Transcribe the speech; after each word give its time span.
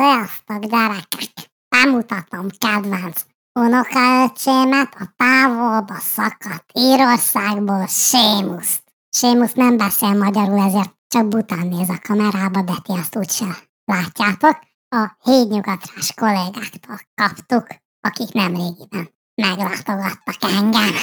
Sziasztok, 0.00 0.64
gyerekek! 0.64 1.50
Bemutatom 1.68 2.48
kedvenc 2.58 3.24
unokaöcsémet, 3.52 4.94
a 4.94 5.12
távolba 5.16 5.94
szakadt 5.98 6.70
Írországból, 6.72 7.86
Sémuszt. 7.86 8.82
Sémusz 9.10 9.52
nem 9.52 9.76
beszél 9.76 10.14
magyarul, 10.14 10.58
ezért 10.58 10.94
csak 11.08 11.28
bután 11.28 11.66
néz 11.66 11.88
a 11.88 11.98
kamerába, 12.02 12.62
de 12.62 12.72
ti 12.82 12.92
azt 12.92 13.16
úgyse 13.16 13.44
látjátok. 13.84 14.58
A 14.88 15.16
hídnyugatrás 15.22 16.14
kollégáktól 16.14 17.00
kaptuk, 17.14 17.66
akik 18.00 18.32
nem 18.32 18.54
régiben 18.54 19.10
meglátogattak 19.34 20.42
engem. 20.42 20.94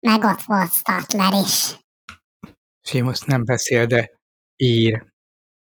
Meg 0.00 0.24
ott 0.24 0.42
volt 0.42 0.72
Statler 0.72 1.32
is. 1.44 1.78
Sémusz 2.80 3.24
nem 3.24 3.44
beszél, 3.44 3.86
de 3.86 4.10
ír. 4.56 5.04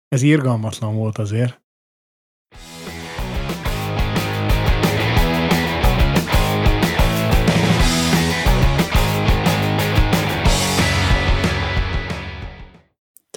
Ez 0.09 0.23
irgalmatlan 0.23 0.95
volt 0.95 1.19
azért. 1.19 1.62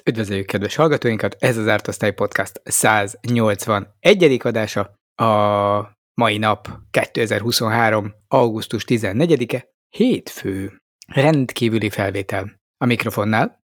Üdvözöljük 0.10 0.46
kedves 0.46 0.76
hallgatóinkat, 0.76 1.36
ez 1.40 1.58
az 1.58 1.68
Ártasztály 1.68 2.14
Podcast 2.14 2.62
181. 2.64 4.40
adása. 4.44 4.82
A 5.16 5.98
mai 6.14 6.38
nap 6.38 6.70
2023. 6.92 8.14
augusztus 8.28 8.84
14-e, 8.88 9.68
hétfő. 9.90 10.82
Rendkívüli 11.08 11.90
felvétel. 11.90 12.62
A 12.78 12.86
mikrofonnál! 12.86 13.64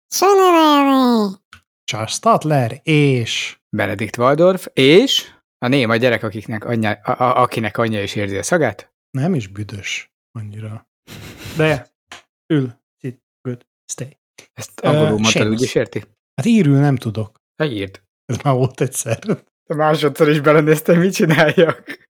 Charles 1.84 2.12
Statler 2.12 2.80
és 2.84 3.58
Benedikt 3.70 4.18
Waldorf, 4.18 4.68
és 4.74 5.32
a 5.58 5.68
néma 5.68 5.96
gyerek, 5.96 6.24
akiknek 6.24 6.66
anyja, 6.66 6.92
a, 6.92 7.24
a, 7.24 7.42
akinek 7.42 7.78
anyja 7.78 8.02
is 8.04 8.16
érzi 8.16 8.38
a 8.38 8.44
szagát. 8.44 8.94
nem 9.12 9.34
is 9.34 9.48
büdös 9.48 10.12
annyira. 10.32 10.88
De 11.58 11.88
ül, 12.54 12.82
sit, 13.00 13.22
good, 13.42 13.66
stay. 13.92 14.18
Ezt 14.54 14.80
angolul 14.80 15.06
Ö, 15.08 15.10
mondtad, 15.10 15.32
Sémusz. 15.32 15.54
úgy 15.54 15.62
is 15.62 15.76
érti? 15.76 16.04
Hát 16.36 16.46
írül 16.46 16.80
nem 16.80 16.96
tudok. 16.96 17.42
Ne 17.56 17.66
írd. 17.66 18.02
Ez 18.26 18.38
már 18.44 18.54
volt 18.54 18.82
egyszer. 18.82 19.20
De 19.66 19.76
másodszor 19.76 20.30
is 20.30 20.40
belenéztem, 20.40 21.00
mit 21.00 21.14
csináljak. 21.14 22.08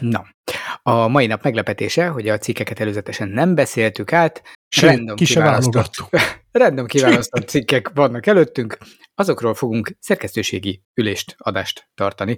Na, 0.00 0.26
a 0.82 1.08
mai 1.08 1.26
nap 1.26 1.42
meglepetése, 1.42 2.06
hogy 2.06 2.28
a 2.28 2.38
cikkeket 2.38 2.80
előzetesen 2.80 3.28
nem 3.28 3.54
beszéltük 3.54 4.12
át, 4.12 4.42
Se, 4.68 4.86
Random 4.86 5.16
ki 5.16 5.24
kiválasztott. 5.24 5.94
random 6.52 6.86
kiválasztott 6.86 7.48
cikkek 7.48 7.90
vannak 7.94 8.26
előttünk, 8.26 8.78
azokról 9.14 9.54
fogunk 9.54 9.96
szerkesztőségi 10.00 10.82
ülést, 10.94 11.34
adást 11.38 11.88
tartani, 11.94 12.36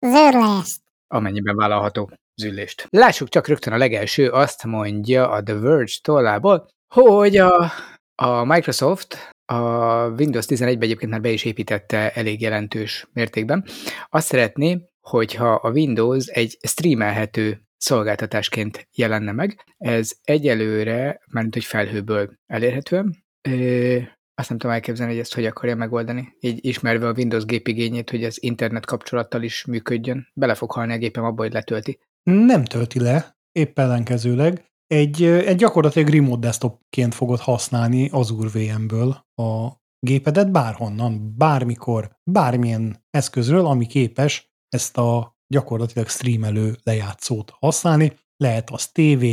Zürlést! 0.00 0.80
amennyiben 1.06 1.56
vállalható 1.56 2.10
züllést. 2.34 2.86
Lássuk 2.90 3.28
csak 3.28 3.46
rögtön 3.46 3.72
a 3.72 3.76
legelső, 3.76 4.28
azt 4.28 4.64
mondja 4.64 5.30
a 5.30 5.42
The 5.42 5.54
Verge 5.54 5.92
tollából, 6.02 6.68
hogy 6.94 7.36
a, 7.36 7.72
a 8.14 8.44
Microsoft 8.44 9.30
a 9.50 10.08
Windows 10.18 10.46
11-ben 10.48 10.82
egyébként 10.82 11.10
már 11.10 11.20
be 11.20 11.30
is 11.30 11.44
építette 11.44 12.10
elég 12.12 12.40
jelentős 12.40 13.08
mértékben. 13.12 13.64
Azt 14.08 14.26
szeretné, 14.26 14.78
hogyha 15.00 15.52
a 15.52 15.70
Windows 15.70 16.26
egy 16.26 16.58
streamelhető 16.62 17.62
szolgáltatásként 17.76 18.88
jelenne 18.94 19.32
meg. 19.32 19.64
Ez 19.78 20.12
egyelőre, 20.22 21.20
mármint 21.32 21.54
hogy 21.54 21.64
felhőből 21.64 22.38
elérhető. 22.46 23.04
Ö, 23.48 23.96
azt 24.34 24.48
nem 24.48 24.58
tudom 24.58 24.74
elképzelni, 24.74 25.12
hogy 25.12 25.20
ezt 25.20 25.34
hogy 25.34 25.46
akarja 25.46 25.76
megoldani. 25.76 26.36
Így 26.40 26.58
ismerve 26.64 27.08
a 27.08 27.14
Windows 27.16 27.44
gépigényét, 27.44 28.10
hogy 28.10 28.24
az 28.24 28.42
internet 28.42 28.86
kapcsolattal 28.86 29.42
is 29.42 29.64
működjön. 29.64 30.28
Bele 30.34 30.54
fog 30.54 30.72
halni 30.72 30.92
a 30.92 30.98
gépem 30.98 31.24
abba, 31.24 31.42
hogy 31.42 31.52
letölti. 31.52 31.98
Nem 32.22 32.64
tölti 32.64 33.00
le, 33.00 33.36
épp 33.52 33.78
ellenkezőleg. 33.78 34.69
Egy, 34.94 35.22
egy 35.22 35.56
gyakorlatilag 35.56 36.08
remote 36.08 36.40
desktopként 36.40 37.14
fogod 37.14 37.38
használni 37.38 38.08
Azure 38.08 38.48
VM-ből 38.48 39.24
a 39.34 39.68
gépedet 40.06 40.50
bárhonnan, 40.50 41.34
bármikor, 41.36 42.16
bármilyen 42.30 43.04
eszközről, 43.10 43.66
ami 43.66 43.86
képes 43.86 44.50
ezt 44.68 44.98
a 44.98 45.36
gyakorlatilag 45.46 46.08
streamelő 46.08 46.76
lejátszót 46.82 47.52
használni. 47.58 48.18
Lehet 48.36 48.70
az 48.70 48.88
TV, 48.88 49.24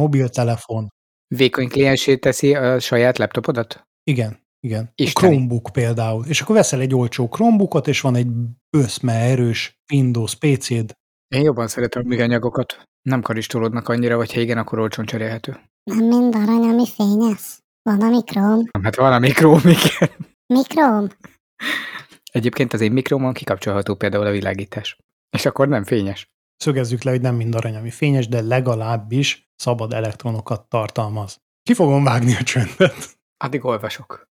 mobiltelefon, 0.00 0.88
Vékony 1.34 1.68
kliensé 1.68 2.16
teszi 2.16 2.54
a 2.54 2.80
saját 2.80 3.18
laptopodat? 3.18 3.88
Igen, 4.02 4.38
igen. 4.60 4.92
Isteni. 4.94 5.34
Chromebook 5.34 5.70
például. 5.72 6.24
És 6.26 6.40
akkor 6.40 6.54
veszel 6.54 6.80
egy 6.80 6.94
olcsó 6.94 7.28
Chromebookot, 7.28 7.88
és 7.88 8.00
van 8.00 8.14
egy 8.14 8.28
böszme 8.76 9.12
erős 9.12 9.80
Windows 9.92 10.34
PC-d. 10.34 10.92
Én 11.28 11.42
jobban 11.42 11.68
szeretem 11.68 12.02
a 12.04 12.08
műanyagokat. 12.08 12.82
Nem 13.02 13.22
karistolódnak 13.22 13.88
annyira, 13.88 14.16
vagy 14.16 14.32
ha 14.32 14.40
igen, 14.40 14.58
akkor 14.58 14.78
olcsón 14.78 15.04
cserélhető. 15.04 15.60
Nem 15.84 16.04
mind 16.04 16.34
arany, 16.34 16.68
ami 16.68 16.86
fényes. 16.86 17.58
Van 17.82 18.00
a 18.00 18.08
mikróm. 18.08 18.62
Hát 18.82 18.96
van 18.96 19.12
a 19.12 19.18
mikróm, 19.18 19.60
igen. 19.76 20.10
Mikróm? 20.46 21.08
Egyébként 22.32 22.72
az 22.72 22.80
én 22.80 22.92
mikrómon 22.92 23.32
kikapcsolható 23.32 23.94
például 23.94 24.26
a 24.26 24.30
világítás. 24.30 24.96
És 25.36 25.46
akkor 25.46 25.68
nem 25.68 25.84
fényes. 25.84 26.30
Szögezzük 26.56 27.02
le, 27.02 27.10
hogy 27.10 27.20
nem 27.20 27.34
mind 27.34 27.54
arany, 27.54 27.76
ami 27.76 27.90
fényes, 27.90 28.28
de 28.28 28.40
legalábbis 28.40 29.50
szabad 29.56 29.92
elektronokat 29.92 30.68
tartalmaz. 30.68 31.40
Ki 31.62 31.74
fogom 31.74 32.04
vágni 32.04 32.34
a 32.34 32.42
csöndet. 32.42 33.18
Addig 33.36 33.64
olvasok. 33.64 34.28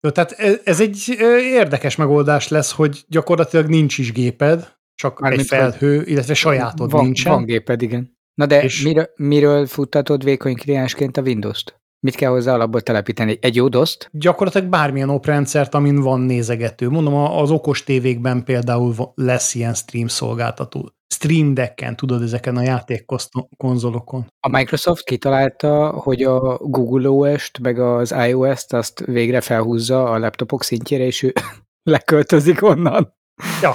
Tehát 0.00 0.32
ez 0.32 0.60
ez 0.64 0.80
egy 0.80 1.08
érdekes 1.38 1.96
megoldás 1.96 2.48
lesz, 2.48 2.72
hogy 2.72 3.04
gyakorlatilag 3.08 3.66
nincs 3.66 3.98
is 3.98 4.12
géped, 4.12 4.80
csak 5.02 5.20
Mármint, 5.20 5.42
egy 5.42 5.48
felhő, 5.48 6.02
illetve 6.04 6.34
sajátod 6.34 6.90
van, 6.90 7.04
nincsen. 7.04 7.32
Van 7.32 7.44
géped, 7.44 7.82
igen. 7.82 8.16
Na 8.34 8.46
de 8.46 8.62
És- 8.62 8.82
miről, 8.82 9.10
miről 9.16 9.66
futtatod 9.66 10.24
vékony 10.24 10.54
kliensként 10.54 11.16
a 11.16 11.22
Windows-t? 11.22 11.80
Mit 12.00 12.14
kell 12.14 12.30
hozzá 12.30 12.54
alapból 12.54 12.80
telepíteni? 12.80 13.38
Egy 13.40 13.54
jó 13.56 13.68
DOS-t? 13.68 14.08
Gyakorlatilag 14.12 14.68
bármilyen 14.68 15.08
oprendszert, 15.08 15.74
amin 15.74 16.00
van 16.00 16.20
nézegető. 16.20 16.88
Mondom, 16.88 17.14
az 17.14 17.50
okos 17.50 17.84
tévékben 17.84 18.44
például 18.44 18.94
lesz 19.14 19.54
ilyen 19.54 19.74
stream 19.74 20.06
szolgáltató. 20.06 20.90
Stream 21.14 21.54
Decken, 21.54 21.96
tudod, 21.96 22.22
ezeken 22.22 22.56
a 22.56 22.62
játékkonzolokon. 22.62 24.26
A 24.40 24.48
Microsoft 24.48 25.04
kitalálta, 25.04 25.90
hogy 25.90 26.22
a 26.22 26.56
Google 26.56 27.08
OS-t, 27.08 27.58
meg 27.58 27.78
az 27.78 28.14
iOS-t 28.28 28.72
azt 28.72 29.04
végre 29.06 29.40
felhúzza 29.40 30.04
a 30.10 30.18
laptopok 30.18 30.62
szintjére, 30.62 31.04
és 31.04 31.22
ő 31.22 31.32
leköltözik 31.90 32.62
onnan. 32.62 33.14
Ja, 33.62 33.74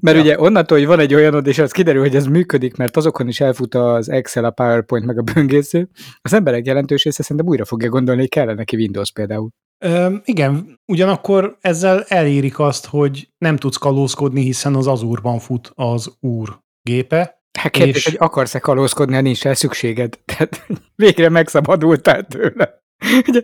Mert 0.00 0.16
Ja. 0.16 0.22
ugye 0.22 0.40
onnantól, 0.40 0.78
hogy 0.78 0.86
van 0.86 0.98
egy 0.98 1.14
olyanod, 1.14 1.46
és 1.46 1.58
az 1.58 1.70
kiderül, 1.70 2.00
hogy 2.00 2.16
ez 2.16 2.26
működik, 2.26 2.76
mert 2.76 2.96
azokon 2.96 3.28
is 3.28 3.40
elfut 3.40 3.74
az 3.74 4.08
Excel, 4.08 4.44
a 4.44 4.50
PowerPoint, 4.50 5.06
meg 5.06 5.18
a 5.18 5.22
böngésző, 5.22 5.88
az 6.22 6.32
emberek 6.32 6.66
jelentős 6.66 7.04
része 7.04 7.22
szerintem 7.22 7.46
újra 7.46 7.64
fogja 7.64 7.88
gondolni, 7.88 8.20
hogy 8.20 8.30
kellene 8.30 8.54
neki 8.54 8.76
Windows 8.76 9.12
például. 9.12 9.48
Ö, 9.84 10.14
igen, 10.24 10.80
ugyanakkor 10.86 11.56
ezzel 11.60 12.02
elérik 12.08 12.58
azt, 12.58 12.86
hogy 12.86 13.28
nem 13.38 13.56
tudsz 13.56 13.76
kalózkodni, 13.76 14.40
hiszen 14.42 14.74
az 14.74 14.86
Azurban 14.86 15.38
fut 15.38 15.70
az 15.74 16.16
úr 16.20 16.58
gépe. 16.82 17.40
Hát 17.58 17.72
kérdés, 17.72 17.94
És- 17.96 18.04
hogy 18.04 18.16
akarsz-e 18.18 18.58
kalózkodni, 18.58 19.14
ha 19.14 19.20
nincs 19.20 19.42
rá 19.42 19.52
szükséged. 19.54 20.18
Tehát 20.36 20.66
végre 20.94 21.28
megszabadultál 21.28 22.26
tőle. 22.26 22.82
Ugye, 23.28 23.40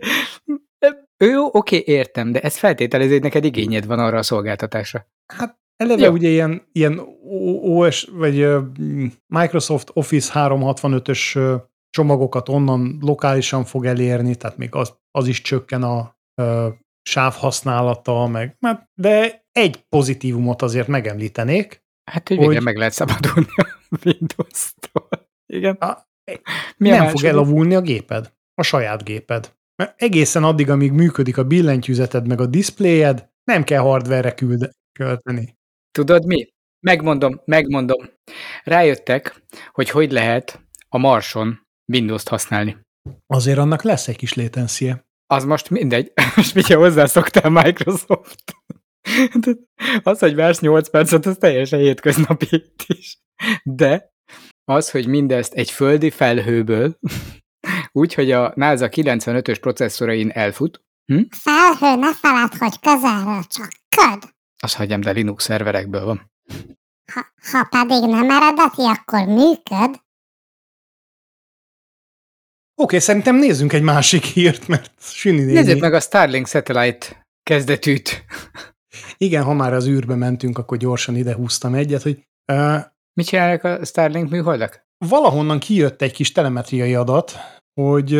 ő 1.17 1.37
oké, 1.51 1.83
értem, 1.85 2.31
de 2.31 2.39
ez 2.39 2.57
feltételezi, 2.57 3.11
hogy 3.11 3.21
neked 3.21 3.43
igényed 3.43 3.85
van 3.85 3.99
arra 3.99 4.17
a 4.17 4.23
szolgáltatásra. 4.23 5.07
Hát 5.33 5.57
eleve 5.75 6.05
Jó. 6.05 6.11
ugye 6.11 6.29
ilyen, 6.29 6.61
ilyen 6.71 6.99
OS, 7.61 8.03
vagy 8.03 8.47
Microsoft 9.33 9.89
Office 9.93 10.31
365-ös 10.35 11.35
ö, 11.35 11.55
csomagokat 11.89 12.49
onnan 12.49 12.97
lokálisan 13.01 13.63
fog 13.65 13.85
elérni, 13.85 14.35
tehát 14.35 14.57
még 14.57 14.75
az, 14.75 14.93
az 15.11 15.27
is 15.27 15.41
csökken 15.41 15.83
a 15.83 16.15
ö, 16.41 16.67
sáv 17.09 17.33
használata, 17.33 18.27
meg, 18.27 18.57
hát, 18.61 18.89
de 19.01 19.45
egy 19.51 19.85
pozitívumot 19.89 20.61
azért 20.61 20.87
megemlítenék, 20.87 21.81
Hát, 22.11 22.27
hogy 22.27 22.37
végre 22.37 22.53
Hogy- 22.53 22.63
meg 22.63 22.77
lehet 22.77 22.93
szabadulni 22.93 23.47
a 23.55 23.97
Windows-tól. 24.05 25.07
Igen. 25.53 25.75
A- 25.75 26.07
Mi 26.77 26.91
a 26.91 26.95
nem 26.95 27.07
fog 27.07 27.23
elavulni 27.23 27.75
a 27.75 27.81
géped, 27.81 28.33
a 28.53 28.63
saját 28.63 29.03
géped. 29.03 29.55
Mert 29.75 30.01
egészen 30.01 30.43
addig, 30.43 30.69
amíg 30.69 30.91
működik 30.91 31.37
a 31.37 31.43
billentyűzeted 31.43 32.27
meg 32.27 32.41
a 32.41 32.45
diszpléjed, 32.45 33.29
nem 33.43 33.63
kell 33.63 33.79
hardware-re 33.81 34.33
küld- 34.33 34.71
költeni. 34.99 35.57
Tudod 35.93 36.25
mi? 36.25 36.47
Megmondom, 36.79 37.41
megmondom. 37.45 38.09
Rájöttek, 38.63 39.43
hogy 39.71 39.89
hogy 39.89 40.11
lehet 40.11 40.59
a 40.89 40.97
Marson 40.97 41.67
Windows-t 41.93 42.27
használni. 42.27 42.77
Azért 43.27 43.57
annak 43.57 43.81
lesz 43.81 44.07
egy 44.07 44.15
kis 44.15 44.33
latency 44.33 44.91
Az 45.27 45.43
most 45.43 45.69
mindegy. 45.69 46.11
Most 46.35 46.53
mindjárt 46.53 46.81
hozzászoktál 46.81 47.49
Microsoft. 47.49 48.43
Az, 50.03 50.19
hogy 50.19 50.35
vársz 50.35 50.59
8 50.59 50.89
percet, 50.89 51.25
az 51.25 51.37
teljesen 51.39 51.79
hétköznapi 51.79 52.47
is. 52.87 53.17
De 53.63 54.11
az, 54.63 54.91
hogy 54.91 55.07
mindezt 55.07 55.53
egy 55.53 55.71
földi 55.71 56.09
felhőből, 56.09 56.99
úgy, 57.91 58.13
hogy 58.13 58.31
a 58.31 58.51
NASA 58.55 58.89
95-ös 58.91 59.57
processzorain 59.61 60.29
elfut, 60.29 60.81
Felhő, 61.29 61.95
ne 61.95 62.13
feled, 62.13 62.53
hogy 62.53 62.79
közelről 62.79 63.43
csak 63.47 63.71
köd. 63.95 64.32
Azt 64.63 64.75
hagyjam, 64.75 65.01
de 65.01 65.11
Linux 65.11 65.43
szerverekből 65.43 66.05
van. 66.05 66.31
Ha, 67.13 67.21
ha 67.51 67.67
pedig 67.69 68.09
nem 68.09 68.29
eredeti, 68.29 68.81
akkor 68.81 69.25
működ. 69.25 70.01
Oké, 72.81 72.99
szerintem 72.99 73.35
nézzünk 73.35 73.73
egy 73.73 73.81
másik 73.81 74.23
hírt, 74.23 74.67
mert 74.67 74.91
Sini 74.99 75.39
néni... 75.39 75.51
Nézzük 75.53 75.79
meg 75.79 75.93
a 75.93 75.99
Starlink 75.99 76.47
Satellite 76.47 77.27
kezdetűt. 77.43 78.25
Igen, 79.17 79.43
ha 79.43 79.53
már 79.53 79.73
az 79.73 79.87
űrbe 79.87 80.15
mentünk, 80.15 80.57
akkor 80.57 80.77
gyorsan 80.77 81.15
ide 81.15 81.35
húztam 81.35 81.73
egyet, 81.73 82.01
hogy 82.01 82.27
uh, 82.51 82.79
Mit 83.13 83.25
csinálnak 83.25 83.63
a 83.63 83.85
Starlink 83.85 84.29
műholdak? 84.29 84.81
valahonnan 85.09 85.59
kijött 85.59 86.01
egy 86.01 86.11
kis 86.11 86.31
telemetriai 86.31 86.95
adat, 86.95 87.31
hogy 87.81 88.13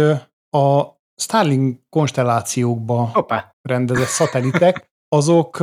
a 0.50 0.98
Starlink 1.16 1.82
konstellációkba 1.90 3.10
Hoppá. 3.14 3.56
rendezett 3.62 4.08
szatelitek, 4.08 4.92
azok 5.08 5.58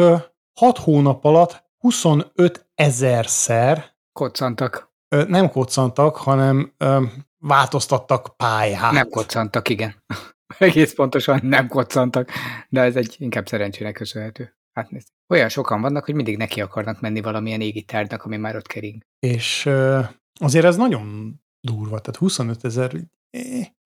6 0.60 0.78
hónap 0.78 1.24
alatt 1.24 1.64
25 1.78 2.70
ezerszer 2.74 3.94
Koccantak. 4.12 4.92
ö, 5.08 5.24
nem 5.24 5.50
koccantak, 5.50 6.16
hanem 6.16 6.72
ö, 6.76 7.04
változtattak 7.38 8.36
pályát. 8.36 8.92
Nem 8.92 9.08
koccantak, 9.08 9.68
igen. 9.68 9.94
Egész 10.58 10.94
pontosan 10.94 11.40
nem 11.42 11.68
koccantak, 11.68 12.30
de 12.68 12.80
ez 12.80 12.96
egy 12.96 13.14
inkább 13.18 13.48
szerencsének 13.48 13.94
köszönhető. 13.94 14.56
Hát 14.72 14.90
nézd. 14.90 15.08
Olyan 15.28 15.48
sokan 15.48 15.80
vannak, 15.80 16.04
hogy 16.04 16.14
mindig 16.14 16.36
neki 16.36 16.60
akarnak 16.60 17.00
menni 17.00 17.20
valamilyen 17.20 17.60
égi 17.60 17.82
tárgynak, 17.82 18.24
ami 18.24 18.36
már 18.36 18.56
ott 18.56 18.66
kering. 18.66 19.02
És 19.18 19.66
ö, 19.66 20.00
azért 20.40 20.64
ez 20.64 20.76
nagyon 20.76 21.34
durva, 21.60 21.98
tehát 21.98 22.16
25 22.20 22.64
ezer. 22.64 22.92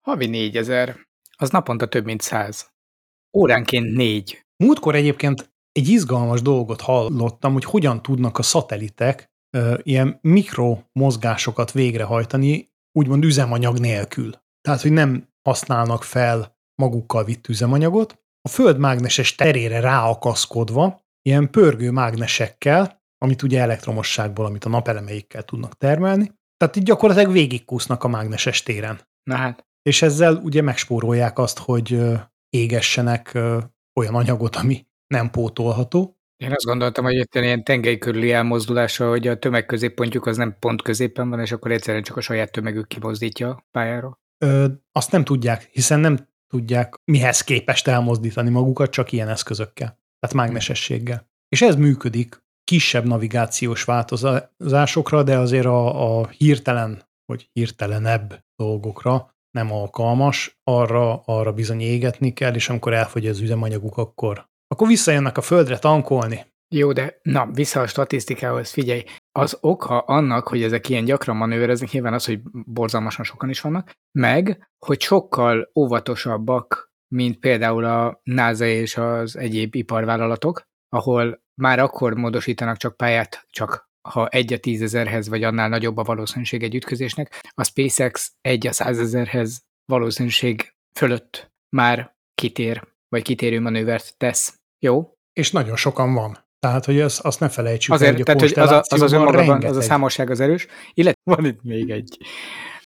Havi 0.01 0.25
4000, 0.25 1.07
az 1.37 1.49
naponta 1.49 1.87
több 1.87 2.05
mint 2.05 2.21
100. 2.21 2.69
Óránként 3.37 3.95
négy. 3.95 4.45
Múltkor 4.63 4.95
egyébként 4.95 5.53
egy 5.79 5.87
izgalmas 5.87 6.41
dolgot 6.41 6.81
hallottam, 6.81 7.53
hogy 7.53 7.63
hogyan 7.63 8.01
tudnak 8.01 8.37
a 8.37 8.41
szatelitek 8.41 9.29
ö, 9.57 9.77
ilyen 9.83 10.19
mikromozgásokat 10.21 11.71
végrehajtani, 11.71 12.69
úgymond 12.99 13.23
üzemanyag 13.23 13.79
nélkül. 13.79 14.31
Tehát, 14.61 14.81
hogy 14.81 14.91
nem 14.91 15.27
használnak 15.49 16.03
fel 16.03 16.57
magukkal 16.81 17.23
vitt 17.23 17.47
üzemanyagot, 17.47 18.23
a 18.41 18.47
föld 18.47 18.77
mágneses 18.77 19.35
terére 19.35 19.79
ráakaszkodva, 19.79 21.01
ilyen 21.21 21.49
pörgő 21.51 21.91
mágnesekkel, 21.91 23.03
amit 23.17 23.41
ugye 23.41 23.61
elektromosságból, 23.61 24.45
amit 24.45 24.65
a 24.65 24.69
napelemeikkel 24.69 25.43
tudnak 25.43 25.77
termelni, 25.77 26.31
tehát 26.57 26.75
így 26.75 26.83
gyakorlatilag 26.83 27.31
végigkúsznak 27.31 28.03
a 28.03 28.07
mágneses 28.07 28.63
téren. 28.63 29.01
Na 29.23 29.35
hát, 29.35 29.65
És 29.81 30.01
ezzel 30.01 30.35
ugye 30.35 30.61
megspórolják 30.61 31.39
azt, 31.39 31.57
hogy 31.57 32.01
égessenek 32.49 33.37
olyan 33.99 34.15
anyagot, 34.15 34.55
ami 34.55 34.85
nem 35.07 35.29
pótolható. 35.29 36.17
én 36.37 36.51
azt 36.51 36.65
gondoltam, 36.65 37.03
hogy 37.03 37.15
itt 37.15 37.35
ilyen 37.35 37.63
tengely 37.63 37.97
körüli 37.97 38.31
elmozdulása, 38.31 39.09
hogy 39.09 39.27
a 39.27 39.39
tömegközéppontjuk 39.39 40.25
az 40.25 40.37
nem 40.37 40.55
pont 40.59 40.81
középen 40.81 41.29
van, 41.29 41.39
és 41.39 41.51
akkor 41.51 41.71
egyszerűen 41.71 42.03
csak 42.03 42.17
a 42.17 42.21
saját 42.21 42.51
tömegük 42.51 42.87
kimozdítja 42.87 43.49
a 43.49 43.65
pályáról. 43.71 44.19
Ö, 44.37 44.65
azt 44.91 45.11
nem 45.11 45.23
tudják, 45.23 45.69
hiszen 45.71 45.99
nem 45.99 46.29
tudják 46.47 46.95
mihez 47.11 47.41
képest 47.41 47.87
elmozdítani 47.87 48.49
magukat, 48.49 48.91
csak 48.91 49.11
ilyen 49.11 49.29
eszközökkel, 49.29 49.99
tehát 50.19 50.35
mágnesességgel. 50.35 51.29
És 51.49 51.61
ez 51.61 51.75
működik 51.75 52.43
kisebb 52.63 53.05
navigációs 53.05 53.83
változásokra, 53.83 55.23
de 55.23 55.37
azért 55.37 55.65
a, 55.65 56.19
a 56.19 56.27
hirtelen, 56.27 57.03
vagy 57.25 57.49
hirtelenebb 57.53 58.43
dolgokra 58.55 59.35
nem 59.51 59.71
alkalmas, 59.71 60.59
arra, 60.63 61.21
arra 61.25 61.53
bizony 61.53 61.81
égetni 61.81 62.33
kell, 62.33 62.53
és 62.53 62.69
amikor 62.69 62.93
elfogy 62.93 63.27
az 63.27 63.39
üzemanyaguk, 63.39 63.97
akkor, 63.97 64.49
akkor 64.75 64.87
visszajönnek 64.87 65.37
a 65.37 65.41
földre 65.41 65.79
tankolni. 65.79 66.45
Jó, 66.75 66.91
de 66.91 67.19
na, 67.21 67.49
vissza 67.51 67.81
a 67.81 67.87
statisztikához, 67.87 68.71
figyelj. 68.71 69.03
Az 69.31 69.57
oka 69.61 69.99
annak, 69.99 70.47
hogy 70.47 70.63
ezek 70.63 70.89
ilyen 70.89 71.05
gyakran 71.05 71.35
manővereznek, 71.35 71.91
nyilván 71.91 72.13
az, 72.13 72.25
hogy 72.25 72.39
borzalmasan 72.51 73.25
sokan 73.25 73.49
is 73.49 73.61
vannak, 73.61 73.91
meg, 74.11 74.69
hogy 74.85 75.01
sokkal 75.01 75.71
óvatosabbak, 75.75 76.91
mint 77.07 77.39
például 77.39 77.85
a 77.85 78.19
NASA 78.23 78.65
és 78.65 78.97
az 78.97 79.37
egyéb 79.37 79.75
iparvállalatok, 79.75 80.63
ahol 80.89 81.43
már 81.61 81.79
akkor 81.79 82.13
módosítanak 82.13 82.77
csak 82.77 82.97
pályát, 82.97 83.45
csak 83.49 83.89
ha 84.09 84.27
egy 84.27 84.53
a 84.53 84.57
tízezerhez, 84.57 85.27
vagy 85.27 85.43
annál 85.43 85.69
nagyobb 85.69 85.97
a 85.97 86.03
valószínűség 86.03 86.63
egy 86.63 86.75
ütközésnek, 86.75 87.41
a 87.49 87.63
SpaceX 87.63 88.33
egy 88.41 88.67
a 88.67 88.71
százezerhez 88.71 89.63
valószínűség 89.85 90.73
fölött 90.99 91.51
már 91.75 92.15
kitér, 92.33 92.93
vagy 93.09 93.23
kitérő 93.23 93.59
manővert 93.59 94.17
tesz. 94.17 94.59
Jó? 94.85 95.13
És 95.33 95.51
nagyon 95.51 95.75
sokan 95.75 96.13
van. 96.13 96.37
Tehát, 96.59 96.85
hogy 96.85 97.01
azt, 97.01 97.19
azt 97.19 97.39
ne 97.39 97.49
felejtsük 97.49 97.93
Azért, 97.93 98.09
el, 98.09 98.15
hogy 98.15 98.25
tehát, 98.25 98.41
hogy 98.41 98.53
az, 98.59 98.71
a, 98.71 98.81
az 98.95 99.01
az 99.01 99.11
önmagában, 99.11 99.39
az 99.41 99.47
a 99.47 99.51
rengeteg- 99.51 99.81
számosság 99.81 100.29
az 100.29 100.39
erős, 100.39 100.67
illetve 100.93 101.21
van 101.23 101.45
itt 101.45 101.63
még 101.63 101.89
egy 101.89 102.17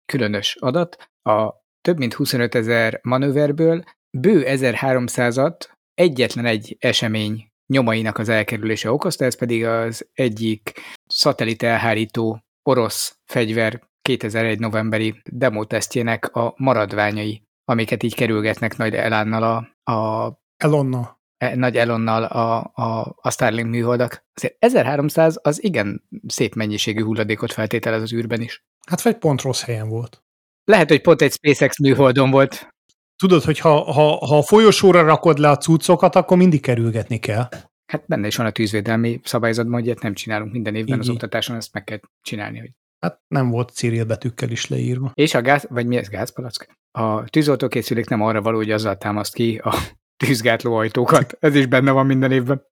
különös 0.06 0.56
adat. 0.60 1.10
A 1.30 1.54
több 1.82 1.98
mint 1.98 2.14
25 2.14 2.56
ezer 2.56 3.00
manőverből 3.04 3.84
bő 4.18 4.44
1300-at 4.48 5.56
egyetlen 5.94 6.46
egy 6.46 6.76
esemény 6.80 7.48
nyomainak 7.74 8.18
az 8.18 8.30
elkerülése 8.30 8.92
okozta, 8.92 9.26
ez 9.26 9.36
pedig 9.36 9.66
az 9.66 10.10
egyik 10.14 10.72
szatellit 11.06 11.64
elhárító 11.64 12.44
orosz 12.70 13.18
fegyver 13.26 13.82
2001 14.02 14.60
novemberi 14.60 15.22
demotesztjének 15.32 16.36
a 16.36 16.54
maradványai, 16.58 17.44
amiket 17.66 18.04
így 18.04 18.16
kerülgetnek 18.16 18.78
nagy 18.78 18.94
elánnal 18.96 19.44
a, 19.44 19.92
a 19.92 20.42
Elonna. 20.58 21.22
E- 21.44 21.56
nagy 21.56 21.78
Elonnal 21.78 22.24
a, 22.24 22.72
a, 22.74 23.16
a 23.22 23.32
Starlink 23.32 23.70
műholdak. 23.70 24.26
Azért 24.34 24.56
1300 24.60 25.40
az 25.42 25.64
igen 25.64 26.04
szép 26.28 26.56
mennyiségű 26.56 27.04
hulladékot 27.04 27.54
feltételez 27.54 28.02
az 28.02 28.14
űrben 28.14 28.42
is. 28.42 28.64
Hát 28.88 29.02
vagy 29.02 29.18
pont 29.18 29.42
rossz 29.42 29.64
helyen 29.64 29.90
volt. 29.90 30.24
Lehet, 30.64 30.90
hogy 30.90 31.02
pont 31.02 31.22
egy 31.22 31.32
SpaceX 31.32 31.80
műholdon 31.80 32.32
volt. 32.32 32.68
Tudod, 33.16 33.44
hogy 33.44 33.60
ha, 33.60 33.92
ha, 33.92 34.26
ha 34.26 34.38
a 34.38 34.44
folyosóra 34.44 35.02
rakod 35.02 35.38
le 35.38 35.50
a 35.50 35.58
cuccokat, 35.58 36.16
akkor 36.16 36.38
mindig 36.38 36.62
kerülgetni 36.62 37.20
kell. 37.20 37.50
Hát 37.86 38.04
benne 38.08 38.28
is 38.28 38.36
van 38.36 38.46
a 38.46 38.52
tűzvédelmi 38.52 39.20
szabályzatban, 39.24 39.74
hogy 39.74 39.86
ilyet 39.86 40.02
nem 40.02 40.14
csinálunk 40.14 40.52
minden 40.52 40.76
évben 40.76 41.00
az 41.00 41.08
Így. 41.08 41.14
oktatáson, 41.14 41.56
ezt 41.56 41.74
meg 41.74 41.84
kell 41.84 42.00
csinálni. 42.22 42.60
Hogy... 42.60 42.72
Hát 43.00 43.22
nem 43.28 43.50
volt 43.50 43.70
Cyril 43.70 44.06
betűkkel 44.06 44.50
is 44.50 44.68
leírva. 44.68 45.12
És 45.14 45.34
a 45.34 45.42
gáz, 45.42 45.66
vagy 45.70 45.86
mi 45.86 45.98
ez 45.98 46.10
gázpalack? 46.10 46.78
A 46.92 47.24
tűzoltókészülék 47.24 48.10
nem 48.10 48.22
arra 48.22 48.42
való, 48.42 48.58
hogy 48.58 48.72
azzal 48.72 48.98
támaszt 48.98 49.34
ki 49.34 49.58
a 49.64 49.74
tűzgátló 50.18 50.74
ajtókat. 50.76 51.38
Ez 51.40 51.56
is 51.56 51.66
benne 51.66 51.92
van 51.92 52.06
minden 52.06 52.32
évben. 52.32 52.64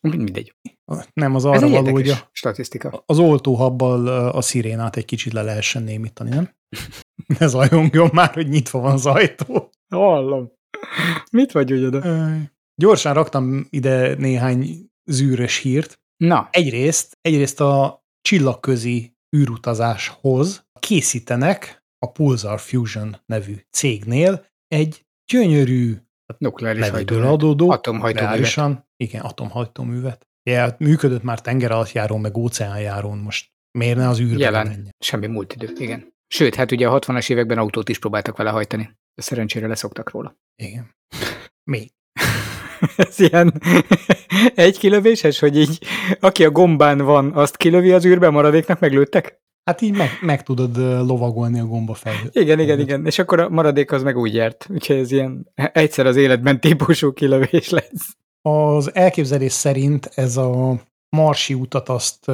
Mind- 0.00 0.16
Mindegy. 0.22 0.54
Nem 1.12 1.34
az 1.34 1.44
arra 1.44 1.68
való, 1.68 1.90
hogy 1.90 2.08
a, 2.08 2.28
statisztika. 2.32 3.02
az 3.06 3.18
oltóhabbal 3.18 4.06
a 4.28 4.40
szirénát 4.40 4.96
egy 4.96 5.04
kicsit 5.04 5.32
le 5.32 5.42
lehessen 5.42 5.82
némítani, 5.82 6.30
nem? 6.30 6.56
Ne 7.38 7.46
zajongjon 7.46 8.10
már, 8.12 8.34
hogy 8.34 8.48
nyitva 8.48 8.78
van 8.80 8.92
az 8.92 9.06
ajtó. 9.06 9.70
Hallom. 9.94 10.52
Mit 11.32 11.52
vagy 11.52 11.72
úgy 11.72 11.84
oda? 11.84 12.28
Gyorsan 12.74 13.14
raktam 13.14 13.66
ide 13.70 14.14
néhány 14.14 14.90
zűrös 15.10 15.56
hírt. 15.58 16.00
Na, 16.16 16.48
Egyrészt, 16.52 17.18
egyrészt 17.20 17.60
a 17.60 18.04
csillagközi 18.20 19.16
űrutazáshoz 19.36 20.66
készítenek 20.80 21.82
a 21.98 22.10
Pulsar 22.12 22.60
Fusion 22.60 23.16
nevű 23.26 23.56
cégnél 23.70 24.46
egy 24.68 25.06
gyönyörű, 25.32 25.96
nukleáris 26.38 26.80
levegőből 26.80 27.16
hajtóművet. 27.24 27.42
adódó, 27.42 27.70
Atomhajtóművet. 27.70 28.86
igen, 28.96 29.20
atomhajtóművet. 29.20 30.26
Ja, 30.50 30.58
hát 30.58 30.78
működött 30.78 31.22
már 31.22 31.40
tenger 31.40 31.70
alatt 31.70 31.92
járón, 31.92 32.20
meg 32.20 32.36
óceánjárón, 32.36 33.18
most 33.18 33.50
miért 33.78 33.96
ne 33.96 34.08
az 34.08 34.20
űrbe 34.20 34.38
Jelen. 34.38 34.66
menjen? 34.66 34.94
Semmi 34.98 35.26
múlt 35.26 35.52
idő, 35.54 35.72
igen. 35.76 36.12
Sőt, 36.34 36.54
hát 36.54 36.72
ugye 36.72 36.88
a 36.88 36.98
60-as 36.98 37.30
években 37.30 37.58
autót 37.58 37.88
is 37.88 37.98
próbáltak 37.98 38.36
vele 38.36 38.50
hajtani. 38.50 38.82
De 39.14 39.22
szerencsére 39.22 39.66
leszoktak 39.66 40.10
róla. 40.10 40.36
Igen. 40.62 40.94
Még. 41.70 41.90
Ez 42.96 43.18
ilyen 43.20 43.52
egy 44.54 44.78
kilövéses, 44.78 45.38
hogy 45.38 45.56
így 45.58 45.84
aki 46.20 46.44
a 46.44 46.50
gombán 46.50 46.98
van, 46.98 47.32
azt 47.32 47.56
kilövi 47.56 47.92
az 47.92 48.04
űrbe, 48.04 48.30
maradéknak 48.30 48.78
meglőttek? 48.80 49.40
Hát 49.68 49.80
így 49.80 49.96
meg, 49.96 50.08
meg 50.20 50.42
tudod 50.42 50.76
lovagolni 51.06 51.60
a 51.60 51.66
gomba 51.66 51.94
fejét. 51.94 52.30
Igen, 52.32 52.60
igen, 52.60 52.80
igen. 52.80 53.06
És 53.06 53.18
akkor 53.18 53.40
a 53.40 53.48
maradék 53.48 53.92
az 53.92 54.02
meg 54.02 54.16
úgy 54.16 54.34
járt. 54.34 54.66
Úgyhogy 54.70 54.96
ez 54.96 55.10
ilyen 55.10 55.52
egyszer 55.54 56.06
az 56.06 56.16
életben 56.16 56.60
típusú 56.60 57.12
kilövés 57.12 57.68
lesz. 57.68 58.16
Az 58.42 58.94
elképzelés 58.94 59.52
szerint 59.52 60.10
ez 60.14 60.36
a 60.36 60.80
marsi 61.16 61.54
utat 61.54 61.88
azt 61.88 62.30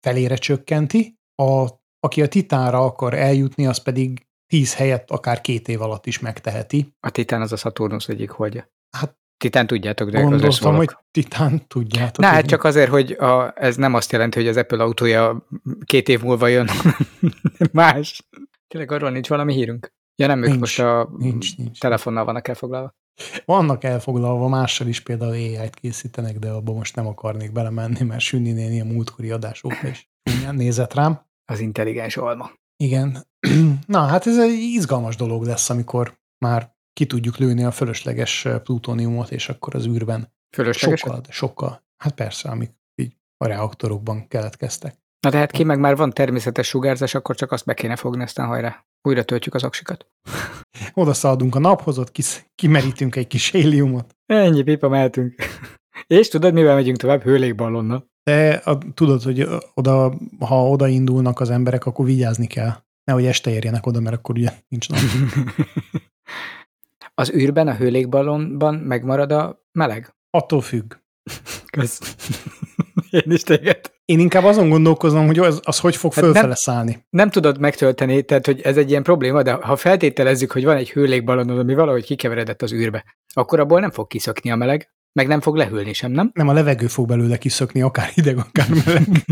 felére 0.00 0.34
csökkenti, 0.36 1.18
a, 1.42 1.68
aki 2.00 2.22
a 2.22 2.28
titánra 2.28 2.84
akar 2.84 3.14
eljutni, 3.14 3.66
az 3.66 3.78
pedig 3.78 4.26
tíz 4.46 4.74
helyett 4.74 5.10
akár 5.10 5.40
két 5.40 5.68
év 5.68 5.82
alatt 5.82 6.06
is 6.06 6.18
megteheti. 6.18 6.94
A 7.00 7.10
Titán 7.10 7.40
az 7.40 7.52
a 7.52 7.56
Saturnus 7.56 8.08
egyik 8.08 8.30
holdja. 8.30 8.70
Hát 8.96 9.18
Titán 9.38 9.66
tudjátok, 9.66 10.10
de 10.10 10.20
gondoltam, 10.20 10.74
hogy 10.74 10.96
titán 11.10 11.66
tudjátok. 11.66 12.24
Na, 12.24 12.26
hát 12.26 12.46
csak 12.46 12.64
azért, 12.64 12.90
hogy 12.90 13.12
a, 13.12 13.52
ez 13.56 13.76
nem 13.76 13.94
azt 13.94 14.12
jelenti, 14.12 14.38
hogy 14.38 14.48
az 14.48 14.56
Apple 14.56 14.82
autója 14.82 15.46
két 15.84 16.08
év 16.08 16.22
múlva 16.22 16.46
jön, 16.46 16.68
más. 17.72 18.28
Tényleg 18.68 18.92
arról 18.92 19.10
nincs 19.10 19.28
valami 19.28 19.52
hírünk? 19.54 19.94
Ja 20.16 20.26
nem, 20.26 20.38
ők 20.42 20.46
Nincs, 20.48 20.58
most 20.60 20.78
a 20.80 21.08
nincs, 21.18 21.56
nincs. 21.56 21.80
telefonnal 21.80 22.24
vannak 22.24 22.48
elfoglalva. 22.48 22.94
Vannak 23.44 23.84
elfoglalva 23.84 24.48
mással 24.48 24.86
is, 24.86 25.00
például 25.00 25.30
AI-t 25.30 25.74
készítenek, 25.74 26.38
de 26.38 26.50
abban 26.50 26.74
most 26.74 26.96
nem 26.96 27.06
akarnék 27.06 27.52
belemenni, 27.52 28.04
mert 28.04 28.20
Sünni 28.20 28.52
néni 28.52 28.80
a 28.80 28.84
múltkori 28.84 29.30
adásokra 29.30 29.88
is 29.88 30.10
nézett 30.52 30.94
rám. 30.94 31.20
Az 31.44 31.60
intelligens 31.60 32.16
alma. 32.16 32.50
Igen. 32.76 33.26
Na, 33.86 34.06
hát 34.06 34.26
ez 34.26 34.38
egy 34.38 34.58
izgalmas 34.58 35.16
dolog 35.16 35.44
lesz, 35.44 35.70
amikor 35.70 36.18
már 36.38 36.75
ki 36.96 37.06
tudjuk 37.06 37.36
lőni 37.36 37.64
a 37.64 37.70
fölösleges 37.70 38.48
plutóniumot, 38.62 39.30
és 39.30 39.48
akkor 39.48 39.74
az 39.74 39.86
űrben 39.86 40.32
Fölösleges? 40.56 41.00
sokkal, 41.00 41.20
sokkal, 41.28 41.84
hát 41.96 42.14
persze, 42.14 42.48
amik 42.48 42.70
így 42.94 43.16
a 43.36 43.46
reaktorokban 43.46 44.28
keletkeztek. 44.28 44.94
Na 45.20 45.30
de 45.30 45.38
hát 45.38 45.50
ki 45.50 45.64
meg 45.64 45.78
már 45.78 45.96
van 45.96 46.10
természetes 46.10 46.66
sugárzás, 46.66 47.14
akkor 47.14 47.36
csak 47.36 47.52
azt 47.52 47.64
be 47.64 47.74
kéne 47.74 47.96
fogni, 47.96 48.22
aztán 48.22 48.46
hajrá. 48.46 48.86
Újra 49.02 49.24
töltjük 49.24 49.54
az 49.54 49.62
aksikat. 49.62 50.06
Oda 50.94 51.12
szaladunk 51.12 51.54
a 51.54 51.58
naphoz, 51.58 51.98
ott 51.98 52.12
kis, 52.12 52.46
kimerítünk 52.54 53.16
egy 53.16 53.26
kis 53.26 53.50
héliumot. 53.50 54.16
Ennyi, 54.26 54.62
pipa, 54.62 54.88
mehetünk. 54.88 55.34
És 56.06 56.28
tudod, 56.28 56.52
mivel 56.52 56.74
megyünk 56.74 56.96
tovább? 56.96 57.22
Hőlékballonnal. 57.22 58.06
De 58.22 58.50
a, 58.50 58.78
tudod, 58.94 59.22
hogy 59.22 59.48
oda, 59.74 60.18
ha 60.38 60.68
oda 60.68 60.88
indulnak 60.88 61.40
az 61.40 61.50
emberek, 61.50 61.86
akkor 61.86 62.04
vigyázni 62.04 62.46
kell. 62.46 62.72
Nehogy 63.04 63.26
este 63.26 63.50
érjenek 63.50 63.86
oda, 63.86 64.00
mert 64.00 64.16
akkor 64.16 64.36
ugye 64.36 64.52
nincs 64.68 64.88
nap. 64.88 64.98
Az 67.18 67.32
űrben, 67.34 67.68
a 67.68 67.74
hőlékballonban 67.74 68.74
megmarad 68.74 69.32
a 69.32 69.62
meleg? 69.72 70.14
Attól 70.30 70.60
függ. 70.60 70.94
Kösz. 71.70 72.16
Én 73.10 73.32
is 73.32 73.42
téged. 73.42 73.80
Én 74.04 74.18
inkább 74.18 74.44
azon 74.44 74.68
gondolkozom, 74.68 75.26
hogy 75.26 75.38
az, 75.38 75.60
az 75.64 75.78
hogy 75.78 75.96
fog 75.96 76.14
Hát 76.14 76.24
fölfele 76.24 76.46
nem- 76.46 76.54
szállni. 76.54 77.06
Nem 77.10 77.30
tudod 77.30 77.60
megtölteni, 77.60 78.22
tehát 78.22 78.46
hogy 78.46 78.60
ez 78.60 78.76
egy 78.76 78.90
ilyen 78.90 79.02
probléma, 79.02 79.42
de 79.42 79.52
ha 79.52 79.76
feltételezzük, 79.76 80.52
hogy 80.52 80.64
van 80.64 80.76
egy 80.76 80.90
hőlékballonod, 80.90 81.58
ami 81.58 81.74
valahogy 81.74 82.04
kikeveredett 82.04 82.62
az 82.62 82.72
űrbe, 82.72 83.04
akkor 83.34 83.60
abból 83.60 83.80
nem 83.80 83.90
fog 83.90 84.06
kiszökni 84.06 84.50
a 84.50 84.56
meleg, 84.56 84.90
meg 85.12 85.26
nem 85.26 85.40
fog 85.40 85.56
lehűlni 85.56 85.92
sem, 85.92 86.10
nem? 86.12 86.30
Nem 86.34 86.48
a 86.48 86.52
levegő 86.52 86.86
fog 86.86 87.06
belőle 87.06 87.36
kiszökni, 87.38 87.82
akár 87.82 88.08
hideg, 88.08 88.38
akár 88.38 88.68
meleg. 88.84 89.06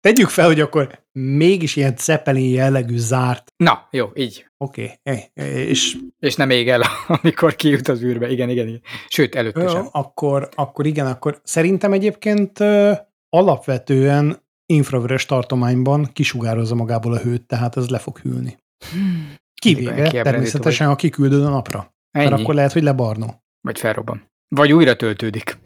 Tegyük 0.00 0.28
fel, 0.28 0.46
hogy 0.46 0.60
akkor 0.60 1.04
mégis 1.12 1.76
ilyen 1.76 1.94
Zeppelin 1.96 2.52
jellegű 2.52 2.96
zárt. 2.96 3.52
Na, 3.56 3.88
jó, 3.90 4.10
így. 4.14 4.46
Oké, 4.56 4.92
okay. 5.04 5.30
és 5.42 5.96
És 6.18 6.36
nem 6.36 6.50
ég 6.50 6.68
el, 6.68 6.82
amikor 7.22 7.56
kijut 7.56 7.88
az 7.88 8.02
űrbe. 8.02 8.30
Igen, 8.30 8.48
igen, 8.48 8.66
igen. 8.66 8.82
Sőt, 9.08 9.34
előtte 9.34 9.62
Ö, 9.62 9.68
sem. 9.68 9.88
akkor, 9.90 10.48
akkor 10.54 10.86
igen, 10.86 11.06
akkor 11.06 11.40
szerintem 11.44 11.92
egyébként 11.92 12.60
ö, 12.60 12.92
alapvetően 13.28 14.46
infravörös 14.66 15.26
tartományban 15.26 16.10
kisugározza 16.12 16.74
magából 16.74 17.12
a 17.12 17.18
hőt, 17.18 17.46
tehát 17.46 17.76
ez 17.76 17.88
le 17.88 17.98
fog 17.98 18.18
hűlni. 18.18 18.58
Kivéve 19.60 19.90
kiábrándító 19.90 20.22
természetesen, 20.22 20.86
ha 20.86 20.96
kiküldöd 20.96 21.44
a 21.44 21.48
napra. 21.48 21.94
Mert 22.18 22.30
Ennyi. 22.30 22.42
akkor 22.42 22.54
lehet, 22.54 22.72
hogy 22.72 22.82
lebarnó. 22.82 23.42
Vagy 23.60 23.78
felrobban. 23.78 24.30
Vagy 24.48 24.72
újra 24.72 24.96
töltődik. 24.96 25.58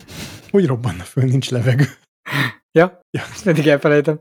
Úgy 0.51 0.67
robbanna 0.67 1.03
föl, 1.03 1.25
nincs 1.25 1.51
levegő. 1.51 1.85
Ja? 2.73 3.01
Ja. 3.11 3.23
Ezt 3.33 3.45
mindig 3.45 3.67
elfelejtem. 3.67 4.19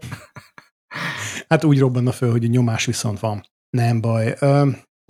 Hát 1.47 1.63
úgy 1.63 1.79
robbanna 1.79 2.11
föl, 2.11 2.31
hogy 2.31 2.43
a 2.43 2.47
nyomás 2.47 2.85
viszont 2.85 3.19
van. 3.19 3.45
Nem 3.69 4.01
baj. 4.01 4.35
Ö, 4.39 4.69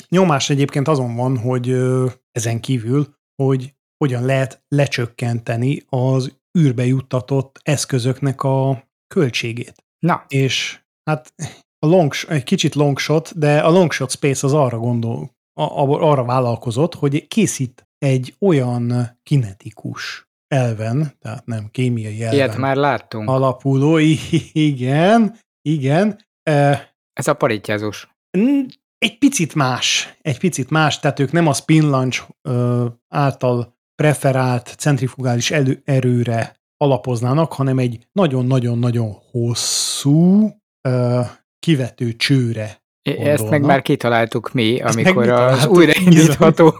nyomás 0.09 0.49
egyébként 0.49 0.87
azon 0.87 1.15
van, 1.15 1.37
hogy 1.37 1.69
ö, 1.69 2.07
ezen 2.31 2.59
kívül, 2.59 3.15
hogy 3.43 3.75
hogyan 3.97 4.25
lehet 4.25 4.63
lecsökkenteni 4.67 5.83
az 5.89 6.39
űrbe 6.59 6.85
juttatott 6.85 7.59
eszközöknek 7.63 8.43
a 8.43 8.83
költségét. 9.13 9.75
Na, 9.99 10.25
És 10.27 10.79
hát 11.09 11.33
a 11.79 11.87
long, 11.87 12.13
egy 12.27 12.43
kicsit 12.43 12.75
long 12.75 12.99
shot, 12.99 13.37
de 13.37 13.59
a 13.59 13.69
long 13.69 13.91
shot 13.91 14.11
space 14.11 14.47
az 14.47 14.53
arra 14.53 14.77
gondol, 14.77 15.31
a, 15.53 15.63
a, 15.63 16.09
arra 16.09 16.23
vállalkozott, 16.23 16.95
hogy 16.95 17.27
készít 17.27 17.87
egy 17.97 18.35
olyan 18.39 19.17
kinetikus 19.23 20.30
elven, 20.51 21.13
tehát 21.19 21.45
nem 21.45 21.67
kémiai 21.71 22.21
elven 22.21 22.33
ilyet 22.33 22.57
már 22.57 22.75
láttunk. 22.75 23.29
alapuló, 23.29 23.97
igen, 24.53 25.37
igen, 25.61 26.19
Ez 27.13 27.27
a 27.27 27.33
paritjázós. 27.33 28.09
Egy 28.97 29.17
picit 29.17 29.55
más, 29.55 30.17
egy 30.21 30.39
picit 30.39 30.69
más, 30.69 30.99
tehát 30.99 31.19
ők 31.19 31.31
nem 31.31 31.47
a 31.47 31.53
spin 31.53 31.89
launch 31.89 32.29
ö, 32.41 32.85
által 33.07 33.75
preferált 33.95 34.75
centrifugális 34.77 35.51
elő, 35.51 35.81
erőre 35.85 36.61
alapoznának, 36.77 37.53
hanem 37.53 37.77
egy 37.77 38.07
nagyon-nagyon-nagyon 38.11 39.11
hosszú 39.31 40.49
kivető 41.59 42.15
csőre. 42.15 42.80
I- 43.03 43.09
Ezt 43.11 43.25
meg 43.25 43.37
gondolnak. 43.37 43.67
már 43.67 43.81
kitaláltuk 43.81 44.51
mi, 44.53 44.79
amikor 44.81 45.29
az 45.29 45.65
újraindítható, 45.65 46.75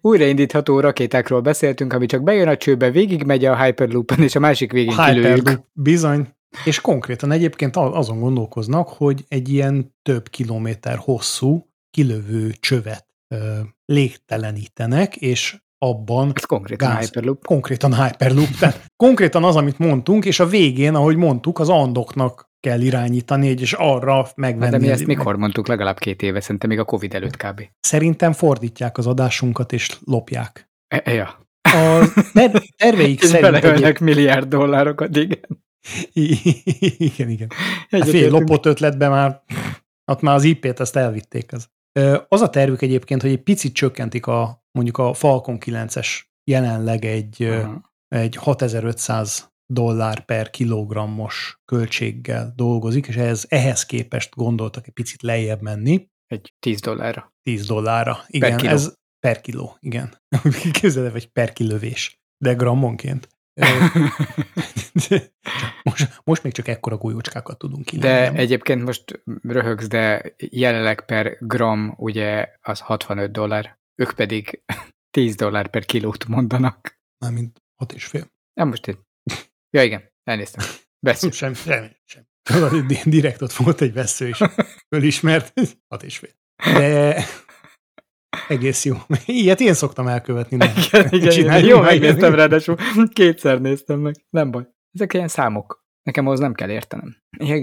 újraindítható 0.00 0.80
rakétákról 0.80 1.40
beszéltünk, 1.40 1.92
ami 1.92 2.06
csak 2.06 2.22
bejön 2.22 2.48
a 2.48 2.56
csőbe, 2.56 2.90
végigmegy 2.90 3.44
a 3.44 3.62
Hyperloopen, 3.64 4.22
és 4.22 4.34
a 4.34 4.40
másik 4.40 4.72
végén 4.72 4.96
kilőjük. 4.96 5.36
Hyperloop, 5.36 5.64
bizony. 5.72 6.28
És 6.64 6.80
konkrétan 6.80 7.30
egyébként 7.30 7.76
a- 7.76 7.96
azon 7.96 8.20
gondolkoznak, 8.20 8.88
hogy 8.88 9.24
egy 9.28 9.48
ilyen 9.48 9.94
több 10.02 10.28
kilométer 10.28 10.96
hosszú 10.96 11.66
kilövő 11.90 12.54
csövet 12.60 13.06
ö, 13.28 13.36
légtelenítenek, 13.84 15.16
és 15.16 15.56
abban 15.78 16.32
Ez 16.34 16.44
konkrétan 16.44 16.88
Gáz. 16.94 17.04
Hyperloop. 17.04 17.44
konkrétan 17.46 18.04
Hyperloop, 18.04 18.48
tehát 18.58 18.84
konkrétan 18.96 19.44
az, 19.44 19.56
amit 19.56 19.78
mondtunk, 19.78 20.24
és 20.24 20.40
a 20.40 20.46
végén, 20.46 20.94
ahogy 20.94 21.16
mondtuk, 21.16 21.58
az 21.58 21.68
andoknak 21.68 22.50
kell 22.62 22.80
irányítani, 22.80 23.46
és 23.46 23.72
arra 23.72 24.26
megvenni. 24.34 24.70
de 24.70 24.78
mi 24.78 24.88
ezt 24.88 25.06
mikor 25.06 25.36
mondtuk? 25.36 25.68
Legalább 25.68 25.98
két 25.98 26.22
éve, 26.22 26.40
szerintem 26.40 26.68
még 26.68 26.78
a 26.78 26.84
Covid 26.84 27.14
előtt 27.14 27.36
kb. 27.36 27.62
Szerintem 27.80 28.32
fordítják 28.32 28.98
az 28.98 29.06
adásunkat, 29.06 29.72
és 29.72 29.98
lopják. 30.04 30.70
E, 30.88 31.02
e, 31.04 31.12
ja. 31.12 31.40
A 31.62 32.12
ter- 32.32 32.74
terveik 32.76 33.22
szerint... 33.24 33.52
Beleölnek 33.52 34.00
milliárd 34.00 34.48
dollárokat, 34.48 35.16
igen. 35.16 35.64
igen, 36.96 37.28
igen. 37.28 37.48
Hát 37.90 38.08
fél 38.08 38.30
lopott 38.30 38.66
ötletben 38.66 39.10
már, 39.10 39.42
ott 40.12 40.20
már 40.20 40.34
az 40.34 40.44
IP-t 40.44 40.80
ezt 40.80 40.96
elvitték. 40.96 41.52
Az. 41.52 41.68
Az 42.28 42.40
a 42.40 42.50
tervük 42.50 42.82
egyébként, 42.82 43.22
hogy 43.22 43.30
egy 43.30 43.42
picit 43.42 43.74
csökkentik 43.74 44.26
a 44.26 44.64
mondjuk 44.72 44.98
a 44.98 45.12
Falcon 45.12 45.58
9-es 45.60 46.20
jelenleg 46.44 47.04
egy, 47.04 47.42
Aha. 47.42 47.92
egy 48.08 48.36
6500 48.36 49.51
dollár 49.72 50.24
per 50.24 50.50
kilogrammos 50.50 51.60
költséggel 51.64 52.52
dolgozik, 52.56 53.06
és 53.06 53.16
ehhez, 53.16 53.46
ehhez 53.48 53.86
képest 53.86 54.34
gondoltak 54.34 54.86
egy 54.86 54.92
picit 54.92 55.22
lejjebb 55.22 55.62
menni, 55.62 56.10
Egy 56.26 56.54
10 56.58 56.80
dollárra. 56.80 57.34
10 57.42 57.66
dollárra. 57.66 58.18
Igen, 58.26 58.56
kiló. 58.56 58.72
ez 58.72 58.94
per 59.18 59.40
kiló, 59.40 59.76
igen. 59.80 60.14
Képzeld 60.80 61.06
el, 61.06 61.12
hogy 61.12 61.26
per 61.26 61.52
kilövés, 61.52 62.20
de 62.44 62.52
grammonként. 62.52 63.28
Most, 65.82 66.20
most 66.24 66.42
még 66.42 66.52
csak 66.52 66.68
ekkora 66.68 66.96
golyócskákat 66.96 67.58
tudunk 67.58 67.84
kilőni. 67.84 68.08
De 68.08 68.20
nem? 68.20 68.36
egyébként 68.36 68.84
most 68.84 69.22
röhögsz, 69.42 69.86
de 69.86 70.34
jelenleg 70.36 71.04
per 71.04 71.36
gram 71.40 71.94
ugye 71.96 72.48
az 72.60 72.80
65 72.80 73.32
dollár, 73.32 73.78
ők 73.94 74.12
pedig 74.12 74.62
10 75.16 75.34
dollár 75.34 75.68
per 75.68 75.84
kilót 75.84 76.26
mondanak. 76.26 77.00
Mármint 77.18 77.62
hat 77.74 77.92
és 77.92 78.04
fél. 78.04 78.26
Nem 78.52 78.68
most 78.68 78.86
én. 78.86 78.98
Ja 79.76 79.82
igen, 79.82 80.12
elnéztem. 80.24 80.66
Beszélj. 81.06 81.32
Sem, 81.32 81.54
sem, 81.54 81.90
sem. 82.04 82.26
Direkt 83.04 83.42
ott 83.42 83.52
volt 83.52 83.80
egy 83.80 83.92
vesző 83.92 84.28
is. 84.28 84.38
Fölismert. 84.88 85.52
Hat 85.88 86.02
és 86.02 86.18
fél. 86.18 86.30
De 86.74 87.24
egész 88.48 88.84
jó. 88.84 88.96
Ilyet 89.26 89.60
én 89.60 89.74
szoktam 89.74 90.06
elkövetni. 90.06 90.56
Nem. 90.56 90.72
Igen, 90.76 91.08
igen, 91.10 91.38
igen. 91.38 91.64
Jó, 91.64 91.80
meg. 91.80 92.00
megnéztem 92.00 92.34
ráadásul. 92.34 92.76
Kétszer 93.12 93.60
néztem 93.60 94.00
meg. 94.00 94.14
Nem 94.30 94.50
baj. 94.50 94.66
Ezek 94.92 95.12
ilyen 95.12 95.28
számok. 95.28 95.80
Nekem 96.02 96.26
ahhoz 96.26 96.40
nem 96.40 96.54
kell 96.54 96.70
értenem. 96.70 97.16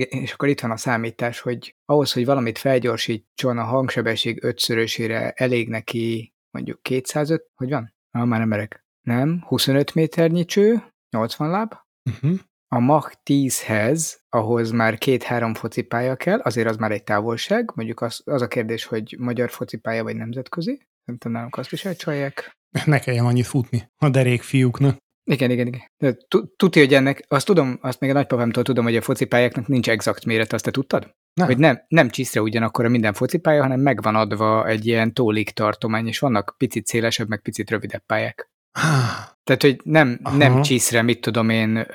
És 0.10 0.34
akkor 0.34 0.48
itt 0.48 0.60
van 0.60 0.72
a 0.72 0.78
számítás, 0.78 1.40
hogy 1.40 1.76
ahhoz, 1.86 2.12
hogy 2.14 2.26
valamit 2.26 2.58
felgyorsítson 2.58 3.58
a 3.58 3.64
hangsebesség 3.64 4.44
ötszörösére, 4.44 5.32
elég 5.32 5.70
neki 5.70 6.34
mondjuk 6.52 6.82
205, 6.82 7.50
hogy 7.56 7.70
van? 7.70 7.94
Ah, 8.12 8.26
már 8.26 8.40
nem 8.40 8.48
merek. 8.48 8.86
Nem, 9.02 9.44
25 9.48 9.94
méternyi 9.94 10.46
cső, 10.46 10.84
80 11.10 11.50
láb. 11.50 11.74
Uh-huh. 12.10 12.40
A 12.72 12.80
Mach 12.80 13.14
10-hez, 13.26 14.14
ahhoz 14.30 14.72
már 14.72 14.98
két-három 14.98 15.54
focipálya 15.54 16.16
kell, 16.16 16.40
azért 16.40 16.68
az 16.68 16.78
már 16.78 16.92
egy 16.92 17.04
távolság. 17.04 17.72
Mondjuk 17.76 18.02
az, 18.02 18.22
az 18.26 18.42
a 18.42 18.48
kérdés, 18.48 18.86
hogy 18.86 19.16
magyar 19.20 19.50
focipálya 19.50 20.04
vagy 20.04 20.16
nemzetközi. 20.16 20.88
Szerintem 21.06 21.32
nálunk 21.32 21.58
azt 21.58 21.72
is 21.72 21.86
elcsalják. 21.86 22.58
Ne 22.86 23.00
kelljen 23.00 23.26
annyit 23.26 23.46
futni 23.46 23.90
a 23.98 24.10
derék 24.10 24.42
fiúknak. 24.42 24.98
Igen, 25.24 25.52
igen, 25.52 25.68
igen. 25.68 26.18
Tudja, 26.56 26.82
hogy 26.82 26.94
ennek, 26.94 27.26
azt 27.28 27.46
tudom, 27.46 27.78
azt 27.82 28.00
még 28.00 28.10
a 28.10 28.14
nagypapámtól 28.14 28.64
tudom, 28.64 28.84
hogy 28.84 28.96
a 28.96 29.02
focipályáknak 29.02 29.68
nincs 29.68 29.90
exakt 29.90 30.26
méret, 30.26 30.54
azt 30.54 30.64
te 30.64 30.72
tudtad? 30.72 31.16
Nem. 31.34 31.48
Hogy 31.48 31.58
nem, 31.58 31.82
nem 31.88 32.10
csiszre 32.10 32.42
ugyanakkor 32.42 32.86
a 32.86 32.90
minden 32.90 33.14
focipálya, 33.14 33.62
hanem 33.62 33.80
megvan 33.80 34.16
adva 34.16 34.68
egy 34.68 34.86
ilyen 34.86 35.14
tólik 35.14 35.50
tartomány, 35.50 36.08
és 36.08 36.20
vannak 36.20 36.56
picit 36.58 36.86
szélesebb, 36.86 37.28
meg 37.28 37.42
picit 37.42 37.70
rövidebb 37.70 38.04
pályák. 38.06 38.52
Tehát, 39.44 39.62
hogy 39.62 39.80
nem, 39.84 40.20
Aha. 40.24 40.38
nem 40.38 40.62
csiszre, 40.62 41.02
mit 41.02 41.22
tudom 41.22 41.50
én, 41.50 41.86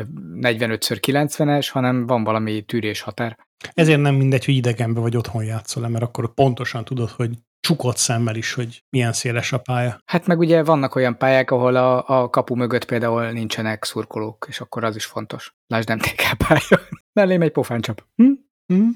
45x90-es, 0.41 1.69
hanem 1.73 2.07
van 2.07 2.25
valami 2.25 2.63
tűrés 2.63 3.01
határ. 3.01 3.39
Ezért 3.73 4.01
nem 4.01 4.15
mindegy, 4.15 4.45
hogy 4.45 4.55
idegenbe 4.55 5.01
vagy 5.01 5.17
otthon 5.17 5.45
játszol 5.45 5.89
mert 5.89 6.05
akkor 6.05 6.35
pontosan 6.35 6.85
tudod, 6.85 7.11
hogy 7.11 7.31
csukott 7.61 7.97
szemmel 7.97 8.37
is, 8.37 8.53
hogy 8.53 8.85
milyen 8.91 9.13
széles 9.13 9.53
a 9.53 9.59
pálya. 9.59 9.99
Hát 10.05 10.27
meg 10.27 10.39
ugye 10.39 10.63
vannak 10.63 10.95
olyan 10.95 11.19
pályák, 11.19 11.51
ahol 11.51 11.77
a, 11.77 12.21
a 12.23 12.31
kapu 12.31 12.55
mögött 12.55 12.85
például 12.85 13.31
nincsenek 13.31 13.85
szurkolók, 13.85 14.47
és 14.49 14.61
akkor 14.61 14.85
az 14.85 14.97
is 14.97 15.05
fontos. 15.05 15.55
Lásd 15.67 15.95
MTK 15.95 16.23
pálya. 16.47 16.87
Mellém 17.21 17.43
egy 17.43 17.53
pofáncsap. 17.53 18.07
Hm? 18.17 18.33
Hm? 18.67 18.89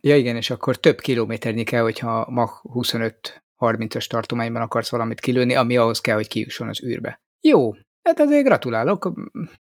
Ja 0.00 0.16
igen, 0.16 0.36
és 0.36 0.50
akkor 0.50 0.76
több 0.76 1.00
kilométernyi 1.00 1.62
kell, 1.62 1.82
hogyha 1.82 2.26
Mach 2.30 2.64
25-30-as 3.72 4.06
tartományban 4.06 4.62
akarsz 4.62 4.90
valamit 4.90 5.20
kilőni, 5.20 5.54
ami 5.54 5.76
ahhoz 5.76 6.00
kell, 6.00 6.14
hogy 6.14 6.28
kijusson 6.28 6.68
az 6.68 6.84
űrbe. 6.84 7.20
Jó, 7.40 7.72
hát 8.02 8.20
azért 8.20 8.44
gratulálok, 8.44 9.12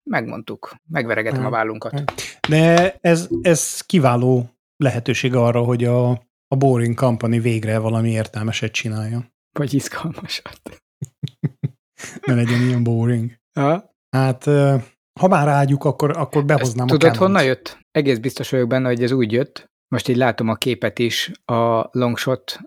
megmondtuk, 0.03 0.75
megveregetem 0.89 1.46
a 1.46 1.50
vállunkat. 1.50 2.03
De 2.50 2.96
ez, 3.01 3.27
ez 3.41 3.81
kiváló 3.81 4.50
lehetőség 4.77 5.36
arra, 5.36 5.63
hogy 5.63 5.84
a, 5.84 6.10
a 6.48 6.55
Boring 6.58 6.96
Company 6.96 7.41
végre 7.41 7.77
valami 7.77 8.10
értelmeset 8.10 8.72
csináljon. 8.72 9.34
Vagy 9.60 9.74
izgalmasat. 9.74 10.62
ne 12.25 12.34
legyen 12.34 12.62
ilyen 12.62 12.84
boring. 12.84 13.31
Ha? 13.60 13.93
Hát, 14.10 14.43
ha 15.20 15.27
már 15.27 15.46
rágyuk, 15.46 15.84
akkor, 15.84 16.17
akkor 16.17 16.46
behoznám 16.46 16.86
Ezt 16.86 16.96
a 16.96 16.98
Tudod, 16.98 17.15
honnan 17.15 17.43
jött? 17.43 17.77
Egész 17.91 18.17
biztos 18.17 18.50
vagyok 18.50 18.67
benne, 18.67 18.88
hogy 18.88 19.03
ez 19.03 19.12
úgy 19.12 19.31
jött. 19.31 19.70
Most 19.88 20.08
így 20.08 20.15
látom 20.15 20.50
a 20.50 20.55
képet 20.55 21.00
is 21.00 21.31
a 21.46 21.89
Longshot 21.91 22.60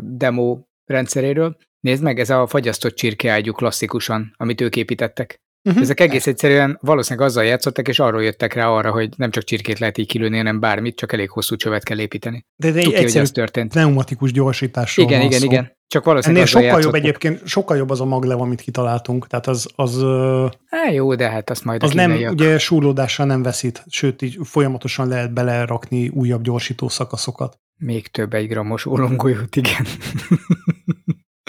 demo 0.00 0.58
rendszeréről. 0.84 1.56
Nézd 1.80 2.02
meg, 2.02 2.18
ez 2.18 2.30
a 2.30 2.46
fagyasztott 2.46 2.94
csirkeágyú 2.94 3.52
klasszikusan, 3.52 4.34
amit 4.36 4.60
ők 4.60 4.76
építettek. 4.76 5.40
Uh-huh. 5.68 5.82
Ezek 5.82 6.00
egész 6.00 6.26
egyszerűen 6.26 6.78
valószínűleg 6.80 7.28
azzal 7.28 7.44
játszottak, 7.44 7.88
és 7.88 7.98
arról 7.98 8.22
jöttek 8.22 8.54
rá 8.54 8.68
arra, 8.68 8.90
hogy 8.90 9.08
nem 9.16 9.30
csak 9.30 9.44
csirkét 9.44 9.78
lehet 9.78 9.98
így 9.98 10.06
kilőni, 10.06 10.36
hanem 10.36 10.60
bármit, 10.60 10.96
csak 10.96 11.12
elég 11.12 11.30
hosszú 11.30 11.56
csövet 11.56 11.82
kell 11.84 11.98
építeni. 11.98 12.46
De 12.56 12.68
ez 12.68 12.76
egy 12.76 12.84
Tuki, 12.84 13.02
hogy 13.02 13.16
ez 13.16 13.30
történt. 13.30 13.70
pneumatikus 13.70 14.32
gyorsításról 14.32 15.06
Igen, 15.06 15.18
van 15.18 15.28
igen, 15.28 15.40
szó. 15.40 15.46
igen. 15.46 15.75
Csak 15.88 16.02
Ennél 16.02 16.12
valószínűleg 16.12 16.46
sokkal 16.46 16.68
azzal 16.68 16.80
jobb 16.80 16.94
egyébként, 16.94 17.46
sokkal 17.46 17.76
jobb 17.76 17.90
az 17.90 18.00
a 18.00 18.04
maglev, 18.04 18.40
amit 18.40 18.60
kitaláltunk. 18.60 19.26
Tehát 19.26 19.46
az, 19.46 19.68
az, 19.74 19.96
ö, 19.96 20.46
Á, 20.68 20.90
jó, 20.90 21.14
de 21.14 21.30
hát 21.30 21.50
azt 21.50 21.64
majd 21.64 21.82
az 21.82 21.92
nem, 21.92 22.10
kínaiak. 22.10 22.32
ugye 22.32 22.58
súrlódással 22.58 23.26
nem 23.26 23.42
veszít, 23.42 23.84
sőt, 23.86 24.22
így 24.22 24.38
folyamatosan 24.42 25.08
lehet 25.08 25.32
belerakni 25.32 26.08
újabb 26.08 26.42
gyorsító 26.42 26.88
szakaszokat. 26.88 27.58
Még 27.78 28.08
több 28.08 28.34
egy 28.34 28.48
grammos 28.48 28.86
ólomgolyót, 28.86 29.56
igen. 29.56 29.86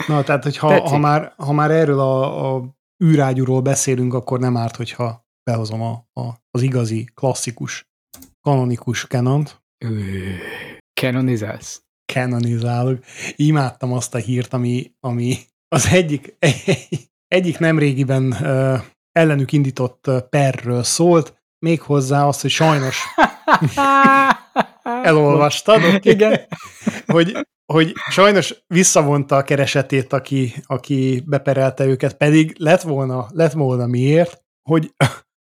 Na, 0.07 0.23
tehát, 0.23 0.43
hogy 0.43 0.57
ha, 0.57 0.87
ha, 0.87 0.97
már, 0.97 1.33
ha 1.37 1.53
már 1.53 1.71
erről 1.71 1.99
a, 1.99 2.55
a 2.55 2.75
űrágyúról 3.03 3.61
beszélünk, 3.61 4.13
akkor 4.13 4.39
nem 4.39 4.57
árt, 4.57 4.75
hogyha 4.75 5.25
behozom 5.43 5.81
a, 5.81 5.91
a, 6.13 6.21
az 6.51 6.61
igazi, 6.61 7.09
klasszikus, 7.13 7.89
kanonikus 8.41 9.05
Canont, 9.05 9.61
Canonizálsz? 10.93 11.86
Canonizálok. 12.13 13.03
Imádtam 13.35 13.93
azt 13.93 14.15
a 14.15 14.17
hírt, 14.17 14.53
ami, 14.53 14.91
ami 14.99 15.37
az 15.67 15.87
egyik, 15.91 16.35
egyik 17.37 17.59
nemrégiben 17.59 18.37
uh, 18.41 18.81
ellenük 19.11 19.51
indított 19.51 20.11
perről 20.29 20.83
szólt, 20.83 21.33
méghozzá 21.59 22.27
azt, 22.27 22.41
hogy 22.41 22.49
sajnos 22.49 23.03
elolvastad, 25.03 25.83
oké? 25.95 26.09
Igen. 26.09 26.39
hogy, 27.05 27.47
hogy 27.73 27.93
sajnos 28.09 28.63
visszavonta 28.67 29.35
a 29.35 29.43
keresetét, 29.43 30.13
aki, 30.13 30.53
aki 30.65 31.23
beperelte 31.25 31.85
őket, 31.85 32.17
pedig 32.17 32.55
lett 32.57 32.81
volna, 32.81 33.27
lett 33.31 33.51
volna 33.51 33.85
miért, 33.85 34.41
hogy 34.69 34.93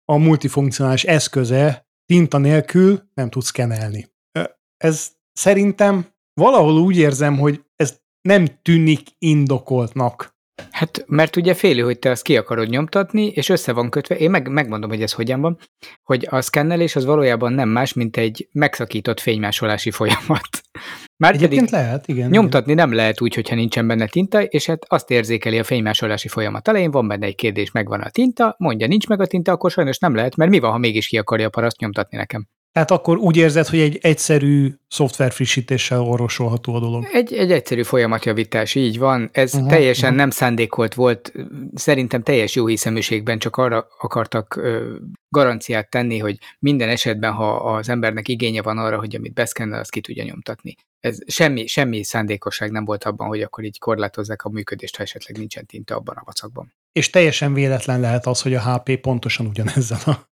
a 0.05 0.17
multifunkcionális 0.17 1.03
eszköze 1.03 1.87
tinta 2.05 2.37
nélkül 2.37 3.01
nem 3.13 3.29
tud 3.29 3.43
szkenelni. 3.43 4.11
Ö, 4.31 4.43
Ez 4.77 5.11
szerintem 5.33 6.12
valahol 6.33 6.79
úgy 6.79 6.97
érzem, 6.97 7.37
hogy 7.37 7.63
ez 7.75 7.99
nem 8.21 8.47
tűnik 8.61 9.01
indokoltnak. 9.17 10.33
Hát, 10.71 11.03
mert 11.07 11.35
ugye 11.35 11.53
félő, 11.53 11.81
hogy 11.81 11.99
te 11.99 12.09
azt 12.09 12.23
ki 12.23 12.37
akarod 12.37 12.69
nyomtatni, 12.69 13.27
és 13.27 13.49
össze 13.49 13.73
van 13.73 13.89
kötve, 13.89 14.15
én 14.15 14.29
meg, 14.29 14.47
megmondom, 14.47 14.89
hogy 14.89 15.01
ez 15.01 15.11
hogyan 15.11 15.41
van, 15.41 15.57
hogy 16.03 16.27
a 16.29 16.41
szkennelés 16.41 16.95
az 16.95 17.05
valójában 17.05 17.53
nem 17.53 17.69
más, 17.69 17.93
mint 17.93 18.17
egy 18.17 18.47
megszakított 18.51 19.19
fénymásolási 19.19 19.91
folyamat. 19.91 20.61
Már 21.23 21.33
Egyébként 21.33 21.69
lehet, 21.69 22.07
igen. 22.07 22.29
nyomtatni 22.29 22.73
nem 22.73 22.93
lehet 22.93 23.21
úgy, 23.21 23.35
hogyha 23.35 23.55
nincsen 23.55 23.87
benne 23.87 24.07
tinta, 24.07 24.43
és 24.43 24.65
hát 24.65 24.85
azt 24.87 25.11
érzékeli 25.11 25.59
a 25.59 25.63
fénymásolási 25.63 26.27
folyamat 26.27 26.67
elején, 26.67 26.91
van 26.91 27.07
benne 27.07 27.25
egy 27.25 27.35
kérdés, 27.35 27.71
megvan 27.71 28.01
a 28.01 28.09
tinta, 28.09 28.55
mondja, 28.57 28.87
nincs 28.87 29.07
meg 29.07 29.21
a 29.21 29.25
tinta, 29.25 29.51
akkor 29.51 29.71
sajnos 29.71 29.97
nem 29.97 30.15
lehet, 30.15 30.35
mert 30.35 30.51
mi 30.51 30.59
van, 30.59 30.71
ha 30.71 30.77
mégis 30.77 31.07
ki 31.07 31.17
akarja 31.17 31.47
a 31.47 31.49
paraszt 31.49 31.79
nyomtatni 31.79 32.17
nekem? 32.17 32.47
Tehát 32.73 32.91
akkor 32.91 33.17
úgy 33.17 33.37
érzed, 33.37 33.67
hogy 33.67 33.79
egy 33.79 33.97
egyszerű 34.01 34.73
szoftver 34.87 35.31
frissítéssel 35.31 36.01
orvosolható 36.01 36.75
a 36.75 36.79
dolog. 36.79 37.07
Egy, 37.11 37.33
egy 37.33 37.51
egyszerű 37.51 37.83
folyamatjavítás, 37.83 38.75
így 38.75 38.99
van. 38.99 39.29
Ez 39.31 39.53
uh-huh, 39.53 39.69
teljesen 39.69 40.07
aha. 40.07 40.17
nem 40.17 40.29
szándékolt 40.29 40.93
volt, 40.93 41.33
szerintem 41.75 42.23
teljes 42.23 42.55
jó 42.55 42.65
hiszeműségben 42.65 43.39
csak 43.39 43.55
arra 43.57 43.87
akartak 43.99 44.55
ö, 44.55 44.95
garanciát 45.29 45.89
tenni, 45.89 46.17
hogy 46.17 46.37
minden 46.59 46.89
esetben, 46.89 47.31
ha 47.31 47.55
az 47.55 47.89
embernek 47.89 48.27
igénye 48.27 48.61
van 48.61 48.77
arra, 48.77 48.99
hogy 48.99 49.15
amit 49.15 49.33
beszkennel, 49.33 49.79
azt 49.79 49.91
ki 49.91 50.01
tudja 50.01 50.23
nyomtatni. 50.23 50.75
Ez 50.99 51.17
semmi, 51.27 51.67
semmi 51.67 52.03
szándékosság 52.03 52.71
nem 52.71 52.85
volt 52.85 53.03
abban, 53.03 53.27
hogy 53.27 53.41
akkor 53.41 53.63
így 53.63 53.79
korlátozzák 53.79 54.43
a 54.43 54.49
működést, 54.49 54.95
ha 54.95 55.03
esetleg 55.03 55.37
nincsen 55.37 55.65
tinta 55.65 55.95
abban 55.95 56.15
a 56.15 56.23
vacakban. 56.25 56.73
És 56.91 57.09
teljesen 57.09 57.53
véletlen 57.53 57.99
lehet 57.99 58.25
az, 58.25 58.41
hogy 58.41 58.53
a 58.53 58.61
HP 58.73 58.99
pontosan 59.01 59.45
ugyanezzel 59.45 59.99
a 60.05 60.29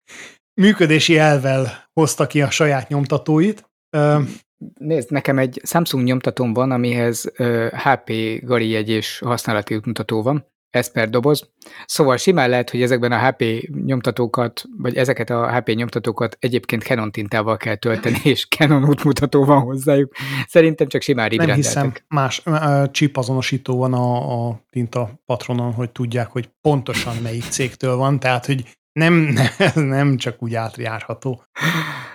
működési 0.54 1.18
elvel 1.18 1.90
hozta 1.94 2.28
ki 2.28 2.42
a 2.42 2.50
saját 2.50 2.90
nyomtatóit. 2.90 3.70
Nézd, 4.80 5.12
nekem 5.12 5.40
egy 5.40 5.62
Samsung 5.64 6.04
nyomtatóm 6.04 6.54
van, 6.54 6.72
amihez 6.72 7.32
HP 7.72 8.12
gari 8.42 8.70
jegy 8.70 8.90
és 8.90 9.20
használati 9.20 9.76
útmutató 9.76 10.22
van, 10.22 10.52
ez 10.72 10.92
per 10.92 11.10
doboz. 11.10 11.50
Szóval 11.86 12.18
simán 12.18 12.50
lehet, 12.50 12.70
hogy 12.70 12.82
ezekben 12.82 13.12
a 13.12 13.28
HP 13.28 13.44
nyomtatókat, 13.86 14.64
vagy 14.78 14.96
ezeket 14.96 15.30
a 15.30 15.56
HP 15.56 15.68
nyomtatókat 15.74 16.38
egyébként 16.40 16.84
Canon 16.84 17.12
tintával 17.12 17.58
kell 17.58 17.76
tölteni, 17.76 18.20
és 18.34 18.48
Canon 18.48 18.90
útmutató 18.90 19.46
van 19.46 19.62
hozzájuk. 19.62 20.14
Szerintem 20.48 20.88
csak 20.88 21.02
simán 21.02 21.30
nem 21.36 21.56
hiszem, 21.56 21.94
más 22.08 22.44
chip 22.92 23.18
azonosító 23.18 23.78
van 23.78 23.94
a, 23.94 24.48
a 24.48 24.62
tinta 24.70 25.22
patronon, 25.26 25.74
hogy 25.74 25.92
tudják, 25.92 26.28
hogy 26.28 26.50
pontosan 26.62 27.16
melyik 27.16 27.44
cégtől 27.44 27.96
van, 27.96 28.20
tehát, 28.20 28.46
hogy 28.46 28.80
nem, 28.94 29.14
nem, 29.14 29.50
nem 29.88 30.18
csak 30.18 30.44
úgy 30.44 30.56
átjárható. 30.56 31.44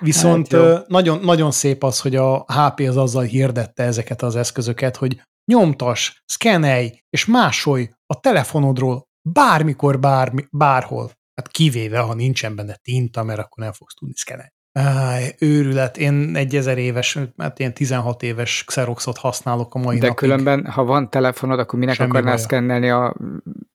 Viszont 0.01 0.53
Hát 0.53 0.89
nagyon, 0.89 1.19
nagyon 1.19 1.51
szép 1.51 1.83
az, 1.85 2.01
hogy 2.01 2.17
a 2.17 2.45
HP 2.49 2.81
az 2.81 2.97
azzal 2.97 3.23
hirdette 3.23 3.83
ezeket 3.83 4.23
az 4.23 4.37
eszközöket, 4.37 4.97
hogy 4.97 5.23
nyomtas, 5.53 6.23
szkenelj, 6.25 7.01
és 7.11 7.27
másolj 7.27 7.89
a 8.07 8.21
telefonodról 8.21 9.05
bármikor, 9.29 10.01
bármi, 10.01 10.45
bárhol. 10.51 11.11
Hát 11.35 11.49
kivéve, 11.49 11.99
ha 11.99 12.15
nincsen 12.15 12.57
benne 12.57 12.77
tinta, 12.83 13.23
mert 13.23 13.39
akkor 13.39 13.65
nem 13.65 13.73
fogsz 13.73 13.95
tudni 13.95 14.15
szkenelni. 14.17 14.51
Áj, 14.79 15.35
őrület. 15.39 15.97
Én 15.97 16.37
egy 16.37 16.57
ezer 16.57 16.79
éves, 16.79 17.19
hát 17.37 17.59
ilyen 17.59 17.75
16 17.75 18.23
éves 18.23 18.65
Xeroxot 18.65 19.19
használok 19.19 19.75
a 19.75 19.79
mai 19.79 19.99
De 19.99 20.07
napig. 20.07 20.29
különben, 20.29 20.67
ha 20.67 20.85
van 20.85 21.11
telefonod, 21.11 21.59
akkor 21.59 21.79
minek 21.79 21.95
Semmi 21.95 22.11
akarnál 22.11 22.37
szkennelni 22.37 22.91
a... 22.91 23.17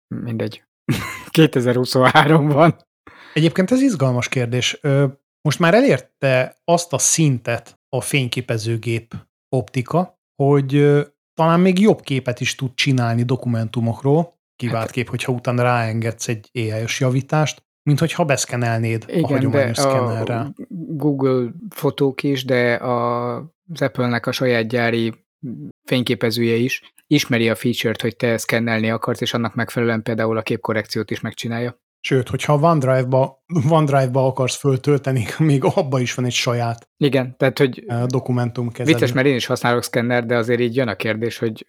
mindegy. 0.08 0.64
2023 1.30 2.48
van. 2.48 2.76
Egyébként 3.34 3.72
ez 3.72 3.82
izgalmas 3.82 4.30
kérdés. 4.30 4.80
Most 5.42 5.60
már 5.60 5.74
elérte 5.74 6.56
azt 6.64 6.94
a 6.94 6.98
szintet 6.98 7.80
a 7.90 8.02
fényképezőgép 8.02 9.14
optika, 9.50 10.20
hogy 10.36 11.02
talán 11.34 11.60
még 11.60 11.80
jobb 11.80 12.02
képet 12.02 12.40
is 12.40 12.56
tud 12.56 12.74
csinálni 12.74 13.24
dokumentumokról, 13.24 14.40
kivált 14.56 14.84
Hát- 14.84 14.92
kép, 14.92 15.10
hogyha 15.10 15.32
utána 15.32 15.64
ráengedsz 15.64 16.28
egy 16.28 16.50
AI-os 16.54 17.00
javítást, 17.00 17.64
mint 17.84 18.00
hogyha 18.00 18.26
beszkenelnéd 18.26 19.06
a 19.08 19.12
Igen, 19.12 19.22
de 19.22 19.28
hagyományos 19.28 19.78
a 19.78 19.82
szkennerrel. 19.82 20.54
Google 20.70 21.52
fotók 21.70 22.24
is, 22.24 22.46
de 22.46 22.74
a, 22.74 23.36
az 23.74 23.82
Apple-nek 23.82 24.26
a 24.26 24.32
saját 24.32 24.68
gyári 24.68 25.14
fényképezője 25.84 26.56
is 26.56 26.94
ismeri 27.08 27.50
a 27.50 27.56
feature-t, 27.56 28.02
hogy 28.02 28.16
te 28.16 28.38
szkennelni 28.38 28.90
akarsz, 28.90 29.22
és 29.22 29.34
annak 29.34 29.56
megfelelően 29.56 30.04
például 30.04 30.38
a 30.38 30.42
képkorrekciót 30.42 31.12
is 31.12 31.20
megcsinálja. 31.20 31.80
Sőt, 32.04 32.30
hogyha 32.30 32.56
OneDrive-ba, 32.56 33.44
OneDrive-ba 33.70 34.26
akarsz 34.26 34.56
föltölteni, 34.56 35.26
még 35.38 35.64
abba 35.64 36.00
is 36.00 36.14
van 36.14 36.26
egy 36.26 36.32
saját 36.32 36.90
Igen, 36.98 37.38
tehát, 37.38 37.58
hogy 37.58 37.84
ö, 37.88 38.04
dokumentumkezelő. 38.06 38.94
vicces, 38.94 39.14
mert 39.14 39.28
én 39.28 39.36
is 39.36 39.46
használok 39.46 39.84
szkenner, 39.84 40.26
de 40.26 40.36
azért 40.36 40.60
így 40.60 40.76
jön 40.76 40.88
a 40.88 40.96
kérdés, 40.96 41.38
hogy 41.38 41.68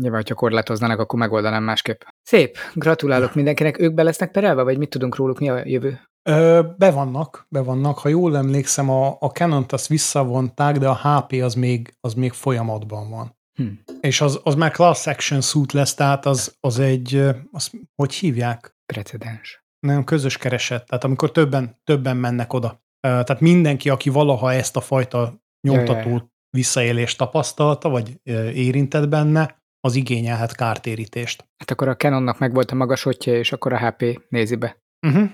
nyilván, 0.00 0.22
ha 0.28 0.34
korlátoznának, 0.34 0.98
akkor 0.98 1.18
megoldanám 1.18 1.62
másképp. 1.62 2.00
Szép, 2.22 2.56
gratulálok 2.74 3.34
mindenkinek. 3.34 3.78
Ők 3.78 3.94
be 3.94 4.02
lesznek 4.02 4.30
perelve, 4.30 4.62
vagy 4.62 4.78
mit 4.78 4.90
tudunk 4.90 5.16
róluk, 5.16 5.38
mi 5.38 5.48
a 5.48 5.62
jövő? 5.64 6.00
Ö, 6.22 6.60
be 6.78 6.90
vannak, 6.90 7.46
be 7.48 7.60
vannak. 7.60 7.98
Ha 7.98 8.08
jól 8.08 8.36
emlékszem, 8.36 8.90
a, 8.90 9.16
a 9.20 9.26
Canon-t 9.26 9.72
azt 9.72 9.86
visszavonták, 9.86 10.78
de 10.78 10.88
a 10.88 10.94
HP 10.94 11.42
az 11.42 11.54
még, 11.54 11.94
az 12.00 12.14
még 12.14 12.32
folyamatban 12.32 13.10
van. 13.10 13.36
Hm. 13.54 13.66
És 14.00 14.20
az, 14.20 14.40
az 14.42 14.54
már 14.54 14.70
class 14.70 15.06
action 15.06 15.40
suit 15.40 15.72
lesz, 15.72 15.94
tehát 15.94 16.26
az, 16.26 16.56
az 16.60 16.78
egy, 16.78 17.22
az, 17.50 17.70
hogy 17.94 18.14
hívják? 18.14 18.75
Precedens. 18.86 19.64
Nem, 19.78 20.04
közös 20.04 20.36
kereset, 20.36 20.86
tehát 20.86 21.04
amikor 21.04 21.32
többen, 21.32 21.80
többen 21.84 22.16
mennek 22.16 22.52
oda. 22.52 22.84
Tehát 23.00 23.40
mindenki, 23.40 23.88
aki 23.88 24.10
valaha 24.10 24.52
ezt 24.52 24.76
a 24.76 24.80
fajta 24.80 25.42
nyomtatót 25.68 26.30
visszaélést 26.50 27.18
tapasztalta, 27.18 27.88
vagy 27.88 28.20
érintett 28.54 29.08
benne, 29.08 29.64
az 29.80 29.94
igényelhet 29.94 30.54
kártérítést. 30.54 31.48
Hát 31.56 31.70
akkor 31.70 31.88
a 31.88 31.96
Canonnak 31.96 32.38
meg 32.38 32.54
volt 32.54 32.70
a 32.70 32.74
magasotja, 32.74 33.34
és 33.34 33.52
akkor 33.52 33.72
a 33.72 33.86
HP 33.86 34.22
nézi 34.28 34.56
be. 34.56 34.82
Uh-huh. 35.06 35.30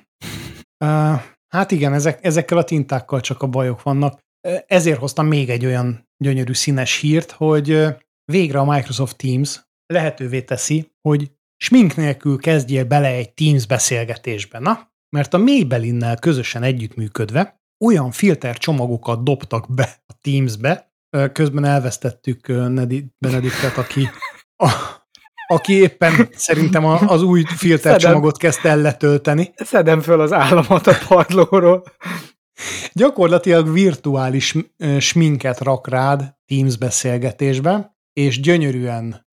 Uh, 0.85 1.21
hát 1.49 1.71
igen, 1.71 1.93
ezek, 1.93 2.25
ezekkel 2.25 2.59
a 2.59 2.65
tintákkal 2.65 3.21
csak 3.21 3.43
a 3.43 3.47
bajok 3.47 3.83
vannak. 3.83 4.21
Ezért 4.67 4.99
hoztam 4.99 5.27
még 5.27 5.51
egy 5.51 5.67
olyan 5.67 6.09
gyönyörű 6.25 6.53
színes 6.53 6.99
hírt, 6.99 7.31
hogy 7.31 7.87
végre 8.25 8.59
a 8.59 8.65
Microsoft 8.65 9.17
Teams 9.17 9.61
lehetővé 9.87 10.43
teszi, 10.43 10.93
hogy 11.09 11.31
smink 11.63 11.97
nélkül 11.97 12.39
kezdjél 12.39 12.85
bele 12.85 13.09
egy 13.09 13.33
Teams 13.33 13.67
beszélgetésbe. 13.67 14.59
Na, 14.59 14.91
mert 15.17 15.35
a 15.35 15.39
Maybellinnel 15.39 16.19
közösen 16.19 16.63
együttműködve 16.63 17.61
olyan 17.85 18.11
filter 18.11 18.59
csomagokat 18.59 19.25
dobtak 19.25 19.75
be 19.75 20.03
a 20.07 20.13
Teamsbe, 20.21 20.93
közben 21.33 21.65
elvesztettük 21.65 22.47
Benediktet, 23.19 23.77
aki, 23.77 24.09
a, 24.57 24.71
aki 25.47 25.73
éppen 25.73 26.29
szerintem 26.33 26.85
az 26.85 27.23
új 27.23 27.45
filter 27.57 27.97
csomagot 27.97 28.39
kezdte 28.39 28.69
el 28.69 28.79
letölteni. 28.79 29.53
Szedem 29.55 30.01
föl 30.01 30.21
az 30.21 30.33
államot 30.33 30.87
a 30.87 30.99
padlóról. 31.09 31.85
Gyakorlatilag 32.93 33.73
virtuális 33.73 34.55
sminket 34.99 35.61
rak 35.61 35.89
rád 35.89 36.35
Teams 36.47 36.77
beszélgetésbe, 36.77 37.97
és 38.13 38.41
gyönyörűen 38.41 39.27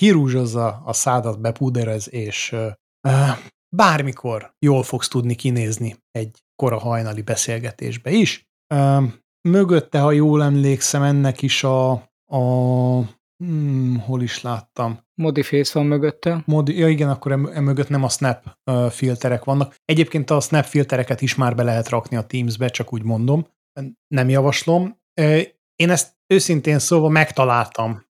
kirúzsozza 0.00 0.82
a 0.84 0.92
szádat, 0.92 1.40
bepúderez, 1.40 2.12
és 2.12 2.52
uh, 2.52 3.38
bármikor 3.76 4.54
jól 4.58 4.82
fogsz 4.82 5.08
tudni 5.08 5.34
kinézni 5.34 5.96
egy 6.10 6.42
kora 6.62 6.78
hajnali 6.78 7.22
beszélgetésbe 7.22 8.10
is. 8.10 8.48
Uh, 8.74 9.04
mögötte, 9.48 9.98
ha 9.98 10.12
jól 10.12 10.42
emlékszem, 10.42 11.02
ennek 11.02 11.42
is 11.42 11.64
a, 11.64 11.90
a 12.32 12.40
hmm, 13.36 13.98
hol 13.98 14.22
is 14.22 14.42
láttam? 14.42 15.04
Modiface 15.14 15.78
van 15.78 15.88
mögötte. 15.88 16.42
Modi, 16.46 16.78
ja 16.78 16.88
igen, 16.88 17.10
akkor 17.10 17.32
em, 17.32 17.64
mögött 17.64 17.88
nem 17.88 18.04
a 18.04 18.08
Snap 18.08 18.56
uh, 18.70 18.90
filterek 18.90 19.44
vannak. 19.44 19.74
Egyébként 19.84 20.30
a 20.30 20.40
Snap 20.40 20.64
filtereket 20.64 21.20
is 21.20 21.34
már 21.34 21.54
be 21.54 21.62
lehet 21.62 21.88
rakni 21.88 22.16
a 22.16 22.26
Teams-be, 22.26 22.68
csak 22.68 22.92
úgy 22.92 23.02
mondom. 23.02 23.46
Nem 24.08 24.28
javaslom. 24.28 24.98
Uh, 25.20 25.42
én 25.76 25.90
ezt 25.90 26.16
őszintén 26.26 26.78
szóval 26.78 27.10
megtaláltam. 27.10 28.04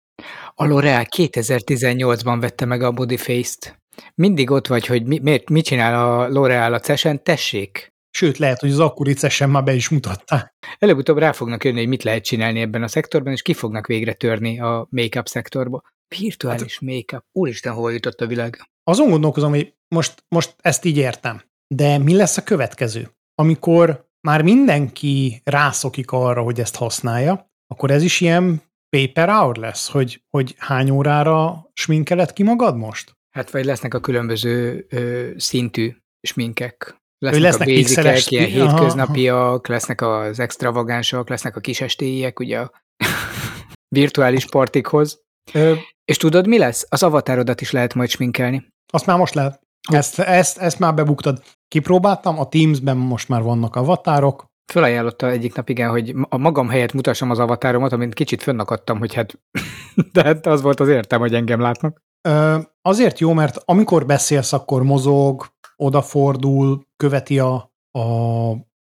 A 0.55 0.65
L'Oreal 0.65 1.07
2018-ban 1.17 2.37
vette 2.41 2.65
meg 2.65 2.83
a 2.83 2.93
Bodyface-t. 2.93 3.83
Mindig 4.15 4.51
ott 4.51 4.67
vagy, 4.67 4.87
hogy 4.87 5.07
mi, 5.07 5.19
miért, 5.19 5.49
mit 5.49 5.65
csinál 5.65 6.11
a 6.11 6.29
L'Oreal 6.29 6.73
a 6.75 6.79
CES-en, 6.79 7.23
tessék. 7.23 7.95
Sőt, 8.11 8.39
lehet, 8.39 8.61
hogy 8.61 8.71
az 8.71 8.79
akkori 8.79 9.13
CES-en 9.13 9.51
már 9.51 9.63
be 9.63 9.75
is 9.75 9.89
mutatta. 9.89 10.55
Előbb-utóbb 10.79 11.19
rá 11.19 11.33
fognak 11.33 11.65
jönni, 11.65 11.79
hogy 11.79 11.89
mit 11.89 12.03
lehet 12.03 12.25
csinálni 12.25 12.61
ebben 12.61 12.83
a 12.83 12.89
szektorban, 12.89 13.33
és 13.33 13.43
ki 13.43 13.55
fognak 13.55 13.87
végre 13.87 14.13
törni 14.13 14.61
a 14.61 14.87
make-up 14.91 15.29
szektorba. 15.29 15.83
Virtuális 16.19 16.79
hát, 16.79 16.91
make-up. 16.91 17.25
Úristen, 17.33 17.73
hol 17.73 17.93
jutott 17.93 18.21
a 18.21 18.27
világ? 18.27 18.69
Azon 18.85 19.11
gondolkozom, 19.11 19.51
hogy 19.51 19.75
most, 19.89 20.25
most 20.29 20.55
ezt 20.59 20.85
így 20.85 20.97
értem. 20.97 21.43
De 21.75 21.99
mi 21.99 22.15
lesz 22.15 22.37
a 22.37 22.43
következő? 22.43 23.11
Amikor 23.35 24.09
már 24.21 24.43
mindenki 24.43 25.41
rászokik 25.45 26.11
arra, 26.11 26.43
hogy 26.43 26.61
ezt 26.61 26.77
használja, 26.77 27.51
akkor 27.67 27.91
ez 27.91 28.03
is 28.03 28.21
ilyen 28.21 28.63
paper 28.97 29.29
hour 29.29 29.57
lesz, 29.57 29.89
hogy, 29.89 30.23
hogy 30.31 30.55
hány 30.59 30.91
órára 30.91 31.67
sminkeled 31.73 32.33
ki 32.33 32.43
magad 32.43 32.77
most? 32.77 33.17
Hát 33.31 33.51
vagy 33.51 33.65
lesznek 33.65 33.95
a 33.95 34.01
különböző 34.01 34.87
ö, 34.89 35.31
szintű 35.37 35.97
sminkek. 36.29 36.97
Lesznek, 37.19 37.43
lesznek 37.43 37.69
a 37.69 37.73
basicek, 37.73 38.31
ilyen 38.31 38.51
hétköznapiak, 38.51 39.67
lesznek 39.67 40.01
az 40.01 40.39
extravagánsok, 40.39 41.29
lesznek 41.29 41.57
a 41.57 41.61
kisestéiek, 41.61 42.41
ugye 42.41 42.61
a 42.61 42.71
virtuális 43.97 44.47
partikhoz. 44.47 45.21
Ö, 45.53 45.75
És 46.05 46.17
tudod, 46.17 46.47
mi 46.47 46.59
lesz? 46.59 46.87
Az 46.89 47.03
avatárodat 47.03 47.61
is 47.61 47.71
lehet 47.71 47.95
majd 47.95 48.09
sminkelni. 48.09 48.67
Azt 48.93 49.07
már 49.07 49.19
most 49.19 49.35
lehet. 49.35 49.61
Ezt, 49.93 50.19
ezt, 50.19 50.59
ezt 50.59 50.79
már 50.79 50.95
bebuktad. 50.95 51.43
Kipróbáltam, 51.69 52.39
a 52.39 52.49
Teams-ben 52.49 52.97
most 52.97 53.29
már 53.29 53.43
vannak 53.43 53.77
avatárok, 53.77 54.47
Fölajánlotta 54.73 55.31
egyik 55.31 55.55
nap, 55.55 55.69
igen, 55.69 55.91
hogy 55.91 56.15
a 56.29 56.37
magam 56.37 56.69
helyett 56.69 56.93
mutassam 56.93 57.31
az 57.31 57.39
avatáromat, 57.39 57.93
amint 57.93 58.15
kicsit 58.15 58.43
fönnakadtam, 58.43 58.99
hogy 58.99 59.15
hát, 59.15 59.39
de 60.13 60.23
hát 60.23 60.47
az 60.47 60.63
volt 60.63 60.81
az 60.81 60.89
értem, 60.89 61.21
hogy 61.21 61.35
engem 61.35 61.61
látnak. 61.61 62.03
Ö, 62.29 62.59
azért 62.83 63.19
jó, 63.19 63.33
mert 63.33 63.63
amikor 63.65 64.07
beszélsz, 64.07 64.53
akkor 64.53 64.83
mozog, 64.83 65.47
odafordul, 65.77 66.87
követi 66.97 67.39
a, 67.39 67.55
a 67.99 68.03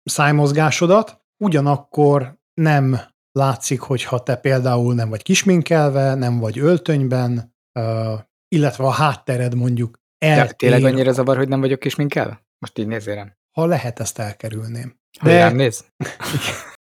szájmozgásodat, 0.03 1.21
ugyanakkor 1.43 2.37
nem 2.53 2.99
látszik, 3.31 3.79
hogyha 3.79 4.23
te 4.23 4.35
például 4.35 4.93
nem 4.93 5.09
vagy 5.09 5.23
kisminkelve, 5.23 6.15
nem 6.15 6.39
vagy 6.39 6.59
öltönyben, 6.59 7.55
ö, 7.79 8.13
illetve 8.47 8.83
a 8.83 8.91
háttered 8.91 9.55
mondjuk 9.55 9.99
eltér. 10.17 10.45
De 10.45 10.53
tényleg 10.53 10.93
annyira 10.93 11.11
zavar, 11.11 11.37
hogy 11.37 11.47
nem 11.47 11.59
vagyok 11.59 11.79
kisminkelve? 11.79 12.45
Most 12.59 12.77
így 12.77 12.87
nézzérem. 12.87 13.37
Ha 13.51 13.65
lehet, 13.65 13.99
ezt 13.99 14.19
elkerülném. 14.19 14.98
De... 15.21 15.43
Nem 15.43 15.55
néz? 15.55 15.85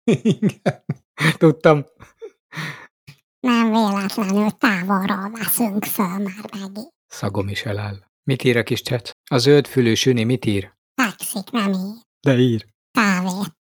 Igen. 0.05 0.85
Tudtam. 1.39 1.85
Nem 3.41 3.71
véletlenül 3.71 4.51
távolról 4.51 5.31
veszünk 5.31 5.85
föl 5.85 6.07
már 6.07 6.51
megint. 6.53 6.93
Szagom 7.07 7.49
is 7.49 7.65
eláll. 7.65 7.97
Mit 8.23 8.45
ír 8.45 8.57
a 8.57 8.63
kis 8.63 8.83
cset? 8.83 9.17
A 9.31 9.39
zöld 9.39 9.67
fülű 9.67 9.95
süni 9.95 10.25
mit 10.25 10.45
ír? 10.45 10.73
Fekszik, 10.95 11.51
nem 11.51 11.73
ír. 11.73 11.95
De 12.21 12.39
ír. 12.39 12.67
Kávét. 12.91 13.57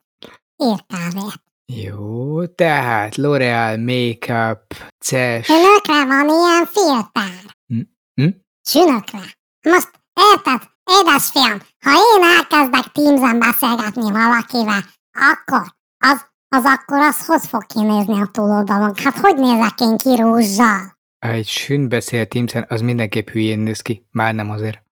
Ír 0.56 0.84
kávét. 0.86 1.42
Jó, 1.66 2.46
tehát 2.46 3.16
L'Oreal, 3.16 3.76
Makeup, 3.76 4.74
CES. 4.98 5.46
Sünökre 5.46 6.04
van 6.04 6.28
ilyen 6.28 6.66
filter. 6.66 7.56
Hm? 7.66 7.80
hm? 8.14 8.28
Sünökre. 8.62 9.36
Most 9.62 9.90
érted? 10.34 10.73
Édesfiam, 10.84 11.58
ha 11.84 11.90
én 11.90 12.22
elkezdek 12.36 12.92
Teams-en 12.92 13.38
beszélgetni 13.38 14.10
valakivel, 14.10 14.82
akkor 15.12 15.74
az, 15.98 16.26
az 16.48 16.64
akkor 16.64 16.98
az 16.98 17.26
hogy 17.26 17.46
fog 17.46 17.66
kinézni 17.66 18.20
a 18.20 18.26
túloldalon? 18.26 18.94
Hát 18.94 19.16
hogy 19.18 19.36
nézek 19.36 19.80
én 19.80 19.96
ki 19.96 20.16
rózsal? 20.20 20.96
Egy 21.18 21.46
sűn 21.46 21.88
beszél 21.88 22.26
Teams-en, 22.26 22.64
az 22.68 22.80
mindenképp 22.80 23.28
hülyén 23.28 23.58
néz 23.58 23.80
ki. 23.80 24.06
Már 24.10 24.34
nem 24.34 24.50
azért. 24.50 24.82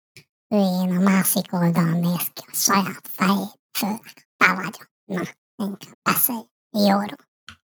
Hülyén 0.48 0.96
a 0.96 1.00
másik 1.00 1.52
oldalon 1.52 2.00
néz 2.00 2.30
ki, 2.32 2.42
a 2.46 2.54
saját 2.54 3.08
fejét, 3.12 3.60
főleg. 3.78 4.26
Te 4.36 4.54
vagyok. 4.54 4.90
Na, 5.04 5.22
inkább 5.56 5.98
beszélj. 6.02 6.38
Jóról. 6.70 7.16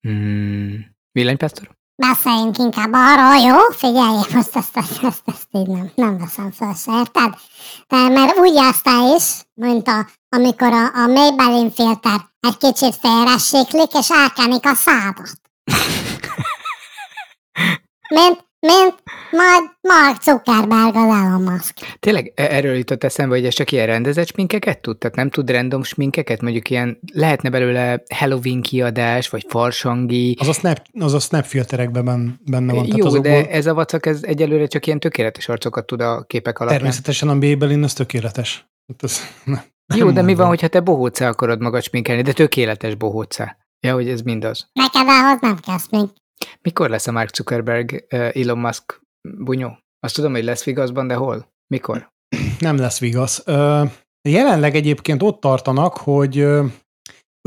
Hmm. 0.01 0.95
Villanypásztor? 1.11 1.77
Beszéljünk 1.95 2.57
inkább 2.57 2.93
arról, 2.93 3.35
jó? 3.35 3.57
Figyelj, 3.71 4.15
most 4.15 4.33
ezt, 4.33 4.55
ezt, 4.55 4.77
ezt, 5.03 5.21
ezt 5.25 5.47
így 5.51 5.67
nem, 5.67 5.91
nem 5.95 6.17
veszem 6.17 6.51
fel 6.51 6.73
se, 6.73 6.91
érted? 6.97 7.33
Mert 8.13 8.37
úgy 8.37 8.53
jártál 8.53 9.15
is, 9.15 9.41
mint 9.53 9.87
a, 9.87 10.07
amikor 10.29 10.73
a, 10.73 10.95
a 10.95 11.07
Maybelline 11.07 11.71
filter 11.71 12.21
egy 12.39 12.57
kicsit 12.57 12.95
félresiklik, 12.95 13.93
és 13.93 14.09
elkenik 14.09 14.65
a 14.65 14.73
szádat. 14.73 15.41
mint, 18.15 18.45
mint 18.67 19.03
majd 19.31 19.63
Mark 19.81 20.21
Zuckerberg 20.21 20.95
az 20.95 21.15
Elon 21.15 21.41
Musk. 21.41 21.73
Tényleg 21.99 22.31
e- 22.35 22.55
erről 22.55 22.75
jutott 22.75 23.03
eszembe, 23.03 23.35
hogy 23.35 23.45
ez 23.45 23.53
csak 23.53 23.71
ilyen 23.71 23.85
rendezett 23.85 24.27
sminkeket 24.27 24.81
tud? 24.81 24.97
Tehát 24.97 25.15
nem 25.15 25.29
tud 25.29 25.51
random 25.51 25.83
sminkeket? 25.83 26.41
Mondjuk 26.41 26.69
ilyen, 26.69 26.99
lehetne 27.13 27.49
belőle 27.49 28.03
Halloween 28.15 28.61
kiadás, 28.61 29.29
vagy 29.29 29.45
farsangi. 29.49 30.37
Az 30.39 30.47
a 30.47 30.53
snap, 30.53 30.81
az 30.99 31.13
a 31.13 31.19
snap 31.19 31.45
filterekben 31.45 32.39
benne 32.45 32.73
van. 32.73 32.85
Jó, 32.95 33.17
de 33.19 33.49
ez 33.49 33.65
a 33.65 33.73
vacak, 33.73 34.05
ez 34.05 34.23
egyelőre 34.23 34.67
csak 34.67 34.85
ilyen 34.85 34.99
tökéletes 34.99 35.47
arcokat 35.49 35.85
tud 35.85 36.01
a 36.01 36.23
képek 36.27 36.59
alapján. 36.59 36.79
Természetesen 36.79 37.29
a 37.29 37.33
Maybelline 37.33 37.85
az 37.85 37.93
tökéletes. 37.93 38.67
Hát 38.87 39.03
ez 39.03 39.19
nem, 39.43 39.61
Jó, 39.95 40.11
de 40.11 40.21
mi 40.21 40.35
van, 40.35 40.47
hogyha 40.47 40.67
te 40.67 40.79
bohócá 40.79 41.29
akarod 41.29 41.61
magad 41.61 41.83
sminkelni, 41.83 42.21
de 42.21 42.33
tökéletes 42.33 42.95
bohócá? 42.95 43.57
Ja, 43.79 43.93
hogy 43.93 44.09
ez 44.09 44.21
mindaz. 44.21 44.69
Neked 44.73 45.07
ahhoz 45.07 45.37
nem 45.41 45.57
kell 45.65 45.77
smink. 45.77 46.11
Mikor 46.61 46.89
lesz 46.89 47.07
a 47.07 47.11
Mark 47.11 47.35
Zuckerberg, 47.35 48.05
Elon 48.09 48.57
Musk 48.57 49.01
bunyó? 49.21 49.77
Azt 49.99 50.15
tudom, 50.15 50.31
hogy 50.31 50.43
lesz 50.43 50.65
Vegasban, 50.65 51.07
de 51.07 51.13
hol? 51.13 51.53
Mikor? 51.67 52.11
Nem 52.59 52.77
lesz 52.77 52.99
Vegas. 52.99 53.41
Jelenleg 54.29 54.75
egyébként 54.75 55.23
ott 55.23 55.39
tartanak, 55.39 55.97
hogy 55.97 56.47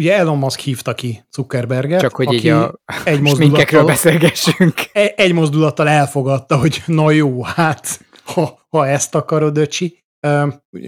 ugye 0.00 0.16
Elon 0.16 0.38
Musk 0.38 0.60
hívta 0.60 0.94
ki 0.94 1.24
Zuckerberget. 1.30 2.00
Csak 2.00 2.16
hogy 2.16 2.32
így 2.32 2.48
a 2.48 2.74
egy 3.04 3.26
sminkekről 3.34 3.84
beszélgessünk. 3.84 4.74
E, 4.92 5.12
egy 5.16 5.32
mozdulattal 5.32 5.88
elfogadta, 5.88 6.58
hogy 6.58 6.82
na 6.86 7.10
jó, 7.10 7.42
hát 7.42 8.00
ha, 8.24 8.58
ha 8.68 8.86
ezt 8.86 9.14
akarod, 9.14 9.56
öcsi. 9.56 10.04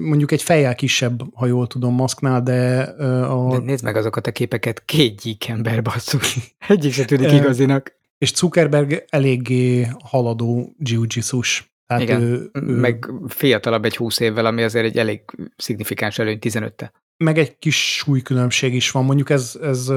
Mondjuk 0.01 0.33
egy 0.33 0.43
fejjel 0.43 0.75
kisebb, 0.75 1.35
ha 1.35 1.47
jól 1.47 1.67
tudom, 1.67 1.95
Musknál, 1.95 2.43
de... 2.43 2.81
A... 3.23 3.51
De 3.51 3.59
nézd 3.59 3.85
meg 3.85 3.97
azokat 3.97 4.27
a 4.27 4.33
képeket, 4.33 4.85
két 4.85 5.21
gyík 5.21 5.49
ember 5.49 5.83
basszus. 5.83 6.57
Egyik 6.69 6.93
se 6.93 7.05
tűnik 7.05 7.33
igazinak. 7.33 7.98
És 8.19 8.35
Zuckerberg 8.35 9.05
eléggé 9.09 9.89
haladó 10.05 10.75
jiu 10.79 11.07
Tehát 11.07 12.03
Igen, 12.03 12.23
ő, 12.23 12.51
ő... 12.53 12.61
meg 12.61 13.11
fiatalabb 13.29 13.85
egy 13.85 13.97
húsz 13.97 14.21
évvel, 14.21 14.47
ami 14.47 14.63
azért 14.63 14.85
egy 14.85 14.99
elég 14.99 15.21
szignifikáns 15.57 16.19
előny 16.19 16.39
15-te. 16.41 16.93
meg 17.17 17.39
egy 17.39 17.59
kis 17.59 17.97
súlykülönbség 17.97 18.75
is 18.75 18.91
van. 18.91 19.05
Mondjuk 19.05 19.31
ez, 19.31 19.59
ez 19.63 19.89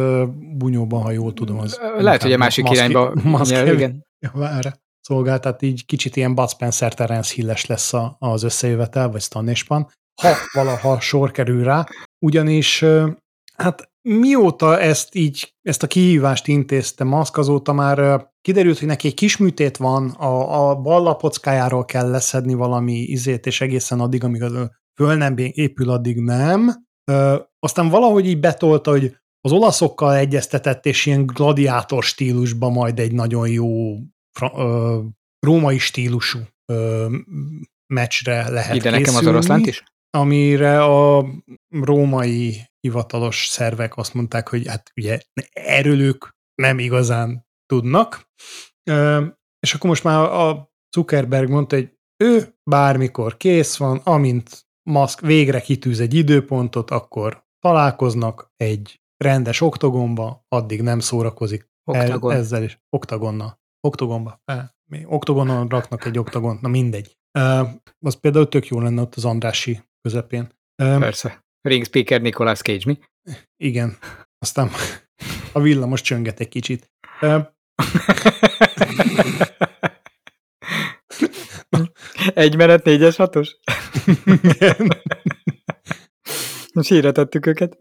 bunyóban, 0.57 1.01
ha 1.01 1.11
jól 1.11 1.33
tudom, 1.33 1.59
az 1.59 1.79
Lehet, 1.97 2.21
hogy 2.21 2.33
a 2.33 2.37
másik 2.37 2.63
maszk, 2.63 2.75
irányba 2.75 3.13
maszk, 3.23 3.51
igen. 3.51 4.05
Erre 4.33 4.79
szolgál, 5.01 5.39
tehát 5.39 5.61
így 5.61 5.85
kicsit 5.85 6.15
ilyen 6.15 6.35
Bud 6.35 6.49
Spencer 6.49 6.93
Terence 6.93 7.33
Hilles 7.33 7.65
lesz 7.65 7.93
a, 7.93 8.15
az 8.19 8.43
összejövetel, 8.43 9.09
vagy 9.09 9.21
Stannisban, 9.21 9.91
ha 10.21 10.35
valaha 10.53 10.99
sor 10.99 11.31
kerül 11.31 11.63
rá, 11.63 11.85
ugyanis 12.19 12.85
hát 13.55 13.90
mióta 14.01 14.79
ezt 14.79 15.15
így, 15.15 15.55
ezt 15.61 15.83
a 15.83 15.87
kihívást 15.87 16.47
intézte 16.47 17.03
Musk, 17.03 17.37
azóta 17.37 17.73
már 17.73 18.29
kiderült, 18.41 18.79
hogy 18.79 18.87
neki 18.87 19.07
egy 19.07 19.13
kis 19.13 19.37
műtét 19.37 19.77
van, 19.77 20.09
a, 20.09 20.69
a 20.69 20.75
ballapockájáról 20.75 21.85
kell 21.85 22.09
leszedni 22.09 22.53
valami 22.53 22.93
izét, 22.93 23.45
és 23.45 23.61
egészen 23.61 23.99
addig, 23.99 24.23
amíg 24.23 24.43
az 24.43 24.69
föl 24.95 25.15
nem 25.15 25.37
épül, 25.37 25.89
addig 25.89 26.19
nem. 26.19 26.71
Ö, 27.11 27.35
aztán 27.59 27.89
valahogy 27.89 28.27
így 28.27 28.39
betolta, 28.39 28.91
hogy 28.91 29.15
az 29.41 29.51
olaszokkal 29.51 30.15
egyeztetett, 30.15 30.85
és 30.85 31.05
ilyen 31.05 31.25
gladiátor 31.25 32.03
stílusban 32.03 32.71
majd 32.71 32.99
egy 32.99 33.11
nagyon 33.11 33.49
jó 33.49 33.97
fra, 34.31 34.51
ö, 34.55 34.99
római 35.39 35.77
stílusú 35.77 36.39
ö, 36.65 37.07
meccsre 37.93 38.49
lehet 38.49 38.75
Ide 38.75 38.89
készülni, 38.89 38.99
nekem 38.99 39.15
az 39.15 39.27
oroszlánt 39.27 39.67
is? 39.67 39.83
Amire 40.09 40.83
a 40.83 41.25
római 41.69 42.70
hivatalos 42.81 43.45
szervek 43.47 43.97
azt 43.97 44.13
mondták, 44.13 44.47
hogy 44.49 44.67
hát 44.67 44.91
ugye 44.95 45.19
erről 45.51 45.99
ők 45.99 46.25
nem 46.55 46.79
igazán 46.79 47.45
tudnak. 47.65 48.29
És 49.59 49.73
akkor 49.73 49.89
most 49.89 50.03
már 50.03 50.19
a 50.19 50.71
Zuckerberg 50.95 51.49
mondta, 51.49 51.75
hogy 51.75 51.97
ő 52.23 52.55
bármikor 52.63 53.37
kész 53.37 53.77
van, 53.77 53.97
amint 53.97 54.65
Musk 54.89 55.19
végre 55.19 55.61
kitűz 55.61 55.99
egy 55.99 56.13
időpontot, 56.13 56.91
akkor 56.91 57.45
találkoznak 57.59 58.51
egy 58.55 59.01
rendes 59.17 59.61
oktogonba, 59.61 60.45
addig 60.47 60.81
nem 60.81 60.99
szórakozik 60.99 61.69
Oktagon. 61.83 62.31
ezzel 62.31 62.63
is. 62.63 62.81
Oktagonnal. 62.89 63.59
Oktogonba. 63.87 64.41
Oktogonon 65.03 65.67
raknak 65.67 66.05
egy 66.05 66.17
oktagont, 66.17 66.61
na 66.61 66.67
mindegy. 66.67 67.17
Az 67.99 68.19
például 68.19 68.47
tök 68.47 68.67
jó 68.67 68.79
lenne 68.79 69.01
ott 69.01 69.15
az 69.15 69.25
Andrási 69.25 69.81
közepén. 70.01 70.49
Persze. 70.75 71.45
Ring 71.61 71.85
speaker 71.85 72.21
Nicolas 72.21 72.61
Cage, 72.61 72.83
mi? 72.85 72.99
Igen. 73.57 73.97
Aztán 74.39 74.69
a 75.51 75.59
villamos 75.59 76.01
csönget 76.01 76.39
egy 76.39 76.47
kicsit. 76.47 76.91
Egy 82.33 82.55
menet, 82.55 82.83
négyes, 82.83 83.15
hatos? 83.15 83.57
Sírra 86.81 87.11
tettük 87.11 87.45
őket. 87.45 87.77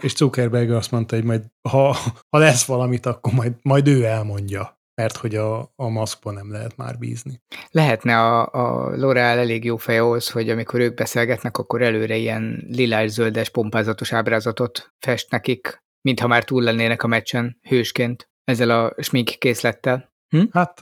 És 0.00 0.14
Zuckerberg 0.14 0.70
azt 0.70 0.90
mondta, 0.90 1.14
hogy 1.14 1.24
majd, 1.24 1.46
ha, 1.68 1.96
ha 2.30 2.38
lesz 2.38 2.64
valamit, 2.64 3.06
akkor 3.06 3.32
majd, 3.32 3.52
majd 3.62 3.88
ő 3.88 4.04
elmondja 4.04 4.75
mert 4.96 5.16
hogy 5.16 5.34
a, 5.34 5.72
a 5.76 5.88
maszkban 5.88 6.34
nem 6.34 6.52
lehet 6.52 6.76
már 6.76 6.98
bízni. 6.98 7.40
Lehetne 7.70 8.18
a, 8.18 8.42
a 8.42 8.90
L'Oreal 8.90 9.36
elég 9.36 9.64
jó 9.64 9.76
fej 9.76 9.98
ahhoz, 9.98 10.30
hogy 10.30 10.50
amikor 10.50 10.80
ők 10.80 10.94
beszélgetnek, 10.94 11.58
akkor 11.58 11.82
előre 11.82 12.16
ilyen 12.16 12.66
lilás-zöldes 12.68 13.50
pompázatos 13.50 14.12
ábrázatot 14.12 14.94
fest 14.98 15.30
nekik, 15.30 15.84
mintha 16.00 16.26
már 16.26 16.44
túl 16.44 16.62
lennének 16.62 17.02
a 17.02 17.06
meccsen 17.06 17.58
hősként 17.68 18.30
ezzel 18.44 18.70
a 18.70 19.02
smink 19.02 19.28
készlettel. 19.38 20.12
Hm? 20.28 20.42
Hát 20.50 20.80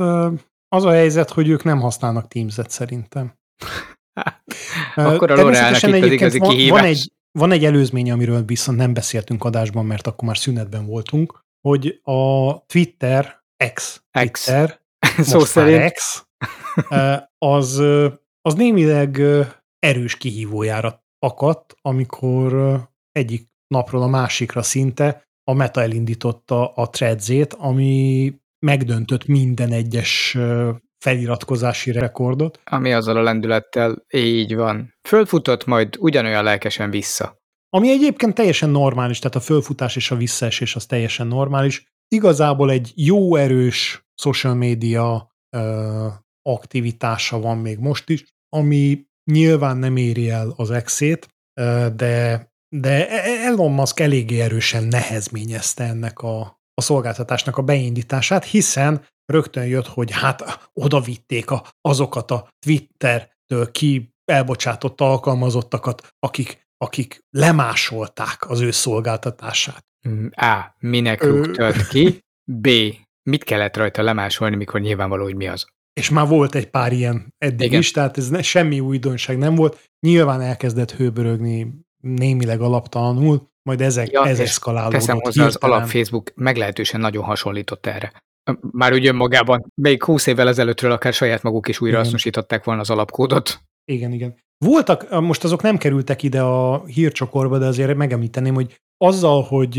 az 0.68 0.84
a 0.84 0.90
helyzet, 0.90 1.30
hogy 1.30 1.48
ők 1.48 1.64
nem 1.64 1.80
használnak 1.80 2.28
Teams-et 2.28 2.70
szerintem. 2.70 3.34
akkor 4.94 5.30
a 5.30 5.36
L'Orealnak 5.36 5.96
itt 5.96 6.04
az 6.04 6.12
igazi 6.12 6.38
van, 6.38 6.48
kihívás. 6.48 6.80
Van 6.80 6.88
egy, 6.88 7.12
van 7.38 7.52
egy 7.52 7.64
előzmény, 7.64 8.10
amiről 8.10 8.44
viszont 8.44 8.78
nem 8.78 8.94
beszéltünk 8.94 9.44
adásban, 9.44 9.86
mert 9.86 10.06
akkor 10.06 10.24
már 10.24 10.38
szünetben 10.38 10.86
voltunk, 10.86 11.42
hogy 11.68 12.00
a 12.02 12.58
Twitter, 12.66 13.43
X, 13.72 14.02
X. 14.30 14.44
Twitter, 14.44 14.80
Szó 15.30 15.38
szerint. 15.38 15.92
X, 15.92 16.26
az, 17.38 17.82
az 18.42 18.54
némileg 18.54 19.22
erős 19.78 20.16
kihívójára 20.16 21.04
akadt, 21.18 21.74
amikor 21.82 22.80
egyik 23.12 23.48
napról 23.66 24.02
a 24.02 24.06
másikra 24.06 24.62
szinte 24.62 25.24
a 25.44 25.52
Meta 25.52 25.80
elindította 25.80 26.68
a 26.68 26.88
threads 26.88 27.28
ami 27.58 28.34
megdöntött 28.58 29.26
minden 29.26 29.72
egyes 29.72 30.38
feliratkozási 31.04 31.92
rekordot. 31.92 32.60
Ami 32.64 32.92
azzal 32.92 33.16
a 33.16 33.22
lendülettel 33.22 34.04
így 34.08 34.54
van. 34.54 34.94
Fölfutott, 35.08 35.64
majd 35.64 35.96
ugyanolyan 35.98 36.44
lelkesen 36.44 36.90
vissza. 36.90 37.42
Ami 37.68 37.90
egyébként 37.90 38.34
teljesen 38.34 38.70
normális, 38.70 39.18
tehát 39.18 39.36
a 39.36 39.40
fölfutás 39.40 39.96
és 39.96 40.10
a 40.10 40.16
visszaesés 40.16 40.76
az 40.76 40.86
teljesen 40.86 41.26
normális. 41.26 41.93
Igazából 42.08 42.70
egy 42.70 42.92
jó 42.94 43.36
erős 43.36 44.06
social 44.14 44.54
media 44.54 45.36
ö, 45.56 46.06
aktivitása 46.42 47.40
van 47.40 47.58
még 47.58 47.78
most 47.78 48.08
is, 48.08 48.24
ami 48.48 49.06
nyilván 49.30 49.76
nem 49.76 49.96
éri 49.96 50.30
el 50.30 50.52
az 50.56 50.70
exét, 50.70 51.28
de, 51.94 52.48
de 52.68 53.08
Elon 53.44 53.72
Musk 53.72 54.00
eléggé 54.00 54.40
erősen 54.40 54.84
nehezményezte 54.84 55.84
ennek 55.84 56.18
a, 56.18 56.40
a 56.74 56.80
szolgáltatásnak 56.80 57.56
a 57.56 57.62
beindítását, 57.62 58.44
hiszen 58.44 59.06
rögtön 59.32 59.66
jött, 59.66 59.86
hogy 59.86 60.10
hát 60.10 60.70
oda 60.72 61.00
vitték 61.00 61.50
a, 61.50 61.64
azokat 61.80 62.30
a 62.30 62.48
Twitter-től 62.66 63.70
ki 63.70 64.14
elbocsátott 64.24 65.00
alkalmazottakat, 65.00 66.08
akik, 66.18 66.66
akik 66.76 67.24
lemásolták 67.30 68.50
az 68.50 68.60
ő 68.60 68.70
szolgáltatását. 68.70 69.84
A. 70.30 70.74
Minek 70.78 71.22
rúgtad 71.22 71.86
ki? 71.86 72.18
B. 72.44 72.68
Mit 73.22 73.44
kellett 73.44 73.76
rajta 73.76 74.02
lemásolni, 74.02 74.56
mikor 74.56 74.80
nyilvánvaló, 74.80 75.22
hogy 75.22 75.36
mi 75.36 75.46
az? 75.46 75.66
És 75.92 76.10
már 76.10 76.28
volt 76.28 76.54
egy 76.54 76.70
pár 76.70 76.92
ilyen 76.92 77.34
eddig 77.38 77.66
Igen. 77.66 77.80
is, 77.80 77.90
tehát 77.90 78.18
ez 78.18 78.28
ne, 78.28 78.42
semmi 78.42 78.80
újdonság 78.80 79.38
nem 79.38 79.54
volt. 79.54 79.90
Nyilván 80.06 80.40
elkezdett 80.40 80.92
hőbörögni 80.92 81.74
némileg 82.02 82.60
alaptalanul, 82.60 83.48
majd 83.62 83.80
ezek, 83.80 84.10
ja, 84.10 84.26
ez 84.26 84.40
eszkalálódott. 84.40 84.98
Teszem 84.98 85.18
hozzá, 85.20 85.44
az 85.44 85.56
alap 85.56 85.86
Facebook 85.86 86.32
meglehetősen 86.34 87.00
nagyon 87.00 87.24
hasonlított 87.24 87.86
erre. 87.86 88.12
Már 88.60 88.92
úgy 88.92 89.06
önmagában, 89.06 89.72
még 89.74 90.04
20 90.04 90.26
évvel 90.26 90.48
ezelőttről 90.48 90.92
akár 90.92 91.12
saját 91.12 91.42
maguk 91.42 91.68
is 91.68 91.80
újra 91.80 91.96
hasznosították 91.96 92.64
volna 92.64 92.80
az 92.80 92.90
alapkódot. 92.90 93.60
Igen, 93.84 94.12
igen. 94.12 94.36
Voltak, 94.64 95.20
most 95.20 95.44
azok 95.44 95.62
nem 95.62 95.76
kerültek 95.76 96.22
ide 96.22 96.42
a 96.42 96.84
hírcsokorba, 96.84 97.58
de 97.58 97.66
azért 97.66 97.96
megemlíteném, 97.96 98.54
hogy 98.54 98.80
azzal, 98.96 99.42
hogy 99.42 99.74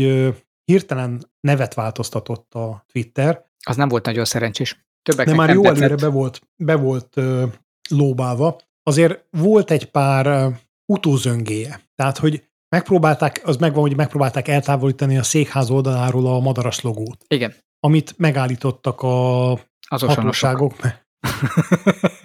hirtelen 0.64 1.30
nevet 1.40 1.74
változtatott 1.74 2.54
a 2.54 2.84
Twitter. 2.92 3.44
Az 3.66 3.76
nem 3.76 3.88
volt 3.88 4.04
nagyon 4.04 4.24
szerencsés. 4.24 4.86
Többeknek 5.02 5.36
de 5.36 5.40
már 5.40 5.54
jó 5.54 5.64
előre 5.64 5.94
be 5.94 6.08
volt, 6.08 6.40
be 6.56 6.76
volt 6.76 7.16
uh, 7.16 7.42
lóbálva. 7.90 8.56
Azért 8.82 9.24
volt 9.30 9.70
egy 9.70 9.90
pár 9.90 10.52
utózöngéje. 10.92 11.80
Tehát, 11.94 12.18
hogy 12.18 12.44
megpróbálták, 12.68 13.40
az 13.44 13.56
megvan, 13.56 13.80
hogy 13.80 13.96
megpróbálták 13.96 14.48
eltávolítani 14.48 15.18
a 15.18 15.22
székház 15.22 15.70
oldaláról 15.70 16.26
a 16.26 16.40
madaras 16.40 16.80
logót. 16.80 17.24
Igen. 17.28 17.54
Amit 17.80 18.14
megállítottak 18.18 19.02
a 19.02 19.52
az 19.88 20.02
hatóságok. 20.02 20.74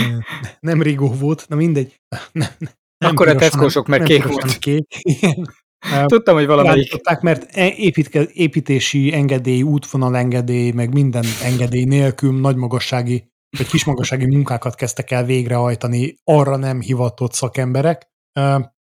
nem 0.60 0.82
rigó 0.82 1.12
volt, 1.12 1.44
na 1.48 1.56
mindegy. 1.56 2.00
Nem, 2.32 2.48
nem 2.58 3.10
Akkor 3.10 3.26
piros, 3.26 3.42
a 3.42 3.44
teckósok, 3.44 3.86
mert 3.86 4.04
kék 4.04 4.24
volt. 4.24 4.58
Kék. 4.58 5.00
Tudtam, 6.06 6.34
hogy 6.34 6.46
valamelyik. 6.46 6.92
mert 7.20 7.56
e- 7.56 7.74
építke, 7.76 8.26
építési 8.32 9.12
engedély, 9.14 9.62
útvonal 9.62 10.16
engedély, 10.16 10.70
meg 10.70 10.92
minden 10.92 11.24
engedély 11.42 11.84
nélkül 11.84 12.40
nagy 12.40 12.56
magassági, 12.56 13.30
vagy 13.58 13.66
kis 13.66 13.84
magassági 13.84 14.26
munkákat 14.26 14.74
kezdtek 14.74 15.10
el 15.10 15.24
végrehajtani 15.24 16.14
arra 16.24 16.56
nem 16.56 16.80
hivatott 16.80 17.32
szakemberek. 17.32 18.08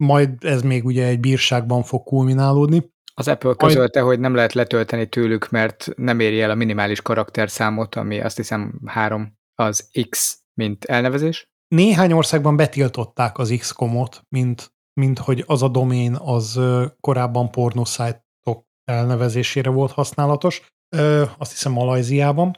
Majd 0.03 0.29
ez 0.39 0.62
még 0.62 0.86
ugye 0.86 1.06
egy 1.06 1.19
bírságban 1.19 1.84
fog 1.84 2.03
kulminálódni. 2.03 2.91
Az 3.15 3.27
Apple 3.27 3.53
közölte, 3.53 3.99
hogy 3.99 4.19
nem 4.19 4.36
lehet 4.36 4.53
letölteni 4.53 5.08
tőlük, 5.08 5.49
mert 5.49 5.88
nem 5.95 6.19
éri 6.19 6.41
el 6.41 6.49
a 6.49 6.56
minimális 6.56 7.01
karakterszámot, 7.01 7.95
ami 7.95 8.21
azt 8.21 8.38
hiszem 8.38 8.79
három 8.86 9.38
az 9.56 9.89
X, 10.10 10.42
mint 10.53 10.85
elnevezés. 10.85 11.47
Néhány 11.67 12.11
országban 12.11 12.55
betiltották 12.55 13.37
az 13.37 13.55
X-komot, 13.59 14.23
mint, 14.29 14.73
mint 14.93 15.19
hogy 15.19 15.43
az 15.47 15.63
a 15.63 15.67
domén 15.67 16.15
az 16.15 16.59
korábban 16.99 17.51
pornoszájtok 17.51 18.65
elnevezésére 18.83 19.69
volt 19.69 19.91
használatos. 19.91 20.61
Ö, 20.95 21.23
azt 21.37 21.51
hiszem 21.51 21.71
Malajziában. 21.71 22.57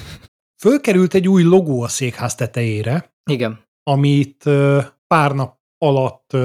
Fölkerült 0.62 1.14
egy 1.14 1.28
új 1.28 1.42
logó 1.42 1.82
a 1.82 1.88
székház 1.88 2.34
tetejére. 2.34 3.14
Igen. 3.30 3.64
Amit 3.82 4.44
pár 5.06 5.32
nap 5.34 5.58
alatt 5.78 6.36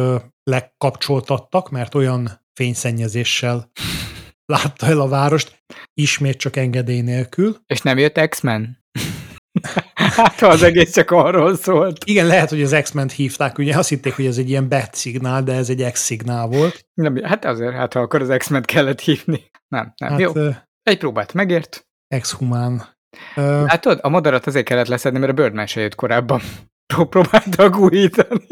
lekapcsoltattak, 0.43 1.69
mert 1.69 1.95
olyan 1.95 2.45
fényszennyezéssel 2.53 3.71
látta 4.53 4.85
el 4.85 4.99
a 4.99 5.07
várost, 5.07 5.63
ismét 5.93 6.37
csak 6.37 6.55
engedély 6.55 7.01
nélkül. 7.01 7.57
És 7.65 7.81
nem 7.81 7.97
jött 7.97 8.27
X-Men? 8.29 8.85
Hát, 9.93 10.39
ha 10.39 10.47
az 10.47 10.63
egész 10.63 10.93
csak 10.93 11.11
arról 11.11 11.55
szólt. 11.55 12.03
Igen, 12.05 12.27
lehet, 12.27 12.49
hogy 12.49 12.61
az 12.61 12.77
X-ment 12.81 13.11
hívták, 13.11 13.57
ugye 13.57 13.77
azt 13.77 13.89
hitték, 13.89 14.15
hogy 14.15 14.25
ez 14.25 14.37
egy 14.37 14.49
ilyen 14.49 14.69
bet 14.69 14.95
szignál, 14.95 15.43
de 15.43 15.53
ez 15.53 15.69
egy 15.69 15.91
X 15.91 15.99
szignál 15.99 16.47
volt. 16.47 16.85
Nem, 16.93 17.23
hát 17.23 17.45
azért, 17.45 17.73
hát 17.73 17.93
ha 17.93 17.99
akkor 17.99 18.21
az 18.21 18.33
X-ment 18.37 18.65
kellett 18.65 18.99
hívni. 18.99 19.51
Nem, 19.67 19.93
nem, 19.97 20.09
hát, 20.09 20.19
jó. 20.19 20.31
Egy 20.83 20.97
próbát 20.97 21.33
megért. 21.33 21.87
Ex-humán. 22.07 22.95
Hát 23.35 23.81
tudod, 23.81 23.99
a 24.01 24.09
madarat 24.09 24.47
azért 24.47 24.65
kellett 24.65 24.87
leszedni, 24.87 25.19
mert 25.19 25.31
a 25.31 25.35
Birdman 25.35 25.65
se 25.65 25.81
jött 25.81 25.95
korábban. 25.95 26.41
Próbálta 27.09 27.77
újítani. 27.77 28.47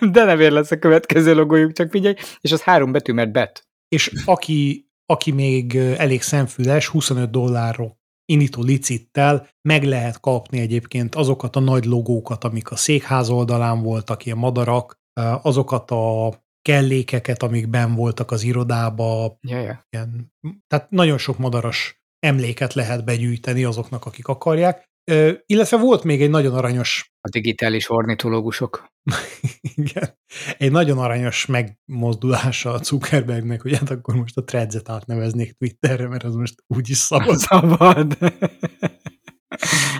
De 0.00 0.24
nem 0.24 0.40
ér 0.40 0.52
lesz 0.52 0.70
a 0.70 0.78
következő 0.78 1.34
logójuk, 1.34 1.72
csak 1.72 1.90
figyelj. 1.90 2.14
És 2.40 2.52
az 2.52 2.62
három 2.62 2.92
betű, 2.92 3.12
mert 3.12 3.32
bet. 3.32 3.66
És 3.88 4.12
aki, 4.24 4.88
aki 5.06 5.30
még 5.30 5.76
elég 5.76 6.22
szemfüles, 6.22 6.86
25 6.86 7.30
dollárról 7.30 8.00
indító 8.32 8.62
licittel 8.62 9.48
meg 9.68 9.84
lehet 9.84 10.20
kapni 10.20 10.60
egyébként 10.60 11.14
azokat 11.14 11.56
a 11.56 11.60
nagy 11.60 11.84
logókat, 11.84 12.44
amik 12.44 12.70
a 12.70 12.76
székház 12.76 13.30
oldalán 13.30 13.82
voltak, 13.82 14.26
ilyen 14.26 14.38
madarak, 14.38 15.00
azokat 15.42 15.90
a 15.90 16.34
kellékeket, 16.62 17.42
amik 17.42 17.68
ben 17.68 17.94
voltak 17.94 18.30
az 18.30 18.42
irodába. 18.42 19.38
Ja, 19.40 19.60
ja. 19.60 19.86
Ilyen, 19.90 20.32
tehát 20.66 20.90
nagyon 20.90 21.18
sok 21.18 21.38
madaras 21.38 22.02
emléket 22.18 22.74
lehet 22.74 23.04
begyűjteni 23.04 23.64
azoknak, 23.64 24.06
akik 24.06 24.28
akarják. 24.28 24.90
Ö, 25.04 25.32
illetve 25.46 25.76
volt 25.76 26.04
még 26.04 26.22
egy 26.22 26.30
nagyon 26.30 26.54
aranyos... 26.54 27.12
A 27.20 27.28
digitális 27.28 27.90
ornitológusok. 27.90 28.86
Igen. 29.74 30.18
Egy 30.58 30.70
nagyon 30.70 30.98
aranyos 30.98 31.46
megmozdulása 31.46 32.72
a 32.72 32.82
Zuckerbergnek, 32.82 33.62
hogy 33.62 33.76
hát 33.76 33.90
akkor 33.90 34.14
most 34.14 34.36
a 34.36 34.44
Threads-et 34.44 34.88
átneveznék 34.88 35.52
Twitterre, 35.52 36.08
mert 36.08 36.24
az 36.24 36.34
most 36.34 36.54
úgyis 36.66 36.96
szabad. 36.96 37.38
Szabad. 37.48 38.18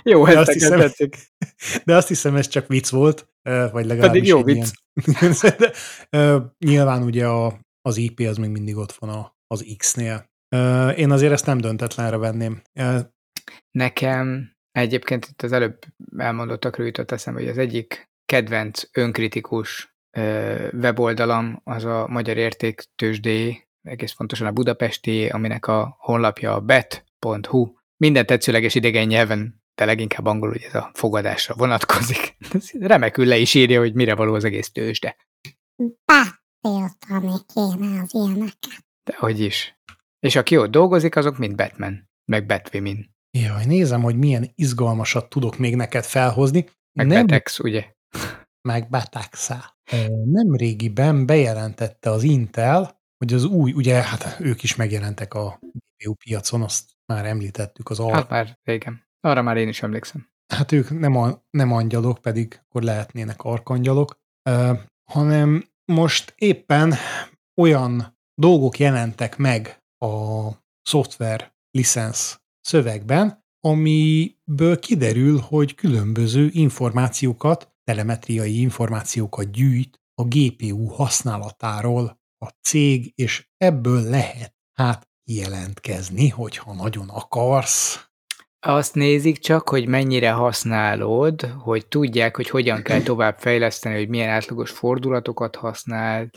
jó, 0.02 0.24
de 0.24 0.38
azt, 0.38 0.52
hiszem, 0.52 0.78
tetszik. 0.78 1.16
de 1.84 1.96
azt 1.96 2.08
hiszem, 2.08 2.36
ez 2.36 2.48
csak 2.48 2.66
vicc 2.66 2.88
volt, 2.88 3.28
vagy 3.42 3.86
legalábbis 3.86 4.06
Pedig 4.06 4.26
jó 4.26 4.42
vicc. 4.42 4.70
Ilyen. 5.04 5.34
de, 5.58 5.72
uh, 6.34 6.42
nyilván 6.58 7.02
ugye 7.02 7.26
a, 7.26 7.60
az 7.82 7.96
IP 7.96 8.20
az 8.20 8.36
még 8.36 8.50
mindig 8.50 8.76
ott 8.76 8.92
van 8.92 9.10
a, 9.10 9.36
az 9.46 9.74
X-nél. 9.76 10.30
Uh, 10.56 10.98
én 10.98 11.10
azért 11.10 11.32
ezt 11.32 11.46
nem 11.46 11.58
döntetlenre 11.58 12.16
venném. 12.16 12.62
Uh, 12.74 13.00
Nekem 13.70 14.52
egyébként 14.72 15.26
itt 15.26 15.42
az 15.42 15.52
előbb 15.52 15.78
elmondottakról 16.16 16.86
jutott 16.86 17.10
eszembe, 17.10 17.40
hogy 17.40 17.48
az 17.48 17.58
egyik 17.58 18.10
kedvenc 18.24 18.82
önkritikus 18.92 19.96
uh, 20.18 20.68
weboldalam 20.72 21.60
az 21.64 21.84
a 21.84 22.06
Magyar 22.08 22.36
Értéktősdé, 22.36 23.68
egész 23.82 24.12
pontosan 24.12 24.46
a 24.46 24.52
Budapesti, 24.52 25.28
aminek 25.28 25.66
a 25.66 25.96
honlapja 25.98 26.54
a 26.54 26.60
bet.hu. 26.60 27.72
Minden 27.96 28.26
tetszőleges 28.26 28.74
idegen 28.74 29.06
nyelven, 29.06 29.62
de 29.74 29.84
leginkább 29.84 30.26
angolul, 30.26 30.54
hogy 30.54 30.62
ez 30.62 30.74
a 30.74 30.90
fogadásra 30.94 31.54
vonatkozik. 31.54 32.36
Remekül 32.80 33.26
le 33.26 33.36
is 33.36 33.54
írja, 33.54 33.80
hogy 33.80 33.94
mire 33.94 34.14
való 34.14 34.34
az 34.34 34.44
egész 34.44 34.70
tőzsde. 34.70 35.16
Betiltani 36.62 37.32
kéne 37.54 38.00
az 38.00 38.14
ilyeneket. 38.14 38.84
De 39.04 39.14
hogy 39.16 39.40
is. 39.40 39.80
És 40.18 40.36
aki 40.36 40.56
ott 40.56 40.70
dolgozik, 40.70 41.16
azok 41.16 41.38
mind 41.38 41.54
Batman, 41.54 42.10
meg 42.24 42.46
Batwomen. 42.46 43.11
Jaj, 43.38 43.64
nézem, 43.64 44.02
hogy 44.02 44.16
milyen 44.16 44.50
izgalmasat 44.54 45.28
tudok 45.28 45.58
még 45.58 45.76
neked 45.76 46.04
felhozni. 46.04 46.68
Meg 46.92 47.06
Nem... 47.06 47.26
Betex, 47.26 47.58
ugye? 47.58 47.92
Meg 48.68 48.88
Betexa. 48.88 49.76
Nem 50.24 50.54
régiben 50.54 51.26
bejelentette 51.26 52.10
az 52.10 52.22
Intel, 52.22 53.00
hogy 53.18 53.32
az 53.32 53.44
új, 53.44 53.72
ugye, 53.72 54.02
hát 54.02 54.36
ők 54.40 54.62
is 54.62 54.76
megjelentek 54.76 55.34
a 55.34 55.58
GPU 55.96 56.14
piacon, 56.14 56.62
azt 56.62 56.90
már 57.06 57.24
említettük 57.24 57.90
az 57.90 58.00
al... 58.00 58.12
Hát 58.12 58.28
már 58.28 58.58
régen. 58.62 59.06
Arra 59.20 59.42
már 59.42 59.56
én 59.56 59.68
is 59.68 59.82
emlékszem. 59.82 60.28
Hát 60.54 60.72
ők 60.72 60.98
nem, 60.98 61.16
a, 61.16 61.42
nem 61.50 61.72
angyalok, 61.72 62.18
pedig 62.18 62.60
akkor 62.68 62.82
lehetnének 62.82 63.42
arkangyalok, 63.42 64.20
uh, 64.50 64.78
hanem 65.10 65.68
most 65.84 66.34
éppen 66.36 66.94
olyan 67.60 68.18
dolgok 68.34 68.78
jelentek 68.78 69.36
meg 69.36 69.82
a 69.98 70.48
szoftver 70.82 71.54
licensz 71.70 72.41
szövegben, 72.62 73.44
amiből 73.60 74.78
kiderül, 74.78 75.38
hogy 75.38 75.74
különböző 75.74 76.48
információkat, 76.52 77.72
telemetriai 77.84 78.60
információkat 78.60 79.50
gyűjt 79.50 80.00
a 80.14 80.24
GPU 80.24 80.86
használatáról 80.86 82.20
a 82.38 82.48
cég, 82.62 83.12
és 83.14 83.48
ebből 83.56 84.02
lehet 84.02 84.54
hát 84.72 85.08
jelentkezni, 85.30 86.28
hogyha 86.28 86.74
nagyon 86.74 87.08
akarsz. 87.08 88.06
Azt 88.66 88.94
nézik 88.94 89.38
csak, 89.38 89.68
hogy 89.68 89.86
mennyire 89.86 90.30
használod, 90.30 91.42
hogy 91.42 91.86
tudják, 91.86 92.36
hogy 92.36 92.48
hogyan 92.50 92.82
kell 92.82 93.00
tovább 93.00 93.38
fejleszteni, 93.38 93.96
hogy 93.96 94.08
milyen 94.08 94.30
átlagos 94.30 94.70
fordulatokat 94.70 95.56
használ, 95.56 96.30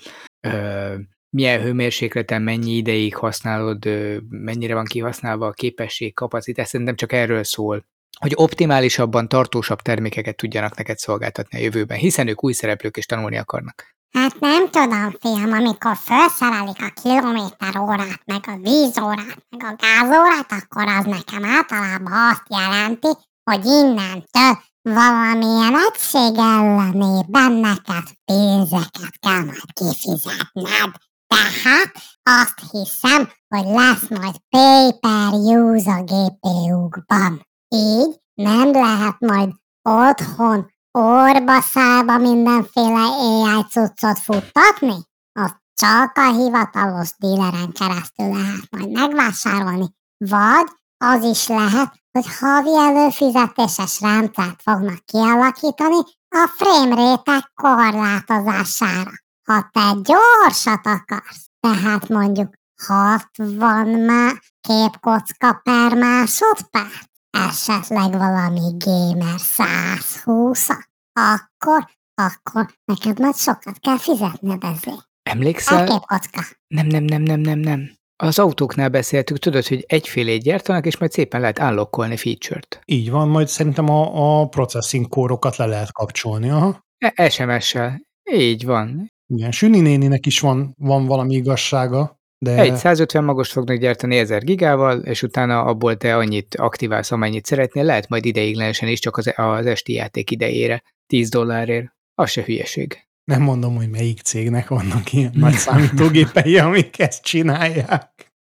milyen 1.36 1.62
hőmérsékleten 1.62 2.42
mennyi 2.42 2.72
ideig 2.72 3.16
használod, 3.16 3.86
mennyire 4.30 4.74
van 4.74 4.86
kihasználva 4.86 5.48
a 5.48 5.52
képesség, 5.52 6.14
kapacitás, 6.14 6.68
szerintem 6.68 6.96
csak 6.96 7.12
erről 7.12 7.44
szól, 7.44 7.86
hogy 8.20 8.32
optimálisabban, 8.36 9.28
tartósabb 9.28 9.82
termékeket 9.82 10.36
tudjanak 10.36 10.78
neked 10.78 10.98
szolgáltatni 10.98 11.58
a 11.58 11.62
jövőben, 11.62 11.98
hiszen 11.98 12.28
ők 12.28 12.44
új 12.44 12.54
szereplők 12.54 12.98
és 12.98 13.06
tanulni 13.06 13.38
akarnak. 13.38 13.94
Hát 14.12 14.40
nem 14.40 14.70
tudom, 14.70 15.16
fiam, 15.20 15.52
amikor 15.52 15.96
felszerelik 15.96 16.82
a 16.82 16.94
kilométer 17.02 17.78
órát, 17.78 18.22
meg 18.26 18.44
a 18.48 18.58
vízórát, 18.62 19.46
meg 19.50 19.64
a 19.64 19.76
gázórát, 19.78 20.52
akkor 20.52 20.88
az 20.88 21.06
nekem 21.06 21.46
általában 21.46 22.14
azt 22.32 22.44
jelenti, 22.50 23.08
hogy 23.44 23.66
innentől 23.66 24.64
valamilyen 24.82 25.76
egység 25.88 26.38
ellenében 26.38 27.52
neked 27.52 28.08
pénzeket 28.26 29.20
kell 29.20 29.44
majd 29.44 29.74
kifizetned. 29.74 30.92
Tehát 31.28 31.92
azt 32.24 32.72
hiszem, 32.72 33.30
hogy 33.48 33.66
lesz 33.66 34.10
majd 34.10 34.36
pay-per-use 34.50 35.92
a 35.92 36.04
GPU-kban. 36.04 37.48
Így 37.68 38.22
nem 38.34 38.72
lehet 38.72 39.20
majd 39.20 39.50
otthon 39.82 40.74
orba 40.92 41.62
szába 41.62 42.18
mindenféle 42.18 43.02
AI 43.02 43.64
cuccot 43.70 44.20
futtatni? 44.20 44.96
Azt 45.40 45.62
csak 45.74 46.18
a 46.18 46.32
hivatalos 46.32 47.10
díleren 47.18 47.72
keresztül 47.72 48.30
lehet 48.30 48.70
majd 48.70 48.92
megvásárolni. 48.92 49.86
Vagy 50.18 50.68
az 50.98 51.24
is 51.24 51.48
lehet, 51.48 51.94
hogy 52.12 52.26
havi 52.40 52.76
előfizetéses 52.78 54.02
rendszert 54.02 54.62
fognak 54.62 55.06
kialakítani 55.06 55.98
a 56.30 56.48
frame 56.56 56.96
rate 56.96 57.52
korlátozására. 57.54 59.12
Ha 59.46 59.70
te 59.72 59.94
gyorsat 60.04 60.86
akarsz, 60.86 61.50
tehát 61.60 62.10
mondjuk 62.10 62.54
60 62.82 63.88
má 63.88 64.32
képkocka 64.62 65.62
per 65.64 65.94
másodperc, 65.98 67.04
esetleg 67.30 68.12
valami 68.12 68.78
gamer 68.78 69.40
120 69.40 70.68
akkor, 71.14 71.90
akkor 72.14 72.66
neked 72.86 73.20
majd 73.20 73.36
sokat 73.36 73.80
kell 73.80 73.98
fizetned 73.98 74.64
ezért. 74.64 75.10
Emlékszel? 75.24 75.86
képkocka. 75.86 76.42
Nem, 76.68 76.88
nem, 76.88 77.04
nem, 77.04 77.22
nem, 77.22 77.40
nem, 77.40 77.60
nem. 77.60 77.92
Az 78.16 78.40
autóknál 78.40 78.90
beszéltük, 78.90 79.38
tudod, 79.38 79.68
hogy 79.68 79.84
egyfélét 79.88 80.42
gyártanak, 80.42 80.86
és 80.86 80.98
majd 80.98 81.12
szépen 81.12 81.40
lehet 81.40 81.60
állokkolni 81.60 82.18
feature-t. 82.18 82.82
Így 82.86 83.12
van, 83.12 83.28
majd 83.28 83.48
szerintem 83.48 83.90
a, 83.90 84.40
a 84.40 84.48
processing 84.48 85.08
kórokat 85.08 85.56
le 85.56 85.66
lehet 85.66 85.92
kapcsolni. 85.92 86.50
Aha. 86.50 86.86
E- 86.98 87.30
SMS-sel. 87.30 88.02
Így 88.32 88.66
van. 88.66 89.14
Igen, 89.28 89.52
Süni 89.52 89.80
néninek 89.80 90.26
is 90.26 90.40
van, 90.40 90.76
van 90.78 91.06
valami 91.06 91.34
igazsága. 91.34 92.20
De... 92.38 92.60
Egy 92.60 92.76
150 92.76 93.24
magost 93.24 93.52
fognak 93.52 93.78
gyártani 93.78 94.18
1000 94.18 94.44
gigával, 94.44 95.00
és 95.00 95.24
utána 95.24 95.64
abból 95.64 95.98
te 95.98 96.16
annyit 96.16 96.56
aktiválsz, 96.56 97.12
amennyit 97.12 97.46
szeretnél, 97.46 97.84
lehet 97.84 98.10
majd 98.10 98.26
ideiglenesen 98.26 98.90
is 98.90 99.00
csak 99.00 99.18
az, 99.18 99.34
az 99.36 99.66
esti 99.66 99.94
játék 99.94 100.32
idejére, 100.32 100.84
10 101.08 101.30
dollárért. 101.30 101.94
Az 102.14 102.30
se 102.30 102.44
hülyeség. 102.44 103.08
Nem 103.24 103.42
mondom, 103.42 103.76
hogy 103.76 103.90
melyik 103.90 104.20
cégnek 104.20 104.68
vannak 104.68 105.14
ilyen 105.14 105.32
nagy 105.34 105.54
számítógépei, 105.54 106.58
amik 106.58 107.00
ezt 107.00 107.24
csinálják. 107.24 108.34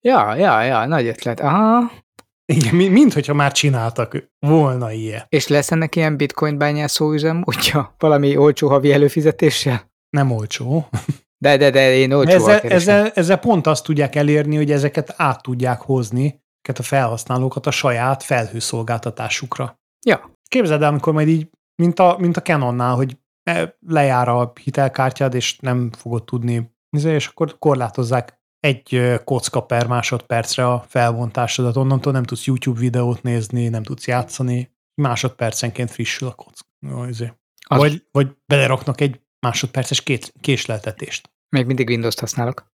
Ja, 0.00 0.34
ja, 0.34 0.62
ja, 0.62 0.86
nagy 0.86 1.06
ötlet. 1.06 1.40
Aha. 1.40 1.90
Igen, 2.52 2.74
mint 2.74 3.12
hogyha 3.12 3.34
már 3.34 3.52
csináltak 3.52 4.28
volna 4.38 4.92
ilyen. 4.92 5.26
És 5.28 5.48
lesz 5.48 5.70
ennek 5.70 5.96
ilyen 5.96 6.16
bitcoin 6.16 6.58
bányászó 6.58 7.12
üzem, 7.12 7.42
hogyha 7.42 7.94
valami 7.98 8.36
olcsó 8.36 8.68
havi 8.68 8.92
előfizetéssel? 8.92 9.87
Nem 10.10 10.30
olcsó. 10.30 10.88
De, 11.38 11.56
de, 11.56 11.70
de 11.70 11.94
én 11.94 12.12
olcsó 12.12 12.30
ezzel, 12.30 12.60
ezzel, 12.60 13.10
ezzel 13.14 13.38
pont 13.38 13.66
azt 13.66 13.84
tudják 13.84 14.14
elérni, 14.14 14.56
hogy 14.56 14.70
ezeket 14.70 15.14
át 15.16 15.42
tudják 15.42 15.80
hozni, 15.80 16.42
ezeket 16.62 16.78
a 16.78 16.82
felhasználókat 16.82 17.66
a 17.66 17.70
saját 17.70 18.22
felhőszolgáltatásukra. 18.22 19.78
Ja. 20.06 20.32
Képzeld 20.48 20.82
el, 20.82 20.88
amikor 20.88 21.12
majd 21.12 21.28
így, 21.28 21.50
mint 21.82 21.98
a, 21.98 22.16
mint 22.18 22.36
a 22.36 22.42
Canonnál, 22.42 22.94
hogy 22.94 23.18
e, 23.42 23.76
lejár 23.86 24.28
a 24.28 24.52
hitelkártyád, 24.62 25.34
és 25.34 25.58
nem 25.58 25.90
fogod 25.90 26.24
tudni, 26.24 26.76
és 27.04 27.26
akkor 27.26 27.58
korlátozzák 27.58 28.40
egy 28.60 29.12
kocka 29.24 29.60
per 29.60 29.86
másodpercre 29.86 30.66
a 30.68 30.84
felvontásodat, 30.88 31.76
onnantól 31.76 32.12
nem 32.12 32.22
tudsz 32.22 32.44
YouTube 32.44 32.80
videót 32.80 33.22
nézni, 33.22 33.68
nem 33.68 33.82
tudsz 33.82 34.06
játszani, 34.06 34.76
másodpercenként 34.94 35.90
frissül 35.90 36.28
a 36.28 36.32
kock. 36.32 36.54
Azért. 36.90 37.38
Az- 37.66 37.78
Vagy, 37.78 38.06
vagy 38.10 38.36
beleraknak 38.46 39.00
egy 39.00 39.20
másodperces 39.40 40.02
két, 40.02 40.32
késleltetést. 40.40 41.30
Még 41.48 41.66
mindig 41.66 41.88
Windows-t 41.88 42.20
használok. 42.20 42.66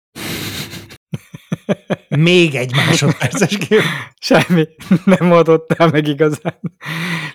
Még 2.10 2.56
egy 2.56 2.76
másodperces 2.76 3.58
kép. 3.58 3.82
Semmi, 4.20 4.68
nem 5.06 5.32
adottál 5.32 5.88
meg 5.88 6.08
igazán. 6.08 6.60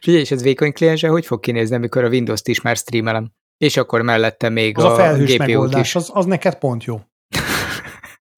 Figyelj, 0.01 0.23
és 0.23 0.31
ez 0.31 0.43
vékony 0.43 0.73
kliense 0.73 1.09
hogy 1.09 1.27
fog 1.27 1.41
kinézni, 1.41 1.77
amikor 1.77 2.05
a 2.05 2.09
Windows-t 2.09 2.49
is 2.49 2.61
már 2.61 2.77
streamelem? 2.77 3.33
És 3.57 3.77
akkor 3.77 4.03
mellette 4.03 4.49
még 4.49 4.79
Az 4.79 4.85
a, 4.85 4.93
a 4.93 4.95
felhős 4.95 5.35
GPU-t 5.35 5.47
megoldás, 5.47 5.81
is. 5.81 5.95
az, 5.95 6.11
az 6.13 6.25
neked 6.25 6.59
pont 6.59 6.85
jó. 6.85 7.01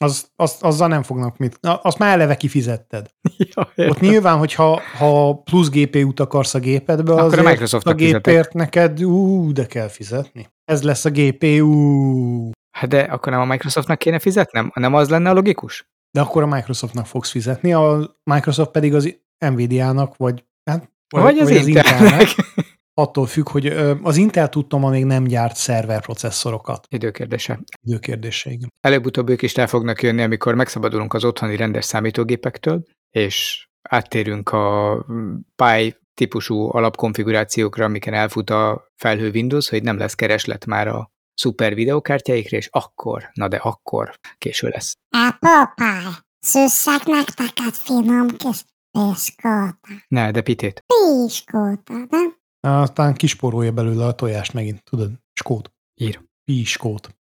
Az, 0.00 0.30
az, 0.36 0.56
azzal 0.60 0.88
nem 0.88 1.02
fognak 1.02 1.36
mit. 1.36 1.58
Azt 1.60 1.98
már 1.98 2.12
eleve 2.12 2.36
kifizetted. 2.36 3.10
Ja, 3.36 3.88
Ott 3.88 4.00
nyilván, 4.00 4.38
hogyha 4.38 4.80
ha 4.98 5.34
plusz 5.34 5.68
GPU-t 5.68 6.20
akarsz 6.20 6.54
a 6.54 6.58
gépedbe, 6.58 7.12
Akkor 7.12 7.22
a 7.22 7.26
azért 7.26 7.44
Microsoftnak 7.44 7.94
a 7.94 7.96
gépért 7.96 8.52
neked, 8.52 9.02
ú, 9.04 9.52
de 9.52 9.66
kell 9.66 9.88
fizetni. 9.88 10.46
Ez 10.64 10.82
lesz 10.82 11.04
a 11.04 11.10
GPU. 11.10 12.50
Hát 12.70 12.88
de 12.88 13.00
akkor 13.00 13.32
nem 13.32 13.40
a 13.40 13.44
Microsoftnak 13.44 13.98
kéne 13.98 14.18
fizetnem? 14.18 14.70
Nem 14.74 14.94
az 14.94 15.08
lenne 15.08 15.30
a 15.30 15.32
logikus? 15.32 15.90
De 16.10 16.20
akkor 16.20 16.42
a 16.42 16.46
Microsoftnak 16.46 17.06
fogsz 17.06 17.30
fizetni, 17.30 17.72
a 17.72 18.16
Microsoft 18.30 18.70
pedig 18.70 18.94
az 18.94 19.18
Nvidia-nak, 19.38 20.16
vagy, 20.16 20.44
hát, 20.70 20.90
Vagy, 21.08 21.38
az, 21.38 21.50
Intelnek. 21.50 22.28
Attól 22.98 23.26
függ, 23.26 23.48
hogy 23.48 23.66
az 24.02 24.16
Intel 24.16 24.48
tudtam, 24.48 24.90
még 24.90 25.04
nem 25.04 25.24
gyárt 25.24 25.56
szerverprocesszorokat. 25.56 26.86
Időkérdése. 26.88 27.60
Időkérdése, 27.82 28.50
igen. 28.50 28.72
Előbb-utóbb 28.80 29.28
ők 29.28 29.42
is 29.42 29.54
el 29.54 29.66
fognak 29.66 30.02
jönni, 30.02 30.22
amikor 30.22 30.54
megszabadulunk 30.54 31.14
az 31.14 31.24
otthoni 31.24 31.56
rendes 31.56 31.84
számítógépektől, 31.84 32.82
és 33.10 33.66
áttérünk 33.82 34.50
a 34.50 35.06
Pi 35.56 35.96
típusú 36.14 36.76
alapkonfigurációkra, 36.76 37.84
amiken 37.84 38.14
elfut 38.14 38.50
a 38.50 38.90
felhő 38.96 39.30
Windows, 39.30 39.68
hogy 39.68 39.82
nem 39.82 39.98
lesz 39.98 40.14
kereslet 40.14 40.66
már 40.66 40.88
a 40.88 41.10
szuper 41.34 41.74
videokártyáikra, 41.74 42.56
és 42.56 42.68
akkor, 42.72 43.30
na 43.32 43.48
de 43.48 43.56
akkor 43.56 44.18
késő 44.38 44.68
lesz. 44.68 44.94
Apple 45.08 45.72
Pie, 45.74 46.26
szüsszek 46.38 47.04
nektek 47.04 47.52
egy 47.66 47.74
finom 47.74 48.28
kis 48.28 48.64
piskóta. 48.90 49.78
Ne, 50.08 50.30
de 50.30 50.40
pitét. 50.40 50.84
Piskóta, 50.86 51.92
nem? 52.08 52.37
Aztán 52.60 53.14
kisporolja 53.14 53.72
belőle 53.72 54.06
a 54.06 54.14
tojást 54.14 54.52
megint, 54.52 54.82
tudod, 54.84 55.12
skót. 55.32 55.72
Ír. 55.94 56.20
Piskót. 56.44 57.16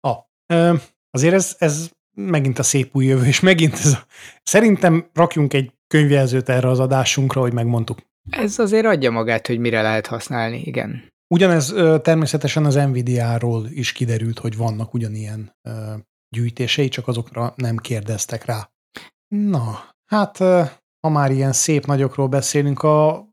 Ah, 0.00 0.16
ö, 0.46 0.74
azért 1.10 1.34
ez, 1.34 1.56
ez 1.58 1.90
megint 2.16 2.58
a 2.58 2.62
szép 2.62 2.96
új 2.96 3.04
jövő, 3.04 3.26
és 3.26 3.40
megint 3.40 3.72
ez 3.72 3.86
a, 3.92 4.06
szerintem 4.42 5.10
rakjunk 5.12 5.52
egy 5.52 5.72
könyvjelzőt 5.86 6.48
erre 6.48 6.68
az 6.68 6.80
adásunkra, 6.80 7.40
hogy 7.40 7.52
megmondtuk. 7.52 7.98
Ez 8.30 8.58
azért 8.58 8.86
adja 8.86 9.10
magát, 9.10 9.46
hogy 9.46 9.58
mire 9.58 9.82
lehet 9.82 10.06
használni, 10.06 10.60
igen. 10.60 11.12
Ugyanez 11.34 11.70
ö, 11.70 11.98
természetesen 12.02 12.64
az 12.64 12.74
Nvidia-ról 12.74 13.66
is 13.70 13.92
kiderült, 13.92 14.38
hogy 14.38 14.56
vannak 14.56 14.94
ugyanilyen 14.94 15.56
ö, 15.68 15.94
gyűjtései, 16.36 16.88
csak 16.88 17.08
azokra 17.08 17.52
nem 17.56 17.76
kérdeztek 17.76 18.44
rá. 18.44 18.70
Na, 19.28 19.94
hát 20.04 20.40
ö, 20.40 20.62
ha 21.00 21.08
már 21.08 21.30
ilyen 21.30 21.52
szép 21.52 21.86
nagyokról 21.86 22.28
beszélünk, 22.28 22.82
a 22.82 23.26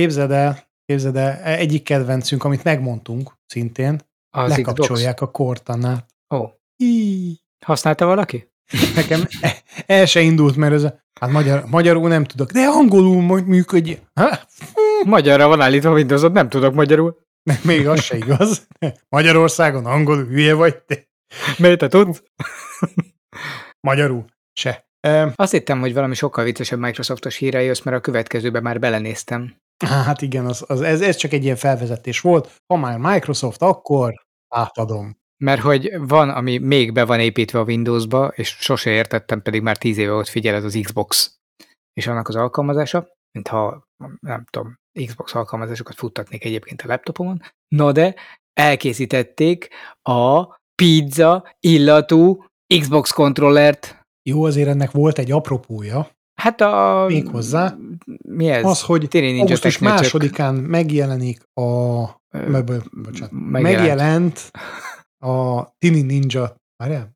képzeld 0.00 0.30
el, 0.30 0.68
képzeld 0.84 1.16
el, 1.16 1.42
egyik 1.42 1.82
kedvencünk, 1.82 2.44
amit 2.44 2.64
megmondtunk 2.64 3.32
szintén, 3.46 4.00
Az 4.30 4.50
Xbox. 4.50 4.56
lekapcsolják 4.58 5.20
a 5.20 5.30
Cortanát. 5.30 6.06
Ó, 6.34 6.48
Í, 6.76 7.36
használta 7.64 8.06
valaki? 8.06 8.48
Nekem 8.96 9.20
e- 9.40 9.62
el 9.86 10.06
se 10.06 10.20
indult, 10.20 10.56
mert 10.56 10.72
ez 10.72 10.82
a, 10.82 11.00
hát 11.20 11.30
magyar, 11.30 11.64
magyarul 11.66 12.08
nem 12.08 12.24
tudok, 12.24 12.50
de 12.50 12.60
angolul 12.66 13.22
majd 13.22 13.46
működj. 13.46 13.92
Ha? 14.20 14.38
Magyarra 15.04 15.48
van 15.48 15.60
állítva 15.60 15.92
windows 15.92 16.22
nem 16.32 16.48
tudok 16.48 16.74
magyarul. 16.74 17.18
Még 17.64 17.88
az 17.88 18.02
se 18.02 18.16
igaz. 18.16 18.66
Magyarországon 19.08 19.86
angolul 19.86 20.24
hülye 20.26 20.54
vagy 20.54 20.76
te. 20.82 21.08
Miért 21.58 21.78
te 21.78 21.88
tudsz? 21.88 22.22
Magyarul 23.80 24.24
se. 24.52 24.88
E, 25.00 25.32
Azt 25.36 25.52
hittem, 25.52 25.80
hogy 25.80 25.94
valami 25.94 26.14
sokkal 26.14 26.44
viccesebb 26.44 26.78
Microsoftos 26.78 27.36
hírei 27.36 27.64
jössz, 27.66 27.80
mert 27.82 27.96
a 27.96 28.00
következőben 28.00 28.62
már 28.62 28.78
belenéztem. 28.78 29.54
Hát 29.86 30.22
igen, 30.22 30.46
az, 30.46 30.64
az, 30.66 30.80
ez, 30.80 31.00
ez 31.00 31.16
csak 31.16 31.32
egy 31.32 31.44
ilyen 31.44 31.56
felvezetés 31.56 32.20
volt. 32.20 32.56
Ha 32.66 32.76
már 32.76 32.98
Microsoft, 32.98 33.62
akkor 33.62 34.14
átadom. 34.54 35.18
Mert 35.44 35.60
hogy 35.60 35.90
van, 35.98 36.28
ami 36.28 36.58
még 36.58 36.92
be 36.92 37.04
van 37.04 37.20
építve 37.20 37.58
a 37.58 37.64
Windowsba, 37.64 38.26
és 38.26 38.48
sose 38.48 38.90
értettem, 38.90 39.42
pedig 39.42 39.62
már 39.62 39.78
tíz 39.78 39.98
éve 39.98 40.12
ott 40.12 40.28
figyeled 40.28 40.64
az 40.64 40.78
Xbox 40.82 41.38
és 41.92 42.06
annak 42.06 42.28
az 42.28 42.36
alkalmazása, 42.36 43.08
mintha 43.32 43.88
nem 44.20 44.44
tudom, 44.50 44.78
Xbox 45.06 45.34
alkalmazásokat 45.34 45.94
futtatnék 45.94 46.44
egyébként 46.44 46.82
a 46.82 46.86
laptopomon. 46.86 47.42
No 47.68 47.92
de 47.92 48.14
elkészítették 48.52 49.68
a 50.02 50.46
pizza 50.74 51.54
illatú 51.60 52.44
Xbox 52.80 53.10
kontrollert. 53.10 53.98
Jó, 54.22 54.44
azért 54.44 54.68
ennek 54.68 54.90
volt 54.90 55.18
egy 55.18 55.30
apropója. 55.30 56.10
Hát 56.40 56.60
a... 56.60 57.04
Méghozzá? 57.08 57.76
Mi 58.28 58.48
ez? 58.48 58.64
Az, 58.64 58.82
hogy 58.82 59.08
augusztus 59.12 59.78
másodikán 59.78 60.54
megjelenik 60.54 61.42
a... 61.54 61.62
Ö, 62.30 62.60
bocsánat, 62.92 63.30
megjelent. 63.30 63.62
megjelent 63.62 64.50
a 65.32 65.64
Tini 65.78 66.00
Ninja... 66.00 66.54
Várjál? 66.76 67.10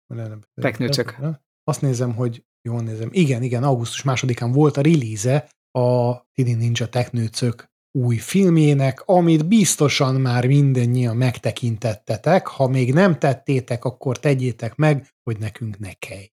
Technőcök. 0.61 1.17
Azt 1.65 1.81
nézem, 1.81 2.15
hogy 2.15 2.45
jól 2.69 2.83
nézem. 2.83 3.09
Igen, 3.13 3.43
igen, 3.43 3.63
augusztus 3.63 4.03
másodikán 4.03 4.53
volt 4.53 4.77
a 4.77 4.83
release 4.83 5.49
a 5.79 6.17
Tini 6.33 6.53
Ninja 6.53 6.87
Technőcök 6.87 7.73
új 7.99 8.17
filmjének, 8.17 9.03
amit 9.07 9.47
biztosan 9.47 10.15
már 10.15 10.47
mindannyian 10.47 11.17
megtekintettetek. 11.17 12.47
Ha 12.47 12.67
még 12.67 12.93
nem 12.93 13.19
tettétek, 13.19 13.85
akkor 13.85 14.19
tegyétek 14.19 14.75
meg, 14.75 15.09
hogy 15.23 15.39
nekünk 15.39 15.79
ne 15.79 15.93
kellj. 15.93 16.27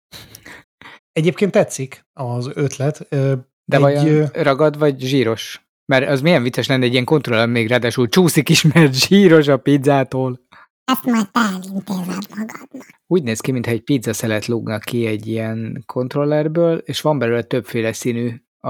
Egyébként 1.19 1.51
tetszik 1.51 2.05
az 2.13 2.49
ötlet. 2.53 3.07
De 3.09 3.75
egy, 3.75 3.79
vajon 3.79 4.29
ragad 4.33 4.77
vagy 4.77 4.99
zsíros? 4.99 5.69
Mert 5.85 6.09
az 6.09 6.21
milyen 6.21 6.43
vicces 6.43 6.67
lenne 6.67 6.85
egy 6.85 6.91
ilyen 6.91 7.05
kontroller 7.05 7.47
még 7.47 7.67
ráadásul 7.67 8.07
csúszik 8.07 8.49
is, 8.49 8.61
mert 8.73 8.93
zsíros 8.93 9.47
a 9.47 9.57
pizzától. 9.57 10.47
Ezt 10.83 11.05
majd 11.05 11.31
te 11.31 11.39
elintézed 11.39 12.27
magadnak. 12.29 12.67
Úgy 13.07 13.23
néz 13.23 13.39
ki, 13.39 13.51
mintha 13.51 13.71
egy 13.71 13.83
pizza 13.83 14.13
szelet 14.13 14.45
lógnak 14.45 14.81
ki 14.81 15.05
egy 15.05 15.27
ilyen 15.27 15.83
kontrollerből, 15.85 16.77
és 16.77 17.01
van 17.01 17.19
belőle 17.19 17.41
többféle 17.41 17.93
színű 17.93 18.33
a, 18.57 18.69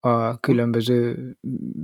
a 0.00 0.38
különböző 0.40 1.30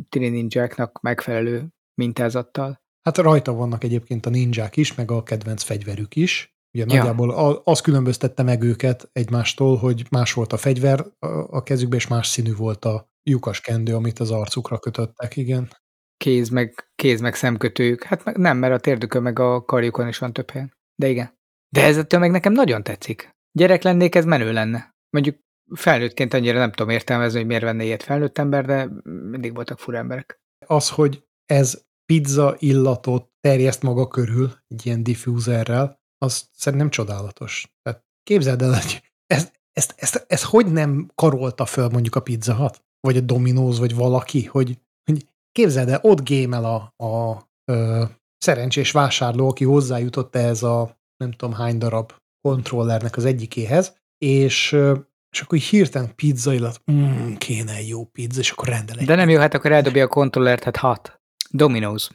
tini 0.08 0.28
ninjáknak 0.28 1.00
megfelelő 1.00 1.66
mintázattal. 1.94 2.80
Hát 3.02 3.18
rajta 3.18 3.52
vannak 3.52 3.84
egyébként 3.84 4.26
a 4.26 4.30
ninják 4.30 4.76
is, 4.76 4.94
meg 4.94 5.10
a 5.10 5.22
kedvenc 5.22 5.62
fegyverük 5.62 6.16
is. 6.16 6.55
Ugye 6.76 6.94
Ja. 6.94 6.96
nagyjából 6.96 7.60
az 7.64 7.80
különböztette 7.80 8.42
meg 8.42 8.62
őket 8.62 9.08
egymástól, 9.12 9.76
hogy 9.76 10.06
más 10.10 10.32
volt 10.32 10.52
a 10.52 10.56
fegyver 10.56 11.04
a- 11.18 11.62
kezükben, 11.62 11.98
és 11.98 12.06
más 12.06 12.26
színű 12.26 12.54
volt 12.54 12.84
a 12.84 13.08
lyukas 13.22 13.60
kendő, 13.60 13.94
amit 13.94 14.18
az 14.18 14.30
arcukra 14.30 14.78
kötöttek, 14.78 15.36
igen. 15.36 15.68
Kéz 16.16 16.48
meg, 16.48 16.90
kéz 16.94 17.20
meg 17.20 17.34
szemkötőjük. 17.34 18.02
Hát 18.02 18.36
nem, 18.36 18.58
mert 18.58 18.74
a 18.74 18.78
térdükön 18.78 19.22
meg 19.22 19.38
a 19.38 19.64
karjukon 19.64 20.08
is 20.08 20.18
van 20.18 20.32
több 20.32 20.50
helyen. 20.50 20.72
De 21.02 21.08
igen. 21.08 21.34
De 21.68 21.82
ez 21.84 21.98
ettől 21.98 22.20
meg 22.20 22.30
nekem 22.30 22.52
nagyon 22.52 22.82
tetszik. 22.82 23.30
Gyerek 23.58 23.82
lennék, 23.82 24.14
ez 24.14 24.24
menő 24.24 24.52
lenne. 24.52 24.94
Mondjuk 25.10 25.36
felnőttként 25.74 26.34
annyira 26.34 26.58
nem 26.58 26.70
tudom 26.72 26.92
értelmezni, 26.92 27.38
hogy 27.38 27.46
miért 27.46 27.62
venne 27.62 27.84
ilyet 27.84 28.02
felnőtt 28.02 28.38
ember, 28.38 28.64
de 28.64 28.88
mindig 29.04 29.54
voltak 29.54 29.78
fura 29.78 29.98
emberek. 29.98 30.38
Az, 30.66 30.90
hogy 30.90 31.24
ez 31.46 31.82
pizza 32.12 32.56
illatot 32.58 33.28
terjeszt 33.40 33.82
maga 33.82 34.08
körül, 34.08 34.52
egy 34.68 34.86
ilyen 34.86 35.02
diffuserrel, 35.02 35.95
az 36.18 36.48
szerintem 36.52 36.90
csodálatos. 36.90 37.72
Tehát 37.82 38.04
képzeld 38.22 38.62
el, 38.62 38.72
hogy 38.72 39.02
ez, 39.26 39.50
ezt, 39.72 39.94
ezt, 39.96 40.24
ezt 40.28 40.44
hogy 40.44 40.72
nem 40.72 41.10
karolta 41.14 41.66
föl 41.66 41.88
mondjuk 41.88 42.14
a 42.14 42.20
Pizza 42.20 42.54
Hut? 42.54 42.84
Vagy 43.00 43.16
a 43.16 43.20
Domino's, 43.20 43.76
vagy 43.78 43.94
valaki, 43.94 44.44
hogy, 44.44 44.78
hogy 45.10 45.28
képzeld 45.52 45.88
el, 45.88 45.98
ott 46.02 46.22
gémel 46.22 46.64
a, 46.64 47.04
a 47.04 47.42
ö, 47.72 48.04
szerencsés 48.38 48.90
vásárló, 48.90 49.48
aki 49.48 49.64
hozzájutott 49.64 50.36
ehhez 50.36 50.62
a 50.62 50.98
nem 51.16 51.30
tudom 51.30 51.54
hány 51.54 51.78
darab 51.78 52.12
kontrollernek 52.40 53.16
az 53.16 53.24
egyikéhez, 53.24 53.96
és, 54.18 54.72
ö, 54.72 54.98
és 55.30 55.40
akkor 55.40 55.58
így 55.58 55.64
hirtelen 55.64 56.14
pizza 56.14 56.52
illat, 56.52 56.82
mm, 56.92 57.34
kéne 57.34 57.74
egy 57.74 57.88
jó 57.88 58.04
pizza, 58.04 58.40
és 58.40 58.50
akkor 58.50 58.68
rendel 58.68 58.98
egy 58.98 59.06
De 59.06 59.14
nem 59.14 59.28
jó, 59.28 59.38
hát 59.38 59.54
akkor 59.54 59.72
eldobja 59.72 60.04
a 60.04 60.08
kontrollert, 60.08 60.64
hát 60.64 60.76
hat. 60.76 61.20
Domino's. 61.58 62.08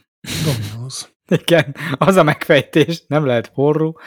Domino's. 0.44 1.11
Igen, 1.28 1.74
az 1.98 2.16
a 2.16 2.22
megfejtés, 2.22 3.02
nem 3.06 3.24
lehet 3.26 3.50
forró. 3.54 4.00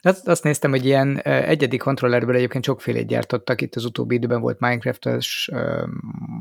Azt, 0.00 0.28
azt 0.28 0.44
néztem, 0.44 0.70
hogy 0.70 0.84
ilyen 0.84 1.20
egyedi 1.22 1.76
kontrollerből 1.76 2.34
egyébként 2.34 2.64
sokfélét 2.64 3.06
gyártottak, 3.06 3.60
itt 3.60 3.74
az 3.74 3.84
utóbbi 3.84 4.14
időben 4.14 4.40
volt 4.40 4.60
Minecraft-os, 4.60 5.50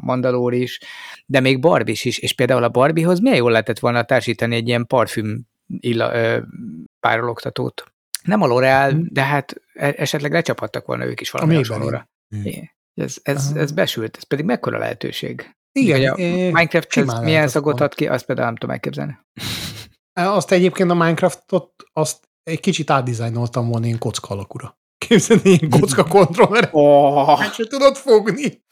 Mandalore 0.02 0.56
is, 0.56 0.80
de 1.26 1.40
még 1.40 1.60
Barbie 1.60 1.96
is, 2.04 2.18
és 2.18 2.34
például 2.34 2.64
a 2.64 2.70
Barbiehoz 2.70 3.20
milyen 3.20 3.38
jól 3.38 3.52
lehetett 3.52 3.80
volna 3.80 4.04
társítani 4.04 4.56
egy 4.56 4.68
ilyen 4.68 4.86
parfüm 4.88 5.42
illa, 5.80 6.16
ö, 6.16 6.40
párologtatót. 7.00 7.84
Nem 8.24 8.42
a 8.42 8.48
L'Oreal, 8.48 8.92
Mhm. 8.94 9.02
de 9.10 9.22
hát 9.24 9.54
e- 9.74 9.94
esetleg 9.98 10.32
lecsaphattak 10.32 10.86
volna 10.86 11.06
ők 11.06 11.22
is 11.22 11.32
valami 11.32 11.56
hasonlóra. 11.56 12.10
Igen. 12.44 12.70
Ez, 12.94 13.18
ez, 13.24 13.52
ez 13.56 13.72
besült, 13.72 14.18
ez 14.18 14.24
pedig 14.24 14.46
mekkora 14.46 14.78
lehetőség. 14.78 15.56
Igen, 15.72 15.98
Hogy 15.98 16.06
a 16.06 16.16
eh, 16.24 16.52
Minecraft 16.52 17.22
milyen 17.24 17.48
szagot 17.48 17.82
ad 17.82 17.94
ki, 17.96 18.08
azt 18.08 18.26
például 18.26 18.48
nem 18.48 18.56
tudom 18.56 18.74
elképzelni. 18.76 19.18
Azt 20.28 20.52
egyébként 20.52 20.92
a 20.92 20.94
Minecraftot 20.94 21.72
azt 21.94 22.30
egy 22.44 22.60
kicsit 22.60 22.90
átdizájnoltam 22.90 23.68
volna 23.68 23.86
én 23.86 23.98
kocka 23.98 24.28
alakúra. 24.34 24.78
Képzeld, 25.08 25.46
ilyen 25.46 25.70
kocka 25.70 26.04
kontroller, 26.04 26.70
Oh, 26.72 27.50
tudod 27.56 27.96
fogni. 27.96 28.64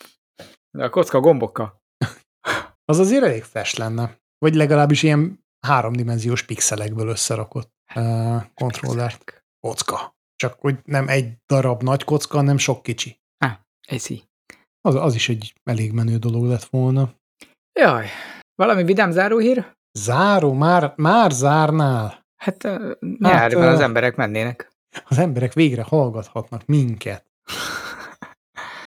a 0.78 0.90
kocka 0.90 1.20
gombokkal. 1.20 1.82
Az 2.86 3.00
azért 3.00 3.24
elég 3.24 3.44
fest 3.44 3.78
lenne. 3.78 4.18
Vagy 4.38 4.56
legalábbis 4.56 5.04
ilyen 5.04 5.46
háromdimenziós 5.68 6.44
pixelekből 6.44 7.08
összerakott 7.08 7.72
uh, 7.96 8.44
kontrollert. 8.54 9.44
Kocka. 9.60 10.16
Csak 10.36 10.60
hogy 10.60 10.78
nem 10.84 11.08
egy 11.08 11.34
darab 11.46 11.84
nagy 11.84 12.04
kocka, 12.04 12.38
hanem 12.38 12.58
sok 12.58 12.84
kicsi. 12.84 13.20
Eszi. 13.88 14.24
Az, 14.82 14.96
az 14.96 15.16
is 15.16 15.30
egy 15.30 15.54
elég 15.64 15.92
menő 15.92 16.18
dolog 16.18 16.46
lett 16.46 16.64
volna. 16.64 17.14
Jaj, 17.80 18.08
valami 18.56 18.84
vidám 18.84 19.12
záróhír? 19.12 19.76
Záró, 19.92 20.54
már, 20.54 20.94
már 20.96 21.32
zárnál. 21.32 22.26
Hát 22.36 22.64
nyárban 23.20 23.64
ö, 23.64 23.72
az 23.72 23.80
emberek 23.80 24.16
mennének. 24.16 24.72
Az 25.08 25.18
emberek 25.18 25.54
végre 25.54 25.84
hallgathatnak 25.84 26.66
minket. 26.66 27.26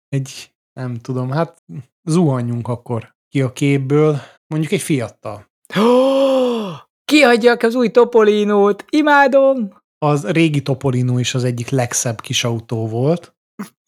Egy, 0.09 0.53
nem 0.73 0.95
tudom, 0.95 1.31
hát 1.31 1.63
zuhanjunk 2.03 2.67
akkor 2.67 3.15
ki 3.29 3.41
a 3.41 3.53
képből, 3.53 4.17
mondjuk 4.47 4.71
egy 4.71 4.81
fiattal. 4.81 5.45
Kiadjak 7.11 7.61
az 7.61 7.75
új 7.75 7.89
Topolinót, 7.89 8.85
imádom! 8.89 9.69
Az 9.97 10.27
régi 10.27 10.61
Topolino 10.61 11.19
is 11.19 11.33
az 11.33 11.43
egyik 11.43 11.69
legszebb 11.69 12.21
kis 12.21 12.43
autó 12.43 12.87
volt. 12.87 13.35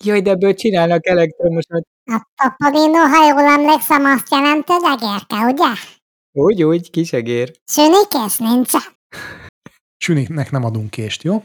Jaj, 0.03 0.22
de 0.22 0.30
ebből 0.30 0.53
csinálnak 0.53 1.07
elektromosat. 1.07 1.88
A 2.12 2.28
Topolino, 2.36 2.97
ha 2.97 3.28
jól 3.28 3.39
emlékszem, 3.39 4.05
azt 4.05 4.32
jelenti, 4.32 4.72
hogy 4.72 4.99
egérke, 4.99 5.45
ugye? 5.45 5.99
Úgy, 6.32 6.64
úgy, 6.64 6.90
kisegér. 6.90 7.52
Sünikész 7.66 8.38
nincsen. 8.38 8.82
Süniknek 10.04 10.52
nem 10.52 10.64
adunk 10.64 10.90
kést, 10.90 11.24
jó? 11.24 11.44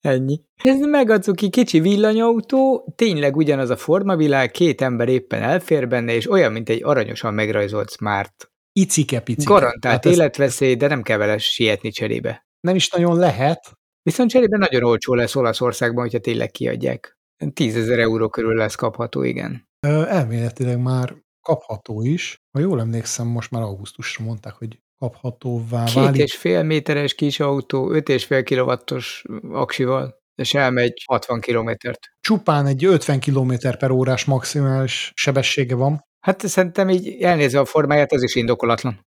Ennyi. 0.00 0.40
Ez 0.62 0.80
meg 0.80 1.10
a 1.10 1.18
cuki 1.18 1.50
kicsi 1.50 1.80
villanyautó, 1.80 2.92
tényleg 2.96 3.36
ugyanaz 3.36 3.70
a 3.70 3.76
formavilág, 3.76 4.50
két 4.50 4.80
ember 4.80 5.08
éppen 5.08 5.42
elfér 5.42 5.88
benne, 5.88 6.14
és 6.14 6.30
olyan, 6.30 6.52
mint 6.52 6.68
egy 6.68 6.82
aranyosan 6.84 7.34
megrajzolt 7.34 7.90
smart. 7.90 8.50
Icike 8.72 9.20
picike. 9.20 9.52
Garantált 9.52 9.94
Hát 9.94 10.06
ezt 10.06 10.14
életveszély, 10.14 10.74
de 10.74 10.86
nem 10.86 11.02
kell 11.02 11.18
vele 11.18 11.38
sietni 11.38 11.90
cserébe. 11.90 12.46
Nem 12.60 12.74
is 12.74 12.90
nagyon 12.90 13.16
lehet. 13.16 13.72
Viszont 14.02 14.30
cserébe 14.30 14.56
nagyon 14.56 14.84
olcsó 14.84 15.14
lesz 15.14 15.36
Olaszországban, 15.36 16.02
hogyha 16.02 16.18
tényleg 16.18 16.50
kiadják. 16.50 17.18
10 17.52 17.76
ezer 17.76 17.98
euró 17.98 18.28
körül 18.28 18.54
lesz 18.54 18.74
kapható, 18.74 19.22
igen. 19.22 19.68
Ö, 19.86 20.06
elméletileg 20.06 20.78
már 20.78 21.14
kapható 21.54 22.02
is. 22.02 22.38
Ha 22.52 22.60
jól 22.60 22.80
emlékszem, 22.80 23.26
most 23.26 23.50
már 23.50 23.62
augusztusra 23.62 24.24
mondták, 24.24 24.52
hogy 24.52 24.78
kaphatóvá 24.98 25.84
Két 25.84 25.94
válik. 25.94 26.22
és 26.22 26.36
fél 26.36 26.62
méteres 26.62 27.14
kis 27.14 27.40
autó, 27.40 27.90
5 27.90 28.08
és 28.08 28.24
fél 28.24 28.42
kilowattos 28.42 29.24
aksival, 29.52 30.18
és 30.34 30.54
elmegy 30.54 31.02
60 31.06 31.40
kilométert. 31.40 31.98
Csupán 32.20 32.66
egy 32.66 32.84
50 32.84 33.20
km 33.20 33.52
per 33.78 33.90
órás 33.90 34.24
maximális 34.24 35.12
sebessége 35.14 35.74
van. 35.74 36.04
Hát 36.26 36.46
szerintem 36.48 36.88
így 36.88 37.22
elnézve 37.22 37.58
a 37.60 37.64
formáját, 37.64 38.12
ez 38.12 38.22
is 38.22 38.34
indokolatlan. 38.34 39.00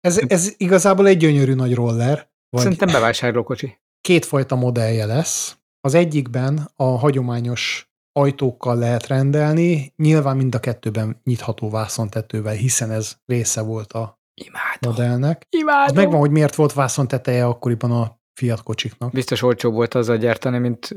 Ez, 0.00 0.20
ez 0.28 0.54
igazából 0.56 1.06
egy 1.06 1.16
gyönyörű 1.16 1.54
nagy 1.54 1.74
roller, 1.74 2.28
vagy 2.48 2.62
Szerintem 2.62 2.92
bevásárlókocsi. 2.92 3.78
kétfajta 4.00 4.54
modellje 4.56 5.06
lesz. 5.06 5.56
Az 5.80 5.94
egyikben 5.94 6.70
a 6.76 6.84
hagyományos 6.84 7.90
ajtókkal 8.16 8.76
lehet 8.76 9.06
rendelni, 9.06 9.92
nyilván 9.96 10.36
mind 10.36 10.54
a 10.54 10.58
kettőben 10.58 11.20
nyitható 11.24 11.70
vászontetővel, 11.70 12.54
hiszen 12.54 12.90
ez 12.90 13.16
része 13.26 13.60
volt 13.60 13.92
a 13.92 14.20
Imádom. 14.34 14.90
modellnek. 14.90 15.46
Az 15.50 15.58
Imádom. 15.58 15.94
megvan, 15.96 16.18
hogy 16.18 16.30
miért 16.30 16.54
volt 16.54 16.72
vászonteteje 16.72 17.46
akkoriban 17.46 17.90
a 17.90 18.20
Fiat 18.32 18.62
kocsiknak. 18.62 19.12
Biztos 19.12 19.42
olcsóbb 19.42 19.74
volt 19.74 19.94
azzal 19.94 20.16
gyártani, 20.16 20.58
mint 20.58 20.94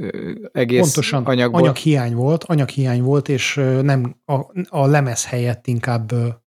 egész 0.52 0.82
Pontosan 0.82 1.26
anyagból. 1.26 1.62
anyaghiány 1.62 2.16
volt, 2.16 2.44
anyaghiány 2.44 3.02
volt, 3.02 3.30
és 3.30 3.56
nem 3.82 4.16
a, 4.26 4.36
a 4.70 4.86
lemez 4.88 5.26
helyett 5.26 5.68
inkább 5.68 6.12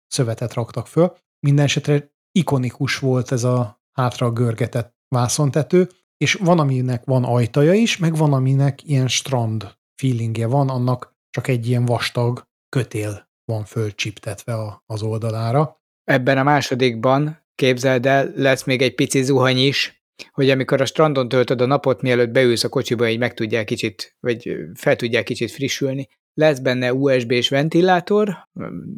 szövetet 0.06 0.54
raktak 0.54 0.86
föl. 0.86 1.16
Minden 1.40 1.64
esetre 1.64 2.12
ikonikus 2.32 2.98
volt 2.98 3.32
ez 3.32 3.44
a 3.44 3.82
hátra 3.92 4.30
görgetett 4.30 4.94
vászontető, 5.08 5.88
és 6.16 6.34
van, 6.34 6.58
aminek 6.58 7.04
van 7.04 7.24
ajtaja 7.24 7.72
is, 7.72 7.96
meg 7.96 8.16
van, 8.16 8.32
aminek 8.32 8.88
ilyen 8.88 9.08
strand 9.08 9.76
feelingje 9.96 10.46
van, 10.46 10.68
annak 10.68 11.14
csak 11.30 11.48
egy 11.48 11.68
ilyen 11.68 11.84
vastag 11.84 12.42
kötél 12.68 13.28
van 13.44 13.64
fölcsiptetve 13.64 14.82
az 14.86 15.02
oldalára. 15.02 15.82
Ebben 16.04 16.38
a 16.38 16.42
másodikban, 16.42 17.46
képzeld 17.54 18.06
el, 18.06 18.32
lesz 18.34 18.64
még 18.64 18.82
egy 18.82 18.94
pici 18.94 19.22
zuhany 19.22 19.58
is, 19.58 20.04
hogy 20.32 20.50
amikor 20.50 20.80
a 20.80 20.84
strandon 20.84 21.28
töltöd 21.28 21.60
a 21.60 21.66
napot, 21.66 22.02
mielőtt 22.02 22.30
beülsz 22.30 22.64
a 22.64 22.68
kocsiba, 22.68 23.08
így 23.08 23.18
meg 23.18 23.34
tudják 23.34 23.64
kicsit, 23.64 24.16
vagy 24.20 24.56
fel 24.74 24.96
tudják 24.96 25.24
kicsit 25.24 25.50
frissülni. 25.50 26.08
Lesz 26.34 26.58
benne 26.58 26.92
USB-s 26.92 27.48
ventilátor, 27.48 28.48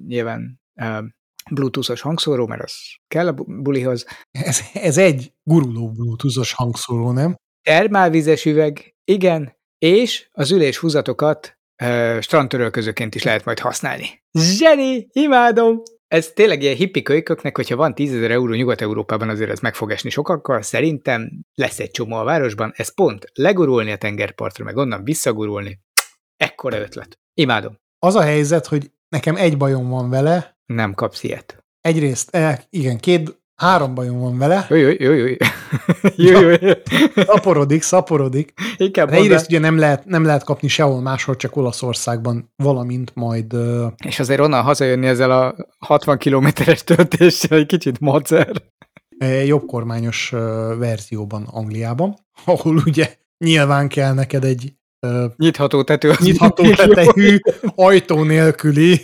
nyilván 0.07 0.61
bluetoothos 1.51 2.01
hangszóró, 2.01 2.47
mert 2.47 2.63
az 2.63 2.75
kell 3.09 3.27
a 3.27 3.33
bu- 3.33 3.63
bulihoz, 3.63 4.07
Ez, 4.31 4.61
ez 4.73 4.99
egy 4.99 5.33
guruló 5.43 5.91
bluetoothos 5.91 6.53
hangszóró, 6.53 7.13
nem? 7.13 7.37
termálvizes 7.63 8.45
üveg, 8.45 8.95
igen, 9.05 9.56
és 9.79 10.29
az 10.33 10.51
ülés 10.51 10.79
húzatokat 10.79 11.59
ö, 11.83 12.19
strandtörölközőként 12.21 13.15
is 13.15 13.23
lehet 13.23 13.45
majd 13.45 13.59
használni. 13.59 14.23
Zseni! 14.39 15.07
Imádom! 15.13 15.83
Ez 16.09 16.33
tényleg 16.33 16.63
ilyen 16.63 16.77
hippi 16.77 17.03
kölyköknek, 17.03 17.57
hogyha 17.57 17.77
van 17.77 17.95
10 17.95 18.15
ezer 18.15 18.31
euró 18.31 18.53
Nyugat-Európában, 18.55 19.29
azért 19.29 19.51
ez 19.51 19.61
meg 19.61 19.75
fog 19.75 19.91
esni 19.91 20.11
sokakkal. 20.11 20.63
Szerintem 20.63 21.31
lesz 21.55 21.79
egy 21.79 21.91
csomó 21.91 22.17
a 22.17 22.25
városban. 22.25 22.73
Ez 22.77 22.95
pont 22.95 23.31
legurulni 23.35 23.91
a 23.91 23.97
tengerpartra, 23.97 24.65
meg 24.65 24.77
onnan 24.77 25.05
visszagurulni. 25.05 25.81
Ekkora 26.37 26.79
ötlet. 26.79 27.19
Imádom. 27.35 27.79
Az 27.99 28.15
a 28.15 28.23
helyzet, 28.23 28.67
hogy 28.67 28.91
nekem 29.09 29.37
egy 29.37 29.57
bajom 29.57 29.89
van 29.89 30.11
vele, 30.11 30.59
Nem 30.67 30.95
kapsz 30.95 31.23
ilyet. 31.23 31.65
egyrészt, 31.81 32.35
eh, 32.35 32.59
igen, 32.71 32.99
két, 32.99 33.41
három 33.57 33.95
bajom 33.95 34.19
van 34.19 34.39
vele, 34.39 34.67
Jó, 34.69 34.77
jó, 34.77 34.89
jó, 34.99 35.13
jó. 35.13 35.27
jó, 36.17 36.41
jó, 36.41 36.49
jó. 36.61 36.73
szaporodik, 37.17 37.83
szaporodik. 37.83 38.53
Inkább 38.77 39.09
De 39.09 39.17
el. 39.17 39.23
egyrészt 39.23 39.47
ugye 39.47 39.59
nem 39.59 39.79
lehet, 39.79 40.05
nem 40.05 40.25
lehet 40.25 40.45
kapni 40.45 40.69
sehol 40.69 41.01
máshol, 41.01 41.37
csak 41.37 41.57
Olaszországban, 41.57 42.53
valamint 42.57 43.11
majd 43.15 43.57
És 44.05 44.19
azért 44.19 44.41
onnan 44.41 44.63
hazajönni 44.63 45.07
ezzel 45.07 45.31
a 45.31 45.55
60 45.79 46.19
kilométeres 46.19 46.85
töltéssel 46.85 47.59
egy 47.59 47.67
kicsit 47.67 48.01
macer. 48.01 48.63
eh, 49.19 49.47
jobb 49.47 49.67
kormányos 49.67 50.33
ö, 50.33 50.75
verzióban 50.79 51.47
Angliában, 51.51 52.17
ahol 52.45 52.77
ugye 52.87 53.15
nyilván 53.39 53.89
kell 53.89 54.13
neked 54.15 54.45
egy 54.45 54.73
ö, 55.01 55.27
Nyitható 55.37 55.83
tető. 55.83 56.11
az 56.11 56.19
nyitható 56.19 56.71
tetejű, 56.75 57.39
ajtó 57.75 58.23
nélküli 58.23 59.03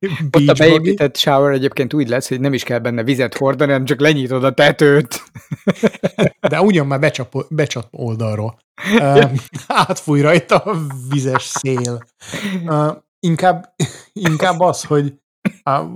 Ott 0.32 0.48
a 0.48 0.52
beépített 0.52 1.16
shower 1.16 1.52
egyébként 1.52 1.94
úgy 1.94 2.08
lesz, 2.08 2.28
hogy 2.28 2.40
nem 2.40 2.52
is 2.52 2.62
kell 2.62 2.78
benne 2.78 3.02
vizet 3.02 3.36
hordani, 3.36 3.70
hanem 3.70 3.86
csak 3.86 4.00
lenyitod 4.00 4.44
a 4.44 4.54
tetőt. 4.54 5.22
De 6.48 6.60
ugyan 6.60 6.86
már 6.86 7.00
becsap, 7.00 7.46
becsap 7.48 7.86
oldalról. 7.90 8.58
Átfúj 9.66 10.20
rajta 10.20 10.56
a 10.56 10.76
vizes 11.10 11.42
szél. 11.42 12.04
Inkább, 13.20 13.74
inkább 14.12 14.60
az, 14.60 14.84
hogy 14.84 15.14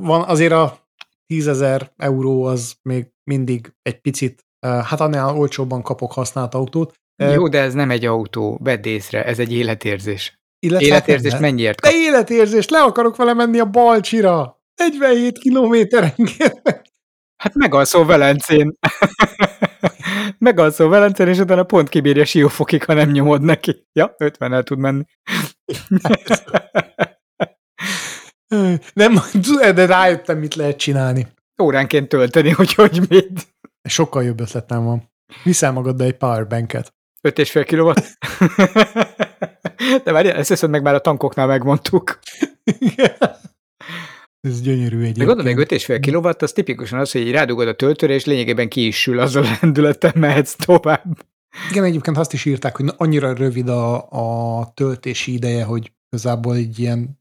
van 0.00 0.22
azért 0.22 0.52
a 0.52 0.78
10 1.26 1.48
ezer 1.48 1.92
euró 1.96 2.44
az 2.44 2.74
még 2.82 3.06
mindig 3.24 3.72
egy 3.82 4.00
picit, 4.00 4.46
hát 4.60 5.00
annál 5.00 5.36
olcsóbban 5.36 5.82
kapok 5.82 6.12
használt 6.12 6.54
autót. 6.54 7.00
Jó, 7.30 7.48
de 7.48 7.60
ez 7.60 7.74
nem 7.74 7.90
egy 7.90 8.04
autó, 8.04 8.58
vedd 8.62 8.86
észre, 8.86 9.24
ez 9.24 9.38
egy 9.38 9.52
életérzés. 9.52 10.40
illetve 10.58 10.86
Életérzés 10.86 11.32
hát 11.32 11.40
mennyiért 11.40 11.80
De 11.80 11.88
kap? 11.88 11.96
életérzés, 11.96 12.68
le 12.68 12.80
akarok 12.82 13.16
vele 13.16 13.34
menni 13.34 13.58
a 13.58 13.64
Balcsira. 13.64 14.60
47 14.76 15.38
kilométerenként. 15.38 16.62
Hát 17.36 17.54
megalszol 17.54 18.06
Velencén. 18.06 18.78
megalszol 20.38 20.88
Velencén, 20.88 21.28
és 21.28 21.38
utána 21.38 21.62
pont 21.62 21.88
kibírja 21.88 22.24
Siófokig, 22.24 22.84
ha 22.84 22.92
nem 22.92 23.10
nyomod 23.10 23.42
neki. 23.42 23.86
Ja, 23.92 24.14
50 24.18 24.52
el 24.52 24.62
tud 24.62 24.78
menni. 24.78 25.04
Nem, 28.94 29.14
de 29.74 29.86
rájöttem, 29.86 30.38
mit 30.38 30.54
lehet 30.54 30.76
csinálni. 30.76 31.26
Óránként 31.62 32.08
tölteni, 32.08 32.50
hogy 32.50 32.74
hogy 32.74 33.00
mit. 33.08 33.54
Sokkal 33.82 34.24
jobb 34.24 34.40
ötletem 34.40 34.84
van. 34.84 35.10
Viszel 35.44 35.72
magaddal 35.72 36.06
egy 36.06 36.16
powerbanket. 36.16 36.94
5,5 37.28 37.64
kilowatt. 37.66 38.18
De 40.04 40.12
várjál, 40.12 40.36
ezt 40.36 40.48
hiszem 40.48 40.70
meg 40.70 40.82
már 40.82 40.94
a 40.94 41.00
tankoknál 41.00 41.46
megmondtuk. 41.46 42.18
Ez 44.40 44.60
gyönyörű 44.60 44.96
De 44.96 45.02
egyébként. 45.02 45.26
gondolom, 45.26 45.54
még 45.54 45.66
5,5 45.68 45.98
kilowatt, 46.00 46.42
az 46.42 46.52
tipikusan 46.52 46.98
az, 46.98 47.12
hogy 47.12 47.30
rádugod 47.30 47.68
a 47.68 47.74
töltőre, 47.74 48.12
és 48.12 48.24
lényegében 48.24 48.68
ki 48.68 48.86
is 48.86 49.00
sül, 49.00 49.18
azzal 49.18 49.44
a 49.44 49.58
lendülettel 49.60 50.12
mehetsz 50.14 50.54
tovább. 50.54 51.26
Igen, 51.70 51.84
egyébként 51.84 52.16
azt 52.16 52.32
is 52.32 52.44
írták, 52.44 52.76
hogy 52.76 52.90
annyira 52.96 53.34
rövid 53.34 53.68
a, 53.68 54.08
a 54.58 54.72
töltési 54.74 55.32
ideje, 55.32 55.64
hogy 55.64 55.92
igazából 56.08 56.54
egy 56.54 56.78
ilyen 56.78 57.20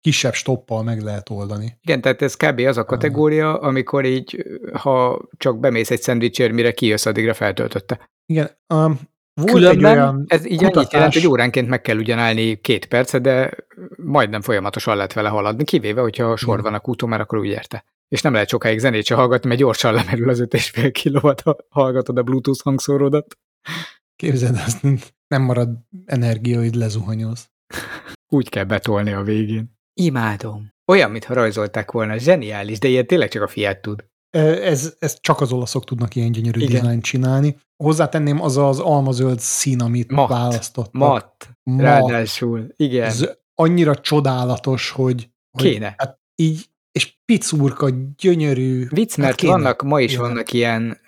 kisebb 0.00 0.34
stoppal 0.34 0.82
meg 0.82 1.02
lehet 1.02 1.30
oldani. 1.30 1.78
Igen, 1.82 2.00
tehát 2.00 2.22
ez 2.22 2.36
kb. 2.36 2.58
az 2.58 2.76
a 2.76 2.84
kategória, 2.84 3.60
amikor 3.60 4.04
így, 4.04 4.44
ha 4.72 5.22
csak 5.36 5.58
bemész 5.60 5.90
egy 5.90 6.02
szendvicsért, 6.02 6.52
mire 6.52 6.72
kijössz, 6.72 7.06
addigra 7.06 7.34
feltöltötte. 7.34 8.10
Igen, 8.26 8.50
um, 8.74 9.00
volt 9.38 9.52
Különben 9.52 9.90
egy 9.92 9.98
olyan 9.98 10.24
ez 10.28 10.46
így 10.46 10.56
kutatás, 10.56 10.76
annyit 10.76 10.92
jelent, 10.92 11.12
hogy 11.12 11.26
óránként 11.26 11.68
meg 11.68 11.80
kell 11.80 11.96
ugyan 11.96 12.18
állni 12.18 12.60
két 12.60 12.86
percet, 12.86 13.22
de 13.22 13.50
majdnem 13.96 14.40
folyamatosan 14.40 14.96
lehet 14.96 15.12
vele 15.12 15.28
haladni, 15.28 15.64
kivéve, 15.64 16.00
hogyha 16.00 16.36
sor 16.36 16.62
van 16.62 16.74
a 16.74 16.80
kúton, 16.80 17.08
mert 17.08 17.22
akkor 17.22 17.38
úgy 17.38 17.46
érte. 17.46 17.84
És 18.08 18.22
nem 18.22 18.32
lehet 18.32 18.48
sokáig 18.48 18.78
zenét 18.78 19.04
se 19.04 19.14
hallgatni, 19.14 19.48
mert 19.48 19.60
gyorsan 19.60 19.94
lemerül 19.94 20.28
az 20.28 20.40
5,5 20.40 20.90
kilowatt, 20.92 21.40
ha 21.40 21.56
hallgatod 21.68 22.18
a 22.18 22.22
Bluetooth 22.22 22.62
hangszóródat. 22.62 23.38
Képzeld, 24.16 24.54
azt 24.66 24.82
nem 25.26 25.42
marad 25.42 25.68
energia, 26.04 26.58
hogy 26.58 26.74
lezuhanyoz. 26.74 27.50
Úgy 28.28 28.48
kell 28.48 28.64
betolni 28.64 29.12
a 29.12 29.22
végén. 29.22 29.76
Imádom. 29.94 30.72
Olyan, 30.86 31.10
mintha 31.10 31.34
rajzolták 31.34 31.90
volna, 31.90 32.16
zseniális, 32.16 32.78
de 32.78 32.88
ilyen 32.88 33.06
tényleg 33.06 33.28
csak 33.28 33.42
a 33.42 33.48
fiát 33.48 33.80
tud. 33.82 34.04
Ez, 34.30 34.94
ez 34.98 35.16
csak 35.20 35.40
az 35.40 35.52
olaszok 35.52 35.84
tudnak 35.84 36.14
ilyen 36.14 36.32
gyönyörű 36.32 36.60
Igen. 36.60 36.72
dizájnt 36.80 37.02
csinálni. 37.02 37.56
Hozzátenném 37.76 38.42
az 38.42 38.56
az 38.56 38.78
almazöld 38.78 39.40
szín, 39.40 39.80
amit 39.80 40.10
Matt. 40.10 40.28
választottak. 40.28 40.92
Matt, 40.92 41.48
Matt. 41.62 41.80
ráadásul. 41.80 42.72
Igen. 42.76 43.04
Ez 43.04 43.28
annyira 43.54 43.94
csodálatos, 43.94 44.90
hogy, 44.90 45.30
hogy 45.58 45.70
Kéne. 45.70 45.94
Hát 45.98 46.18
így, 46.34 46.66
és 46.92 47.18
picurka, 47.24 47.88
gyönyörű. 48.16 48.86
Vicc, 48.88 49.16
mert 49.16 49.36
kéne. 49.36 49.52
vannak, 49.52 49.82
ma 49.82 50.00
is 50.00 50.12
Igen. 50.12 50.22
vannak 50.22 50.52
ilyen 50.52 50.98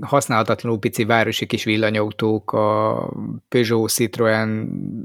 használhatatlanul 0.00 0.78
pici 0.78 1.04
városi 1.04 1.46
kis 1.46 1.64
villanyautók, 1.64 2.52
a 2.52 3.08
Peugeot, 3.48 3.90
Citroen, 3.90 4.48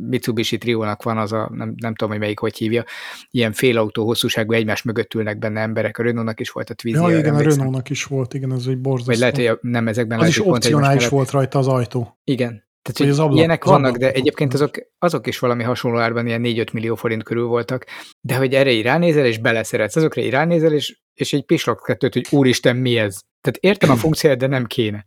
Mitsubishi 0.09 0.57
Triónak 0.57 1.03
van 1.03 1.17
az 1.17 1.31
a, 1.31 1.49
nem, 1.53 1.73
nem 1.77 1.95
tudom, 1.95 2.09
hogy 2.09 2.19
melyik 2.19 2.39
hogy 2.39 2.57
hívja, 2.57 2.83
ilyen 3.31 3.51
félautó 3.51 4.05
hosszúságú 4.05 4.53
egymás 4.53 4.83
mögött 4.83 5.13
ülnek 5.13 5.39
benne 5.39 5.61
emberek, 5.61 5.97
a 5.97 6.03
Renault-nak 6.03 6.39
is 6.39 6.49
volt 6.49 6.69
a 6.69 6.73
Twizy. 6.73 6.97
Ja, 6.97 7.17
igen, 7.17 7.35
a 7.35 7.41
Renault-nak 7.41 7.89
is 7.89 8.03
volt, 8.03 8.33
igen, 8.33 8.53
ez 8.53 8.65
egy 8.67 8.79
borzasztó. 8.79 9.11
Vagy 9.11 9.19
lehet, 9.19 9.35
hogy 9.35 9.71
nem 9.71 9.87
ezekben 9.87 10.17
az 10.19 10.23
lehet, 10.23 10.37
is 10.39 10.45
opcionális 10.45 11.07
volt 11.07 11.31
rajta 11.31 11.59
az 11.59 11.67
ajtó. 11.67 12.19
Igen. 12.23 12.67
Tehát, 12.81 12.97
Hogy 12.97 13.09
az 13.09 13.19
ablak- 13.19 13.37
ilyenek 13.37 13.63
az 13.63 13.69
vannak, 13.69 13.97
de 13.97 14.11
egyébként 14.11 14.53
azok, 14.53 14.75
azok 14.99 15.27
is 15.27 15.39
valami 15.39 15.63
hasonló 15.63 15.97
árban 15.97 16.27
ilyen 16.27 16.41
4-5 16.43 16.73
millió 16.73 16.95
forint 16.95 17.23
körül 17.23 17.45
voltak, 17.45 17.85
de 18.21 18.35
hogy 18.35 18.53
erre 18.53 18.71
így 18.71 18.83
ránézel, 18.83 19.25
és 19.25 19.37
beleszeretsz, 19.37 19.95
azokra 19.95 20.21
így 20.21 20.29
ránézel, 20.29 20.73
és, 20.73 20.99
és 21.19 21.33
egy 21.33 21.45
pislog 21.45 21.81
kettőt, 21.81 22.13
hogy 22.13 22.27
úristen, 22.31 22.75
mi 22.75 22.97
ez? 22.97 23.19
Tehát 23.41 23.59
értem 23.59 23.89
a 23.89 23.95
funkciót, 24.03 24.37
de 24.37 24.47
nem 24.47 24.65
kéne. 24.65 25.05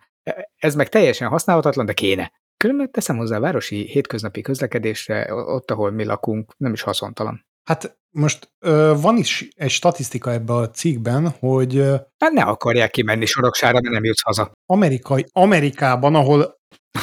Ez 0.57 0.75
meg 0.75 0.89
teljesen 0.89 1.29
használhatatlan, 1.29 1.87
de 1.87 1.93
kéne. 1.93 2.33
Különben 2.57 2.91
teszem 2.91 3.17
hozzá 3.17 3.37
a 3.37 3.41
városi 3.41 3.87
hétköznapi 3.87 4.41
közlekedésre, 4.41 5.35
ott, 5.35 5.71
ahol 5.71 5.91
mi 5.91 6.05
lakunk, 6.05 6.55
nem 6.57 6.73
is 6.73 6.83
haszontalan. 6.83 7.47
Hát 7.65 7.99
most 8.11 8.53
ö, 8.59 8.95
van 9.01 9.17
is 9.17 9.49
egy 9.57 9.71
statisztika 9.71 10.31
ebben 10.33 10.57
a 10.57 10.71
cikkben, 10.71 11.29
hogy 11.29 11.77
Hát 12.19 12.33
ne 12.33 12.43
akarják 12.43 12.91
kimenni 12.91 13.27
soroksára, 13.27 13.81
mert 13.81 13.95
nem 13.95 14.05
jutsz 14.05 14.23
haza. 14.23 14.53
Amerikai, 14.67 15.27
Amerikában, 15.33 16.15
ahol, 16.15 16.55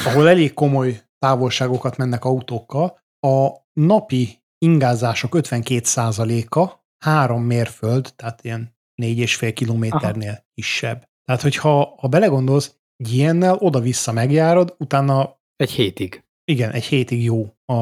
ahol 0.04 0.28
elég 0.28 0.54
komoly 0.54 1.00
távolságokat 1.18 1.96
mennek 1.96 2.24
autókkal, 2.24 2.98
a 3.26 3.48
napi 3.72 4.38
ingázások 4.58 5.32
52%-a 5.36 6.80
három 7.04 7.42
mérföld, 7.42 8.12
tehát 8.16 8.44
ilyen 8.44 8.78
négy 9.00 9.18
és 9.18 9.36
fél 9.36 9.52
kilométernél 9.52 10.46
kisebb. 10.54 11.08
Tehát, 11.24 11.42
hogyha 11.42 11.94
ha 11.98 12.08
belegondolsz, 12.08 12.74
egy 12.96 13.12
ilyennel 13.12 13.54
oda-vissza 13.54 14.12
megjárod, 14.12 14.74
utána 14.78 15.40
Egy 15.56 15.70
hétig. 15.70 16.24
igen, 16.44 16.70
egy 16.70 16.84
hétig 16.84 17.22
jó 17.24 17.54
a, 17.64 17.74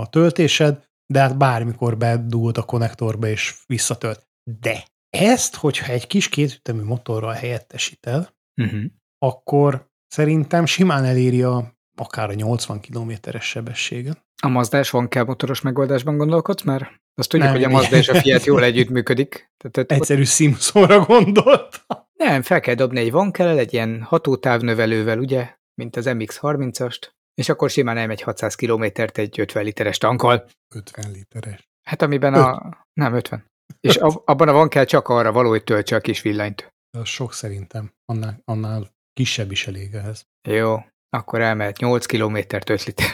a 0.00 0.06
töltésed, 0.10 0.84
de 1.12 1.20
hát 1.20 1.36
bármikor 1.38 1.96
bedugod 1.96 2.58
a 2.58 2.62
konnektorba 2.62 3.26
és 3.26 3.54
visszatölt. 3.66 4.28
De 4.60 4.84
ezt, 5.10 5.54
hogyha 5.54 5.92
egy 5.92 6.06
kis 6.06 6.28
kétütemű 6.28 6.82
motorral 6.82 7.32
helyettesíted, 7.32 8.34
Uh-huh. 8.62 8.84
akkor 9.18 9.90
szerintem 10.06 10.66
simán 10.66 11.04
eléri 11.04 11.42
a, 11.42 11.75
akár 11.96 12.30
a 12.30 12.34
80 12.34 12.80
kilométeres 12.80 13.44
sebességet. 13.44 14.24
A 14.42 14.84
van 14.90 15.08
kell 15.08 15.24
motoros 15.24 15.60
megoldásban 15.60 16.16
gondolkodsz 16.16 16.62
már? 16.62 17.00
Azt 17.14 17.28
tudjuk, 17.28 17.50
Nem, 17.50 17.58
hogy 17.58 17.72
a. 17.72 17.76
Mazda 17.76 17.96
és 17.96 18.08
a 18.08 18.14
Fiat 18.14 18.44
jól 18.44 18.64
együttműködik. 18.70 19.50
Tehát 19.56 19.76
ott 19.76 19.92
Egyszerű 19.92 20.24
szimszóra 20.24 21.04
gondolt. 21.04 21.86
Nem, 22.12 22.42
fel 22.42 22.60
kell 22.60 22.74
dobni 22.74 23.00
egy 23.00 23.10
vankel, 23.10 23.58
egy 23.58 23.72
ilyen 23.72 24.02
hatótávnövelővel, 24.02 25.18
ugye, 25.18 25.54
mint 25.74 25.96
az 25.96 26.04
MX-30-ast, 26.08 27.08
és 27.34 27.48
akkor 27.48 27.70
simán 27.70 27.96
elmegy 27.96 28.20
600 28.20 28.54
kilométert 28.54 29.18
egy 29.18 29.40
50 29.40 29.64
literes 29.64 29.98
tankkal. 29.98 30.46
50 30.74 31.10
literes. 31.10 31.68
Hát 31.82 32.02
amiben 32.02 32.34
a... 32.34 32.76
Nem, 32.92 33.14
50. 33.14 33.46
És 33.80 33.96
ab, 33.96 34.22
abban 34.24 34.48
a 34.48 34.52
vankel 34.52 34.84
csak 34.84 35.08
arra 35.08 35.32
való, 35.32 35.48
hogy 35.48 35.64
töltse 35.64 35.96
a 35.96 36.00
kis 36.00 36.22
villanyt. 36.22 36.68
Az 36.98 37.08
sok 37.08 37.32
szerintem. 37.32 37.92
Annál, 38.04 38.40
annál 38.44 38.94
kisebb 39.12 39.50
is 39.50 39.66
elég 39.66 39.94
ehhez. 39.94 40.26
Jó, 40.48 40.76
akkor 41.16 41.40
elmehet 41.40 41.78
8 41.78 42.06
kilométert 42.06 42.70
5 42.70 42.84
liter. 42.84 43.06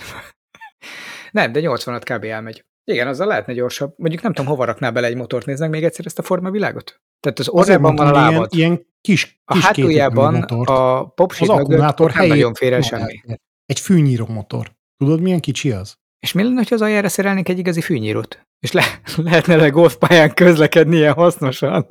Nem, 1.30 1.52
de 1.52 1.60
80-at 1.62 2.02
kb. 2.04 2.24
elmegy. 2.24 2.64
Igen, 2.84 3.08
azzal 3.08 3.26
lehetne 3.26 3.52
gyorsabb. 3.52 3.94
Mondjuk 3.96 4.22
nem 4.22 4.32
tudom, 4.32 4.50
hova 4.50 4.64
rakná 4.64 4.90
bele 4.90 5.06
egy 5.06 5.16
motort. 5.16 5.46
Nézd 5.46 5.60
meg 5.60 5.70
még 5.70 5.84
egyszer 5.84 6.06
ezt 6.06 6.18
a 6.18 6.22
formavilágot. 6.22 7.00
Tehát 7.20 7.38
az 7.38 7.48
orrában 7.48 7.96
van 7.96 8.06
a 8.06 8.10
lábad. 8.10 8.54
Ilyen, 8.54 8.70
ilyen 8.70 8.86
kis, 9.00 9.40
A 9.44 9.52
kis 9.52 9.64
hátuljában 9.64 10.34
a 10.64 11.08
popsit 11.08 11.48
az 11.48 11.58
akkumulátor 11.58 12.12
nem 12.12 12.26
nagyon 12.26 12.54
fér 12.54 12.72
el 12.72 12.80
semmi. 12.80 13.20
Egy 13.66 13.80
fűnyíró 13.80 14.26
motor. 14.26 14.72
Tudod, 14.96 15.20
milyen 15.20 15.40
kicsi 15.40 15.70
az? 15.70 15.94
És 16.18 16.32
mi 16.32 16.42
lenne, 16.42 16.62
ha 16.68 16.74
az 16.74 16.80
aljára 16.80 17.08
szerelnénk 17.08 17.48
egy 17.48 17.58
igazi 17.58 17.80
fűnyírót? 17.80 18.46
És 18.58 18.72
le, 18.72 18.84
lehetne 19.16 19.56
le 19.56 19.68
golfpályán 19.68 20.34
közlekedni 20.34 20.96
ilyen 20.96 21.12
hasznosan. 21.12 21.86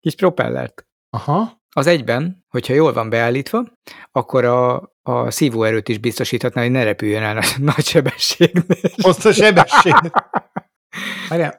Kis 0.00 0.14
propellert. 0.14 0.86
Aha. 1.10 1.56
Az 1.74 1.86
egyben, 1.86 2.44
hogyha 2.48 2.74
jól 2.74 2.92
van 2.92 3.10
beállítva, 3.10 3.72
akkor 4.12 4.44
a, 4.44 4.92
a 5.08 5.30
szívóerőt 5.30 5.88
is 5.88 5.98
biztosíthatná, 5.98 6.62
hogy 6.62 6.70
ne 6.70 6.82
repüljön 6.82 7.22
el 7.22 7.34
nagy, 7.40 7.54
nagy 7.58 7.84
sebességnél. 7.84 8.64
Azt 8.96 9.26
a 9.26 9.32
sebesség. 9.32 9.94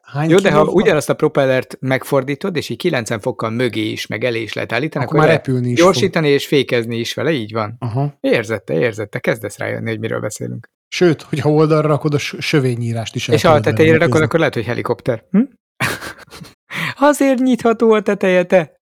Hány 0.02 0.30
Jó, 0.30 0.38
de 0.38 0.52
ha 0.52 0.66
van? 0.66 0.74
ugyanazt 0.74 1.10
a 1.10 1.14
propellert 1.14 1.78
megfordítod, 1.80 2.56
és 2.56 2.70
így 2.70 2.78
90 2.78 3.20
fokkal 3.20 3.50
mögé 3.50 3.82
is, 3.92 4.08
meg 4.08 4.24
elé 4.24 4.42
is 4.42 4.54
lehet 4.54 4.72
állítani, 4.72 5.04
akkor 5.06 5.18
akkor, 5.18 5.28
már 5.30 5.38
repülni 5.38 5.70
is 5.72 5.80
fog. 5.82 5.92
gyorsítani 5.92 6.30
és 6.30 6.48
fékezni 6.48 6.98
is 6.98 7.14
vele, 7.14 7.32
így 7.32 7.52
van. 7.54 7.76
Aha. 7.80 8.18
Érzette, 8.20 8.74
érzette, 8.74 9.20
kezdesz 9.20 9.58
rájönni, 9.58 9.90
hogy 9.90 10.00
miről 10.00 10.20
beszélünk. 10.20 10.68
Sőt, 10.88 11.22
hogyha 11.22 11.50
oldalra 11.52 11.88
rakod 11.88 12.14
a 12.14 12.18
s- 12.18 12.36
sövényírást 12.40 13.16
is. 13.16 13.28
És 13.28 13.42
ha 13.42 13.52
a 13.54 13.60
tetejére 13.60 13.98
rakod, 13.98 14.22
akkor 14.22 14.40
lehet, 14.40 14.54
hogy 14.54 14.66
helikopter. 14.66 15.24
Hm? 15.32 15.42
Azért 17.10 17.40
nyitható 17.40 17.92
a 17.92 18.02
teteje, 18.02 18.44
te. 18.44 18.80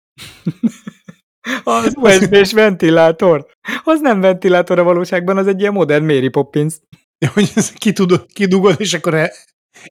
Az 1.63 1.93
USB-s 1.95 2.53
ventilátor. 2.53 3.47
Az 3.83 4.01
nem 4.01 4.21
ventilátor 4.21 4.79
a 4.79 4.83
valóságban, 4.83 5.37
az 5.37 5.47
egy 5.47 5.59
ilyen 5.59 5.73
modern 5.73 6.05
Mary 6.05 6.29
Poppins. 6.29 6.73
Hogy 7.33 7.53
kitudod, 7.73 8.25
kidugod, 8.33 8.75
és 8.77 8.93
akkor 8.93 9.13
e- 9.13 9.33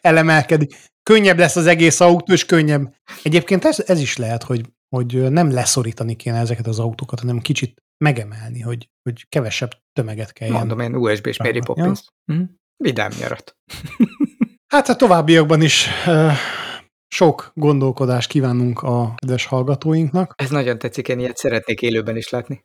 elemelkedik. 0.01 0.77
Könnyebb 1.03 1.39
lesz 1.39 1.57
az 1.57 1.67
egész 1.67 2.01
autó, 2.01 2.33
és 2.33 2.45
könnyebb. 2.45 2.95
Egyébként 3.23 3.65
ez, 3.65 3.83
ez 3.87 4.01
is 4.01 4.17
lehet, 4.17 4.43
hogy, 4.43 4.61
hogy 4.97 5.31
nem 5.31 5.51
leszorítani 5.51 6.17
kéne 6.17 6.39
ezeket 6.39 6.67
az 6.67 6.79
autókat, 6.79 7.21
hanem 7.21 7.39
kicsit 7.39 7.83
megemelni, 8.05 8.61
hogy, 8.61 8.89
hogy 9.03 9.27
kevesebb 9.29 9.71
tömeget 9.93 10.33
kelljen. 10.33 10.57
Mondom 10.57 10.81
én 10.81 10.95
USB-s 10.95 11.39
Mary 11.39 11.57
Ja. 11.57 11.63
Poppins. 11.63 12.01
Hm? 12.33 12.43
Vidám 12.77 13.11
nyarat. 13.21 13.57
Hát 14.73 14.89
a 14.89 14.97
továbbiakban 14.97 15.63
is 15.63 15.87
uh, 16.07 16.33
sok 17.17 17.51
gondolkodást 17.55 18.29
kívánunk 18.29 18.83
a 18.83 19.15
kedves 19.15 19.47
hallgatóinknak. 19.47 20.33
Ez 20.37 20.51
nagyon 20.51 20.79
tetszik, 20.79 21.09
én 21.09 21.19
ilyet 21.19 21.37
szeretnék 21.37 21.83
élőben 21.83 22.17
is 22.17 22.29
látni. 22.29 22.65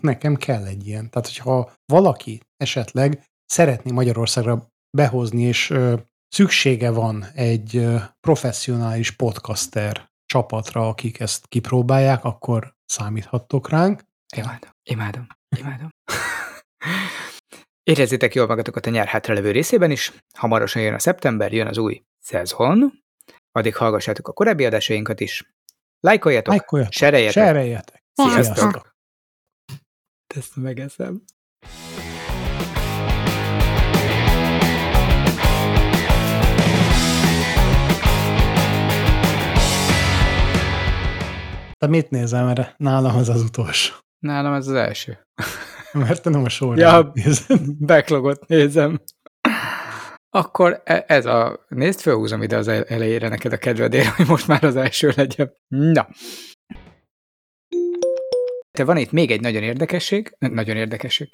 Nekem 0.00 0.36
kell 0.36 0.64
egy 0.64 0.86
ilyen. 0.86 1.10
Tehát, 1.10 1.26
hogyha 1.26 1.72
valaki 1.92 2.40
esetleg 2.56 3.24
szeretné 3.44 3.90
Magyarországra 3.90 4.66
behozni, 4.96 5.42
és 5.42 5.70
ö, 5.70 5.94
szüksége 6.28 6.90
van 6.90 7.24
egy 7.34 7.76
ö, 7.76 7.96
professzionális 8.20 9.10
podcaster 9.10 10.08
csapatra, 10.26 10.88
akik 10.88 11.20
ezt 11.20 11.46
kipróbálják, 11.46 12.24
akkor 12.24 12.74
számíthattok 12.84 13.68
ránk. 13.68 14.02
Imádom, 14.36 14.70
imádom, 14.90 15.26
imádom. 15.56 15.88
Érezzétek 17.90 18.34
jól 18.34 18.46
magatokat 18.46 18.86
a 18.86 18.90
nyár 18.90 19.06
hátralevő 19.06 19.50
részében 19.50 19.90
is. 19.90 20.12
Hamarosan 20.38 20.82
jön 20.82 20.94
a 20.94 20.98
szeptember, 20.98 21.52
jön 21.52 21.66
az 21.66 21.78
új 21.78 22.02
szezon. 22.18 23.04
Addig 23.56 23.76
hallgassátok 23.76 24.28
a 24.28 24.32
korábbi 24.32 24.64
adásainkat 24.64 25.20
is. 25.20 25.52
Lájkoljatok, 26.00 26.52
Lájkoljatok, 26.52 26.92
sereljetek. 26.94 27.32
sereljetek. 27.44 28.02
Sziasztok. 28.12 28.56
Sziasztok! 28.56 28.94
Ezt 30.34 30.56
megeszem. 30.56 31.22
Te 41.78 41.86
mit 41.86 42.10
nézel, 42.10 42.44
mert 42.44 42.78
nálam 42.78 43.16
az 43.16 43.28
az 43.28 43.42
utolsó. 43.42 43.94
Nálam 44.18 44.52
ez 44.52 44.66
az 44.66 44.74
első. 44.74 45.18
Mert 45.92 46.22
te 46.22 46.30
nem 46.30 46.44
a 46.44 46.48
sorra 46.48 46.80
Ja. 46.80 47.10
nézed. 47.14 47.60
Backlogot 47.78 48.46
nézem. 48.46 49.00
Akkor 50.36 50.82
e- 50.84 51.04
ez 51.06 51.26
a... 51.26 51.64
Nézd, 51.68 52.00
felhúzom 52.00 52.42
ide 52.42 52.56
az 52.56 52.68
elejére 52.68 53.28
neked 53.28 53.52
a 53.52 53.56
kedvedért, 53.58 54.08
hogy 54.08 54.26
most 54.26 54.46
már 54.46 54.64
az 54.64 54.76
első 54.76 55.12
legyen. 55.16 55.56
Na. 55.68 56.08
Te 58.70 58.84
van 58.84 58.96
itt 58.96 59.12
még 59.12 59.30
egy 59.30 59.40
nagyon 59.40 59.62
érdekesség. 59.62 60.36
Nagyon 60.38 60.76
érdekesség. 60.76 61.28